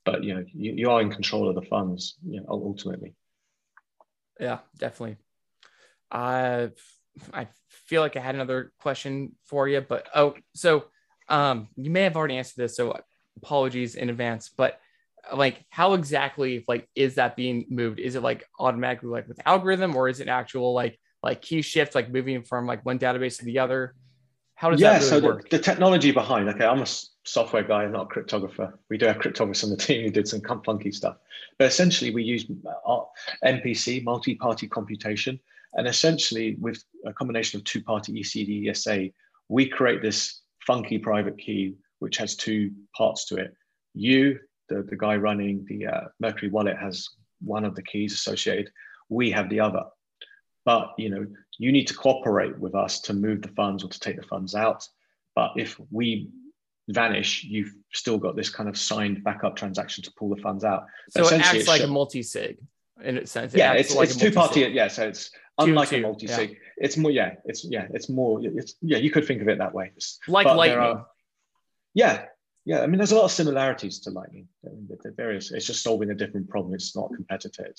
but 0.04 0.22
you 0.22 0.34
know 0.34 0.44
you, 0.52 0.72
you 0.72 0.90
are 0.90 1.00
in 1.00 1.10
control 1.10 1.48
of 1.48 1.54
the 1.54 1.62
funds 1.62 2.16
you 2.26 2.40
know 2.40 2.46
ultimately 2.48 3.14
yeah 4.38 4.58
definitely 4.78 5.16
i 6.10 6.70
i 7.32 7.48
feel 7.88 8.02
like 8.02 8.16
i 8.16 8.20
had 8.20 8.34
another 8.34 8.72
question 8.80 9.32
for 9.44 9.68
you 9.68 9.80
but 9.80 10.06
oh 10.14 10.34
so 10.54 10.84
um 11.28 11.68
you 11.76 11.90
may 11.90 12.02
have 12.02 12.16
already 12.16 12.36
answered 12.36 12.62
this 12.62 12.76
so 12.76 12.98
apologies 13.36 13.94
in 13.94 14.10
advance 14.10 14.50
but 14.56 14.80
like 15.34 15.64
how 15.70 15.94
exactly 15.94 16.64
like 16.68 16.88
is 16.94 17.16
that 17.16 17.36
being 17.36 17.66
moved 17.68 17.98
is 17.98 18.14
it 18.14 18.22
like 18.22 18.44
automatically 18.58 19.08
like 19.08 19.28
with 19.28 19.40
algorithm 19.46 19.94
or 19.96 20.08
is 20.08 20.20
it 20.20 20.28
actual 20.28 20.72
like 20.72 20.98
like 21.22 21.42
key 21.42 21.62
shift, 21.62 21.94
like 21.94 22.10
moving 22.10 22.42
from 22.42 22.66
like 22.66 22.84
one 22.84 22.98
database 22.98 23.38
to 23.38 23.44
the 23.44 23.58
other? 23.58 23.94
How 24.54 24.70
does 24.70 24.80
yeah, 24.80 24.98
that 24.98 25.04
really 25.04 25.20
so 25.20 25.26
work? 25.26 25.48
The, 25.48 25.56
the 25.56 25.62
technology 25.62 26.10
behind, 26.10 26.48
okay, 26.48 26.64
I'm 26.64 26.82
a 26.82 26.86
software 27.24 27.62
guy, 27.62 27.84
I'm 27.84 27.92
not 27.92 28.10
a 28.10 28.20
cryptographer. 28.20 28.72
We 28.88 28.98
do 28.98 29.06
have 29.06 29.18
cryptographers 29.18 29.64
on 29.64 29.70
the 29.70 29.76
team 29.76 30.04
who 30.04 30.10
did 30.10 30.26
some 30.26 30.40
funky 30.64 30.90
stuff. 30.90 31.16
But 31.58 31.68
essentially, 31.68 32.12
we 32.12 32.24
use 32.24 32.46
uh, 32.86 33.00
MPC, 33.44 34.02
multi-party 34.04 34.68
computation. 34.68 35.38
And 35.74 35.86
essentially, 35.86 36.56
with 36.60 36.82
a 37.04 37.12
combination 37.12 37.58
of 37.58 37.64
two-party 37.64 38.12
ECDSA, 38.12 39.12
we 39.48 39.68
create 39.68 40.02
this 40.02 40.42
funky 40.66 40.98
private 40.98 41.38
key, 41.38 41.74
which 41.98 42.16
has 42.18 42.36
two 42.36 42.70
parts 42.96 43.26
to 43.26 43.36
it. 43.36 43.54
You, 43.94 44.38
the, 44.68 44.82
the 44.82 44.96
guy 44.96 45.16
running 45.16 45.64
the 45.68 45.86
uh, 45.86 46.00
Mercury 46.20 46.50
wallet, 46.50 46.76
has 46.78 47.08
one 47.40 47.64
of 47.64 47.74
the 47.74 47.82
keys 47.82 48.12
associated. 48.14 48.70
We 49.08 49.30
have 49.30 49.48
the 49.48 49.60
other. 49.60 49.84
But 50.64 50.92
you 50.98 51.08
know 51.08 51.26
you 51.58 51.72
need 51.72 51.86
to 51.86 51.94
cooperate 51.94 52.58
with 52.58 52.74
us 52.74 53.00
to 53.00 53.14
move 53.14 53.40
the 53.40 53.48
funds 53.48 53.82
or 53.82 53.88
to 53.88 54.00
take 54.00 54.16
the 54.16 54.26
funds 54.26 54.54
out. 54.54 54.86
But 55.34 55.52
if 55.56 55.80
we 55.90 56.28
vanish 56.90 57.44
you've 57.44 57.74
still 57.92 58.18
got 58.18 58.36
this 58.36 58.50
kind 58.50 58.68
of 58.68 58.76
signed 58.76 59.22
backup 59.24 59.56
transaction 59.56 60.02
to 60.04 60.12
pull 60.18 60.28
the 60.28 60.40
funds 60.42 60.64
out. 60.64 60.86
So 61.10 61.26
it 61.26 61.40
acts 61.40 61.68
like 61.68 61.82
a 61.82 61.86
multi-sig 61.86 62.58
in 63.04 63.18
a 63.18 63.26
sense 63.26 63.54
it 63.54 63.58
yeah 63.58 63.72
it's, 63.72 63.94
like 63.94 64.08
it's 64.08 64.16
two 64.18 64.32
party 64.32 64.60
yeah 64.60 64.88
so 64.88 65.08
it's 65.08 65.30
unlike 65.58 65.88
two, 65.88 65.96
a 65.96 66.00
multi-sig 66.00 66.50
yeah. 66.50 66.56
it's 66.76 66.96
more 66.96 67.10
yeah 67.10 67.34
it's 67.44 67.64
yeah 67.64 67.86
it's 67.92 68.08
more 68.08 68.40
it's 68.42 68.74
yeah 68.80 68.98
you 68.98 69.10
could 69.10 69.26
think 69.26 69.42
of 69.42 69.48
it 69.48 69.58
that 69.58 69.74
way 69.74 69.92
it's, 69.96 70.18
like 70.28 70.46
lightning 70.46 70.78
are, 70.78 71.06
yeah 71.94 72.24
yeah 72.64 72.80
i 72.80 72.86
mean 72.86 72.98
there's 72.98 73.12
a 73.12 73.16
lot 73.16 73.24
of 73.24 73.32
similarities 73.32 74.00
to 74.00 74.10
lightning 74.10 74.48
they're 74.62 75.12
various 75.12 75.50
it's 75.50 75.66
just 75.66 75.82
solving 75.82 76.10
a 76.10 76.14
different 76.14 76.48
problem 76.48 76.74
it's 76.74 76.96
not 76.96 77.10
competitive. 77.14 77.74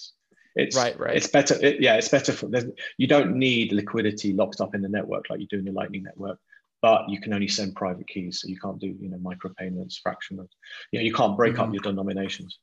it's 0.55 0.75
right, 0.75 0.99
right. 0.99 1.15
It's 1.15 1.27
better. 1.27 1.55
It, 1.61 1.79
yeah, 1.79 1.95
it's 1.95 2.09
better 2.09 2.33
for. 2.33 2.49
You 2.97 3.07
don't 3.07 3.35
need 3.35 3.71
liquidity 3.71 4.33
locked 4.33 4.61
up 4.61 4.73
in 4.75 4.81
the 4.81 4.89
network 4.89 5.29
like 5.29 5.39
you 5.39 5.47
do 5.47 5.59
in 5.59 5.65
the 5.65 5.71
Lightning 5.71 6.03
network, 6.03 6.39
but 6.81 7.09
you 7.09 7.19
can 7.19 7.33
only 7.33 7.47
send 7.47 7.75
private 7.75 8.07
keys, 8.07 8.41
so 8.41 8.47
you 8.47 8.59
can't 8.59 8.79
do 8.79 8.87
you 8.87 9.09
know 9.09 9.17
micropayments, 9.17 9.99
fractional. 10.01 10.49
You 10.91 10.99
know, 10.99 11.05
you 11.05 11.13
can't 11.13 11.37
break 11.37 11.53
mm-hmm. 11.53 11.63
up 11.63 11.73
your 11.73 11.83
denominations. 11.83 12.57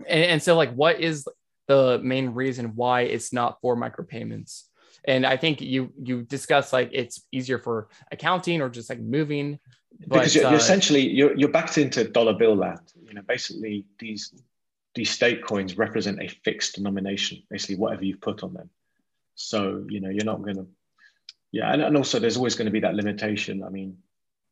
And, 0.00 0.24
and 0.24 0.42
so, 0.42 0.56
like, 0.56 0.72
what 0.74 1.00
is 1.00 1.26
the 1.66 2.00
main 2.02 2.30
reason 2.30 2.74
why 2.74 3.02
it's 3.02 3.32
not 3.32 3.60
for 3.60 3.76
micropayments? 3.76 4.64
And 5.06 5.26
I 5.26 5.36
think 5.36 5.60
you 5.60 5.92
you 6.02 6.22
discuss 6.22 6.72
like 6.72 6.90
it's 6.92 7.22
easier 7.30 7.58
for 7.58 7.88
accounting 8.10 8.62
or 8.62 8.70
just 8.70 8.88
like 8.88 9.00
moving. 9.00 9.58
But, 10.06 10.14
because 10.14 10.34
you're, 10.34 10.46
uh, 10.46 10.50
you're 10.50 10.58
essentially 10.58 11.08
you're, 11.08 11.36
you're 11.36 11.50
backed 11.50 11.78
into 11.78 12.04
dollar 12.04 12.32
bill 12.32 12.56
land. 12.56 12.80
You 13.06 13.14
know, 13.14 13.22
basically 13.22 13.84
these 13.98 14.32
these 14.94 15.10
state 15.10 15.44
coins 15.44 15.76
represent 15.76 16.22
a 16.22 16.28
fixed 16.28 16.76
denomination, 16.76 17.42
basically 17.50 17.76
whatever 17.76 18.04
you've 18.04 18.20
put 18.20 18.42
on 18.42 18.54
them. 18.54 18.70
So, 19.34 19.84
you 19.88 20.00
know, 20.00 20.08
you're 20.08 20.24
not 20.24 20.42
going 20.42 20.56
to, 20.56 20.66
yeah. 21.52 21.72
And, 21.72 21.82
and 21.82 21.96
also 21.96 22.18
there's 22.18 22.36
always 22.36 22.54
going 22.54 22.66
to 22.66 22.72
be 22.72 22.80
that 22.80 22.94
limitation. 22.94 23.64
I 23.64 23.70
mean, 23.70 23.96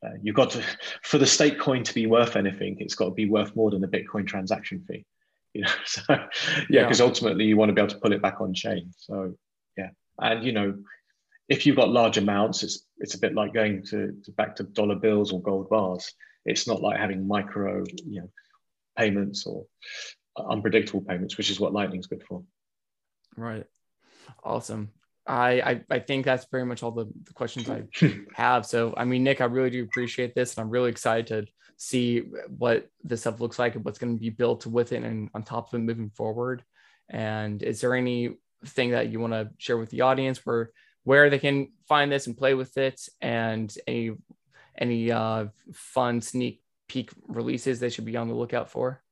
uh, 0.05 0.11
you've 0.21 0.35
got 0.35 0.51
to, 0.51 0.63
for 1.03 1.19
the 1.19 1.27
state 1.27 1.59
coin 1.59 1.85
to 1.85 1.95
be 1.95 2.07
worth 2.07 2.37
anything, 2.37 2.77
it's 2.81 2.95
got 2.95 3.07
to 3.07 3.11
be 3.13 3.29
worth 3.29 3.55
more 3.55 3.71
than 3.71 3.81
the 3.81 3.89
Bitcoin 3.89 4.27
transaction 4.27 4.85
fee, 4.87 5.05
you 5.55 5.63
know? 5.63 5.71
So, 5.85 6.03
yeah, 6.71 6.83
because 6.85 7.01
yeah. 7.01 7.07
ultimately 7.07 7.45
you 7.45 7.57
want 7.57 7.69
to 7.69 7.75
be 7.75 7.81
able 7.81 7.91
to 7.91 7.99
pull 7.99 8.13
it 8.13 8.23
back 8.23 8.41
on 8.41 8.55
chain. 8.55 8.93
So, 8.97 9.35
yeah. 9.77 9.91
And, 10.19 10.45
you 10.45 10.53
know, 10.53 10.79
if 11.49 11.67
you've 11.67 11.77
got 11.77 11.91
large 11.91 12.19
amounts, 12.19 12.63
it's, 12.63 12.87
it's 12.99 13.15
a 13.15 13.19
bit 13.19 13.35
like 13.35 13.53
going 13.53 13.85
to, 13.87 14.17
to 14.25 14.31
back 14.33 14.57
to 14.57 14.65
dollar 14.65 14.95
bills 14.95 15.33
or 15.33 15.43
gold 15.43 15.69
bars. 15.69 16.13
It's 16.45 16.67
not 16.67 16.81
like 16.81 16.99
having 16.99 17.27
micro, 17.27 17.85
you 18.05 18.23
know, 18.23 18.31
payments 18.97 19.47
or 19.47 19.67
unpredictable 20.37 21.03
payments, 21.03 21.37
which 21.37 21.51
is 21.51 21.61
what 21.61 21.73
Lightning's 21.73 22.07
good 22.07 22.23
for. 22.23 22.43
Right. 23.37 23.67
Awesome. 24.43 24.91
I, 25.27 25.61
I, 25.61 25.85
I 25.91 25.99
think 26.01 26.25
that's 26.25 26.45
pretty 26.45 26.67
much 26.67 26.83
all 26.83 26.91
the, 26.91 27.07
the 27.25 27.33
questions 27.33 27.71
I 27.71 27.85
have. 28.35 28.67
So, 28.67 28.93
I 28.97 29.05
mean, 29.05 29.23
Nick, 29.23 29.41
I 29.41 29.45
really 29.45 29.71
do 29.71 29.85
appreciate 29.85 30.35
this, 30.35 30.57
and 30.57 30.65
I'm 30.65 30.71
really 30.71 30.91
excited 30.91 31.27
to 31.29 31.47
see 31.83 32.21
what 32.47 32.89
this 33.03 33.23
stuff 33.23 33.41
looks 33.41 33.59
like 33.59 33.75
and 33.75 33.85
what's 33.85 33.99
going 33.99 34.15
to 34.15 34.21
be 34.21 34.31
built 34.31 34.65
with 34.67 34.93
it 34.93 35.03
and 35.03 35.29
on 35.35 35.43
top 35.43 35.67
of 35.73 35.81
it 35.81 35.83
moving 35.83 36.11
forward. 36.11 36.63
And 37.09 37.61
is 37.61 37.81
there 37.81 37.97
anything 37.97 38.37
that 38.93 39.09
you 39.09 39.19
want 39.19 39.33
to 39.33 39.51
share 39.59 39.77
with 39.77 39.91
the 39.91 40.03
audience 40.03 40.47
where 40.47 40.71
where 41.03 41.29
they 41.29 41.41
can 41.41 41.73
find 41.89 42.13
this 42.13 42.29
and 42.29 42.39
play 42.39 42.55
with 42.55 42.79
it, 42.79 43.01
and 43.21 43.75
any 43.89 44.13
any 44.79 45.11
uh, 45.11 45.47
fun 45.75 46.21
sneak 46.21 46.63
peek 46.87 47.11
releases 47.27 47.81
they 47.81 47.91
should 47.91 48.05
be 48.05 48.17
on 48.17 48.29
the 48.29 48.35
lookout 48.35 48.71
for? 48.71 49.03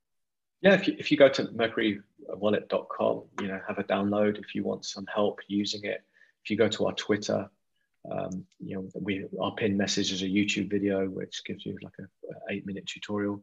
Yeah, 0.63 0.75
if 0.75 0.87
you, 0.87 0.95
if 0.97 1.11
you 1.11 1.17
go 1.17 1.29
to 1.29 1.47
mercurywallet.com, 1.47 3.23
you 3.41 3.49
know, 3.49 3.61
have 3.67 3.79
a 3.79 3.85
download 3.85 4.39
if 4.39 4.55
you 4.55 4.63
want 4.63 4.85
some 4.85 5.07
help 5.13 5.41
using 5.49 5.83
it. 5.83 6.05
If 6.45 6.51
you 6.51 6.57
go 6.57 6.69
to 6.69 6.87
our 6.87 6.93
Twitter, 6.93 7.51
um, 8.11 8.45
you 8.59 8.77
know, 8.77 8.89
we 8.95 9.27
our 9.41 9.55
pin 9.55 9.77
message 9.77 10.13
is 10.13 10.23
a 10.23 10.27
YouTube 10.27 10.71
video 10.71 11.07
which 11.07 11.43
gives 11.45 11.67
you 11.67 11.77
like 11.83 11.93
a, 12.01 12.53
eight 12.53 12.67
minute 12.67 12.87
tutorial. 12.87 13.43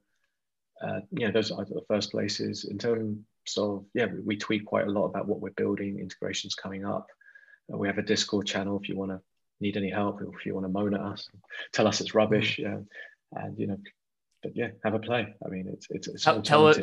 Uh, 0.82 1.00
you 1.12 1.26
know, 1.26 1.32
those 1.32 1.52
are 1.52 1.66
the 1.66 1.82
first 1.88 2.12
places. 2.12 2.66
In 2.66 2.78
terms 2.78 3.20
of 3.58 3.86
yeah, 3.94 4.06
we, 4.06 4.20
we 4.22 4.38
tweet 4.38 4.66
quite 4.66 4.88
a 4.88 4.92
lot 4.92 5.06
about 5.06 5.28
what 5.28 5.40
we're 5.40 5.52
building, 5.52 6.00
integrations 6.00 6.56
coming 6.56 6.86
up. 6.86 7.08
Uh, 7.72 7.78
we 7.78 7.88
have 7.88 7.98
a 7.98 8.04
Discord 8.04 8.48
channel 8.48 8.80
if 8.82 8.90
you 8.90 8.96
want 8.96 9.12
to 9.12 9.22
need 9.60 9.78
any 9.78 9.90
help, 9.90 10.22
if 10.22 10.46
you 10.46 10.54
want 10.54 10.66
to 10.66 10.72
moan 10.72 10.94
at 10.94 11.02
us, 11.02 11.28
tell 11.74 11.88
us 11.88 12.02
it's 12.02 12.14
rubbish, 12.14 12.60
yeah. 12.60 12.78
and 13.34 13.58
you 13.60 13.68
know, 13.68 13.78
but 14.44 14.56
yeah, 14.56 14.70
have 14.84 14.94
a 14.94 15.00
play. 15.00 15.36
I 15.46 15.50
mean, 15.50 15.68
it's 15.72 15.88
it's, 15.90 16.08
it's 16.08 16.24
tell, 16.24 16.42
tell, 16.42 16.74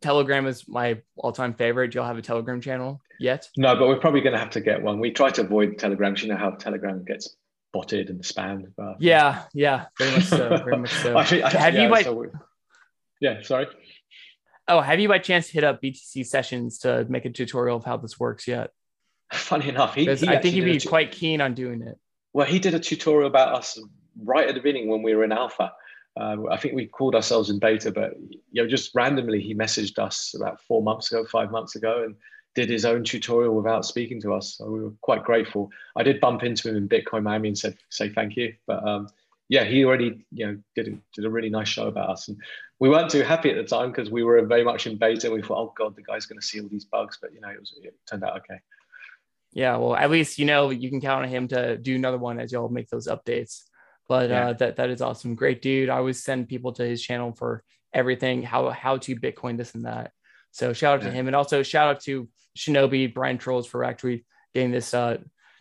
Telegram 0.00 0.46
is 0.46 0.68
my 0.68 1.00
all-time 1.16 1.54
favorite. 1.54 1.92
Do 1.92 1.98
y'all 1.98 2.06
have 2.06 2.18
a 2.18 2.22
Telegram 2.22 2.60
channel 2.60 3.00
yet? 3.18 3.48
No, 3.56 3.74
but 3.76 3.88
we're 3.88 3.98
probably 3.98 4.20
going 4.20 4.32
to 4.32 4.38
have 4.38 4.50
to 4.50 4.60
get 4.60 4.82
one. 4.82 5.00
We 5.00 5.10
try 5.10 5.30
to 5.30 5.42
avoid 5.42 5.78
Telegram. 5.78 6.14
You 6.16 6.28
know 6.28 6.36
how 6.36 6.50
Telegram 6.50 7.04
gets 7.04 7.36
botted 7.72 8.10
and 8.10 8.20
spammed. 8.22 8.72
But... 8.76 9.00
Yeah, 9.00 9.44
yeah, 9.52 9.86
very 9.98 10.12
much 10.12 10.24
so. 10.24 10.48
Very 10.64 10.76
much 10.78 10.92
so. 10.92 11.16
I 11.18 11.24
have 11.24 11.74
yeah, 11.74 11.84
you? 11.84 11.90
By... 11.90 12.02
So 12.02 12.26
yeah, 13.20 13.42
sorry. 13.42 13.66
Oh, 14.68 14.80
have 14.80 14.98
you 14.98 15.08
by 15.08 15.18
chance 15.18 15.48
hit 15.48 15.64
up 15.64 15.80
BTC 15.80 16.26
sessions 16.26 16.78
to 16.80 17.06
make 17.08 17.24
a 17.24 17.30
tutorial 17.30 17.76
of 17.76 17.84
how 17.84 17.96
this 17.96 18.18
works 18.18 18.48
yet? 18.48 18.72
Funny 19.32 19.68
enough, 19.68 19.94
he, 19.94 20.04
he 20.04 20.28
I 20.28 20.40
think 20.40 20.54
he'd 20.54 20.64
be 20.64 20.80
quite 20.80 21.12
keen 21.12 21.40
on 21.40 21.54
doing 21.54 21.82
it. 21.82 21.98
Well, 22.32 22.46
he 22.46 22.58
did 22.58 22.74
a 22.74 22.80
tutorial 22.80 23.28
about 23.28 23.54
us 23.54 23.78
right 24.22 24.48
at 24.48 24.54
the 24.54 24.60
beginning 24.60 24.88
when 24.88 25.02
we 25.02 25.14
were 25.14 25.24
in 25.24 25.32
alpha. 25.32 25.72
Uh, 26.16 26.36
I 26.50 26.56
think 26.56 26.74
we 26.74 26.86
called 26.86 27.14
ourselves 27.14 27.50
in 27.50 27.58
beta, 27.58 27.90
but 27.90 28.14
you 28.50 28.62
know, 28.62 28.68
just 28.68 28.94
randomly 28.94 29.40
he 29.40 29.54
messaged 29.54 29.98
us 29.98 30.34
about 30.34 30.60
four 30.62 30.82
months 30.82 31.12
ago, 31.12 31.24
five 31.24 31.50
months 31.50 31.76
ago, 31.76 32.04
and 32.04 32.14
did 32.54 32.70
his 32.70 32.86
own 32.86 33.04
tutorial 33.04 33.54
without 33.54 33.84
speaking 33.84 34.20
to 34.22 34.32
us. 34.32 34.56
So 34.56 34.70
we 34.70 34.80
were 34.80 34.92
quite 35.02 35.24
grateful. 35.24 35.70
I 35.94 36.02
did 36.02 36.20
bump 36.20 36.42
into 36.42 36.70
him 36.70 36.76
in 36.76 36.88
Bitcoin 36.88 37.22
Miami 37.22 37.48
and 37.48 37.58
said 37.58 37.76
say 37.90 38.08
thank 38.08 38.34
you, 38.36 38.54
but 38.66 38.86
um, 38.86 39.08
yeah, 39.50 39.64
he 39.64 39.84
already 39.84 40.24
you 40.32 40.46
know 40.46 40.58
did 40.74 40.88
a, 40.88 40.98
did 41.14 41.26
a 41.26 41.30
really 41.30 41.50
nice 41.50 41.68
show 41.68 41.86
about 41.86 42.08
us, 42.08 42.28
and 42.28 42.38
we 42.78 42.88
weren't 42.88 43.10
too 43.10 43.22
happy 43.22 43.50
at 43.50 43.56
the 43.56 43.64
time 43.64 43.90
because 43.90 44.10
we 44.10 44.22
were 44.22 44.44
very 44.46 44.64
much 44.64 44.86
in 44.86 44.96
beta. 44.96 45.30
We 45.30 45.42
thought, 45.42 45.58
oh 45.58 45.74
god, 45.76 45.96
the 45.96 46.02
guy's 46.02 46.24
going 46.24 46.40
to 46.40 46.46
see 46.46 46.60
all 46.60 46.68
these 46.68 46.86
bugs, 46.86 47.18
but 47.20 47.34
you 47.34 47.40
know, 47.40 47.48
it 47.48 47.60
was 47.60 47.74
it 47.82 47.94
turned 48.08 48.24
out 48.24 48.38
okay. 48.38 48.60
Yeah, 49.52 49.76
well, 49.76 49.96
at 49.96 50.10
least 50.10 50.38
you 50.38 50.46
know 50.46 50.70
you 50.70 50.88
can 50.88 51.00
count 51.00 51.24
on 51.24 51.30
him 51.30 51.48
to 51.48 51.76
do 51.76 51.94
another 51.94 52.18
one 52.18 52.40
as 52.40 52.52
y'all 52.52 52.70
make 52.70 52.88
those 52.88 53.06
updates. 53.06 53.64
But 54.08 54.30
yeah. 54.30 54.48
uh, 54.48 54.52
that 54.54 54.76
that 54.76 54.90
is 54.90 55.02
awesome. 55.02 55.34
Great 55.34 55.62
dude. 55.62 55.88
I 55.88 55.96
always 55.96 56.22
send 56.22 56.48
people 56.48 56.72
to 56.74 56.84
his 56.84 57.02
channel 57.02 57.32
for 57.32 57.64
everything, 57.92 58.42
how 58.42 58.70
how 58.70 58.98
to 58.98 59.16
Bitcoin 59.16 59.56
this 59.56 59.74
and 59.74 59.84
that. 59.84 60.12
So 60.52 60.72
shout 60.72 60.98
out 60.98 61.04
yeah. 61.04 61.10
to 61.10 61.14
him, 61.14 61.26
and 61.26 61.36
also 61.36 61.62
shout 61.62 61.88
out 61.88 62.00
to 62.02 62.28
Shinobi 62.56 63.12
Brian 63.12 63.38
Trolls 63.38 63.66
for 63.66 63.84
actually 63.84 64.24
getting 64.54 64.70
this 64.70 64.94
uh, 64.94 65.18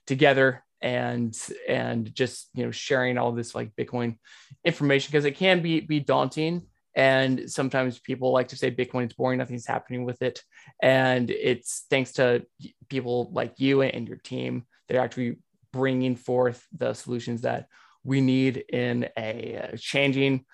together 0.07 0.63
and 0.81 1.35
and 1.67 2.13
just 2.13 2.49
you 2.53 2.65
know 2.65 2.71
sharing 2.71 3.17
all 3.17 3.31
this 3.31 3.55
like 3.55 3.75
Bitcoin 3.75 4.17
information 4.63 5.11
because 5.11 5.25
it 5.25 5.35
can 5.35 5.61
be 5.61 5.79
be 5.81 5.99
daunting. 5.99 6.63
And 6.97 7.51
sometimes 7.51 7.99
people 7.99 8.31
like 8.31 8.49
to 8.49 8.55
say 8.55 8.71
Bitcoin 8.71 9.07
is 9.07 9.13
boring, 9.13 9.37
nothing's 9.37 9.65
happening 9.65 10.05
with 10.05 10.21
it. 10.21 10.41
And 10.81 11.29
it's 11.29 11.85
thanks 11.89 12.13
to 12.13 12.45
people 12.87 13.31
like 13.33 13.55
you 13.57 13.81
and 13.81 14.07
your 14.07 14.15
team 14.15 14.65
that 14.87 14.95
are 14.95 15.03
actually 15.03 15.39
bringing 15.73 16.15
forth 16.15 16.65
the 16.73 16.93
solutions 16.93 17.41
that 17.41 17.67
we 18.06 18.22
need 18.22 18.58
in 18.70 19.10
a 19.18 19.70
uh, 19.74 19.78
changing 19.78 20.45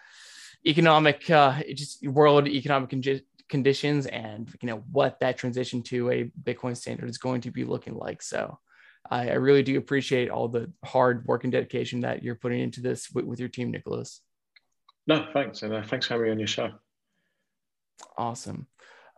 economic 0.65 1.29
uh, 1.29 1.61
just 1.75 2.05
world 2.07 2.47
economic 2.47 2.89
con- 2.89 3.21
conditions 3.49 4.05
and 4.07 4.49
you 4.61 4.67
know 4.67 4.83
what 4.91 5.19
that 5.19 5.37
transition 5.37 5.83
to 5.83 6.09
a 6.09 6.31
bitcoin 6.43 6.75
standard 6.75 7.09
is 7.09 7.17
going 7.17 7.41
to 7.41 7.51
be 7.51 7.65
looking 7.65 7.95
like. 7.95 8.21
So 8.21 8.57
I, 9.09 9.29
I 9.29 9.33
really 9.33 9.63
do 9.63 9.77
appreciate 9.77 10.29
all 10.29 10.47
the 10.47 10.71
hard 10.85 11.25
work 11.25 11.43
and 11.43 11.51
dedication 11.51 12.01
that 12.01 12.23
you're 12.23 12.35
putting 12.35 12.61
into 12.61 12.81
this 12.81 13.11
with, 13.11 13.25
with 13.25 13.39
your 13.39 13.49
team 13.49 13.69
nicholas. 13.69 14.21
No 15.05 15.27
thanks 15.33 15.61
and 15.61 15.73
uh, 15.73 15.83
thanks 15.83 16.07
for 16.07 16.13
having 16.13 16.27
me 16.27 16.31
on 16.31 16.39
your 16.39 16.47
show. 16.47 16.69
Awesome. 18.17 18.67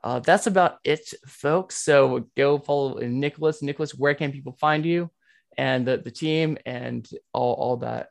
Uh, 0.03 0.19
that's 0.19 0.47
about 0.47 0.79
it 0.83 1.13
folks. 1.27 1.75
So 1.75 2.27
go 2.35 2.57
follow 2.57 2.99
nicholas. 2.99 3.61
Nicholas 3.61 3.93
where 3.93 4.15
can 4.15 4.31
people 4.31 4.57
find 4.59 4.85
you 4.85 5.11
and 5.57 5.85
the, 5.85 5.97
the 5.97 6.11
team 6.11 6.57
and 6.65 7.07
all, 7.33 7.53
all 7.53 7.77
that 7.77 8.09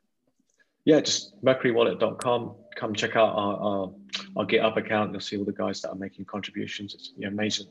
yeah, 0.84 1.00
just 1.00 1.40
mercurywallet.com. 1.44 2.54
Come 2.76 2.94
check 2.94 3.16
out 3.16 3.34
our, 3.34 3.56
our, 3.56 3.92
our 4.36 4.46
GitHub 4.46 4.76
account. 4.76 5.12
You'll 5.12 5.20
see 5.20 5.36
all 5.36 5.44
the 5.44 5.52
guys 5.52 5.80
that 5.82 5.90
are 5.90 5.96
making 5.96 6.24
contributions. 6.24 6.94
It's 6.94 7.12
you 7.16 7.26
know, 7.26 7.32
amazing. 7.32 7.66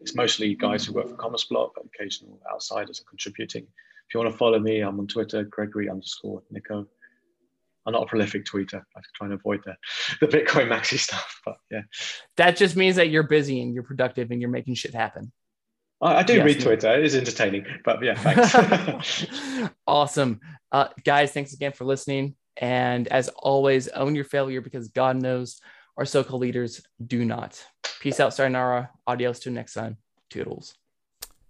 It's 0.00 0.14
mostly 0.14 0.54
guys 0.54 0.84
who 0.84 0.92
work 0.92 1.08
for 1.08 1.16
CommerceBlock, 1.16 1.70
but 1.74 1.84
occasional 1.86 2.40
outsiders 2.52 3.00
are 3.00 3.08
contributing. 3.08 3.64
If 3.64 4.14
you 4.14 4.20
want 4.20 4.32
to 4.32 4.38
follow 4.38 4.58
me, 4.58 4.80
I'm 4.80 4.98
on 5.00 5.06
Twitter, 5.06 5.44
Gregory 5.44 5.88
underscore 5.88 6.42
Nico. 6.50 6.86
I'm 7.86 7.92
not 7.92 8.04
a 8.04 8.06
prolific 8.06 8.46
tweeter. 8.46 8.82
I 8.96 9.00
try 9.14 9.26
and 9.26 9.34
avoid 9.34 9.60
the, 9.64 9.76
the 10.20 10.26
Bitcoin 10.26 10.68
maxi 10.68 10.98
stuff, 10.98 11.40
but 11.44 11.56
yeah. 11.70 11.82
That 12.36 12.56
just 12.56 12.76
means 12.76 12.96
that 12.96 13.10
you're 13.10 13.24
busy 13.24 13.60
and 13.60 13.74
you're 13.74 13.82
productive 13.82 14.30
and 14.30 14.40
you're 14.40 14.50
making 14.50 14.74
shit 14.74 14.94
happen. 14.94 15.32
I, 16.00 16.16
I 16.16 16.22
do 16.22 16.34
yes, 16.34 16.44
read 16.44 16.60
Twitter. 16.60 16.98
It 16.98 17.04
is 17.04 17.14
entertaining, 17.14 17.66
but 17.84 18.02
yeah, 18.02 18.14
thanks. 18.14 19.26
awesome. 19.86 20.40
Uh, 20.72 20.88
guys, 21.04 21.32
thanks 21.32 21.52
again 21.52 21.72
for 21.72 21.84
listening. 21.84 22.36
And 22.56 23.08
as 23.08 23.28
always, 23.28 23.88
own 23.88 24.14
your 24.14 24.24
failure 24.24 24.60
because 24.60 24.88
God 24.88 25.16
knows 25.16 25.60
our 25.96 26.04
so 26.04 26.24
called 26.24 26.42
leaders 26.42 26.82
do 27.06 27.24
not. 27.24 27.64
Peace 28.00 28.20
out, 28.20 28.34
sayonara. 28.34 28.90
Adios 29.06 29.40
to 29.40 29.50
next 29.50 29.74
time. 29.74 29.96
Toodles. 30.30 30.74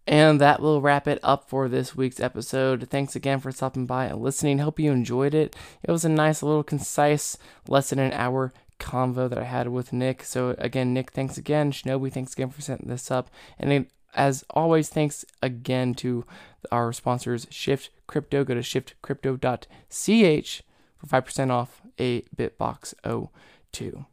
And 0.07 0.41
that 0.41 0.61
will 0.61 0.83
wrap 0.83 1.09
it 1.09 1.19
up 1.23 1.49
for 1.49 1.69
this 1.69 1.97
week's 1.97 2.21
episode. 2.21 2.89
Thanks 2.91 3.17
again 3.17 3.41
for 3.41 3.51
stopping 3.51 3.87
by 3.87 4.07
and 4.07 4.21
listening. 4.21 4.59
Hope 4.59 4.79
you 4.79 4.93
enjoyed 4.93 5.35
it. 5.35 5.57
It 5.83 5.91
was 5.91 6.05
a 6.05 6.11
nice 6.11 6.43
little 6.43 6.63
concise, 6.63 7.39
less 7.69 7.89
than 7.89 7.99
an 7.99 8.13
hour 8.13 8.53
convo 8.79 9.31
that 9.31 9.39
I 9.39 9.45
had 9.45 9.69
with 9.69 9.95
Nick. 9.95 10.23
So 10.23 10.55
again, 10.59 10.93
Nick, 10.93 11.13
thanks 11.13 11.39
again. 11.39 11.73
Shinobi, 11.73 12.13
thanks 12.13 12.35
again 12.35 12.51
for 12.51 12.61
setting 12.61 12.89
this 12.89 13.11
up. 13.11 13.31
And 13.59 13.73
it, 13.73 13.91
as 14.15 14.45
always, 14.51 14.91
thanks 14.91 15.25
again 15.43 15.95
to 15.95 16.27
our 16.71 16.93
sponsors, 16.93 17.47
Shift 17.51 17.89
Crypto. 18.07 18.45
Go 18.45 18.55
to 18.55 18.61
shiftcrypto.ch 18.61 20.63
for 20.97 21.07
5% 21.07 21.51
off 21.51 21.83
a 21.99 22.23
Bitbox 22.37 22.95
O2. 23.05 24.07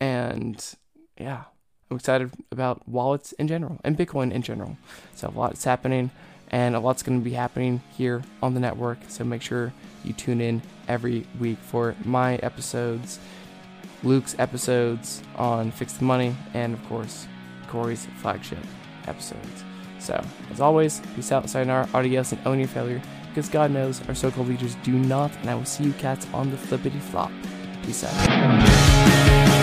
And 0.00 0.74
yeah, 1.18 1.44
I'm 1.90 1.96
excited 1.96 2.30
about 2.50 2.88
wallets 2.88 3.32
in 3.32 3.48
general 3.48 3.78
and 3.84 3.96
Bitcoin 3.96 4.32
in 4.32 4.42
general. 4.42 4.76
So 5.14 5.28
a 5.28 5.38
lot's 5.38 5.64
happening 5.64 6.10
and 6.50 6.76
a 6.76 6.80
lot's 6.80 7.02
going 7.02 7.18
to 7.18 7.24
be 7.24 7.32
happening 7.32 7.82
here 7.96 8.22
on 8.42 8.54
the 8.54 8.60
network. 8.60 8.98
So 9.08 9.24
make 9.24 9.42
sure 9.42 9.72
you 10.04 10.12
tune 10.12 10.40
in 10.40 10.62
every 10.88 11.26
week 11.40 11.58
for 11.58 11.94
my 12.04 12.36
episodes, 12.36 13.18
Luke's 14.02 14.36
episodes 14.38 15.22
on 15.36 15.70
Fix 15.70 15.94
the 15.94 16.04
Money, 16.04 16.36
and 16.54 16.74
of 16.74 16.84
course, 16.88 17.26
Corey's 17.68 18.06
flagship 18.18 18.58
episodes. 19.06 19.64
So, 19.98 20.22
as 20.52 20.60
always, 20.60 21.00
peace 21.16 21.32
out, 21.32 21.48
sayonara, 21.50 21.88
adios, 21.92 22.30
and 22.30 22.46
own 22.46 22.58
your 22.58 22.68
failure 22.68 23.02
because 23.36 23.50
God 23.50 23.70
knows 23.70 24.00
our 24.08 24.14
so 24.14 24.30
called 24.30 24.48
leaders 24.48 24.76
do 24.76 24.92
not, 24.92 25.30
and 25.42 25.50
I 25.50 25.54
will 25.54 25.66
see 25.66 25.84
you 25.84 25.92
cats 25.92 26.26
on 26.32 26.50
the 26.50 26.56
flippity 26.56 26.98
flop. 26.98 27.30
Peace 27.82 28.02
out. 28.02 29.55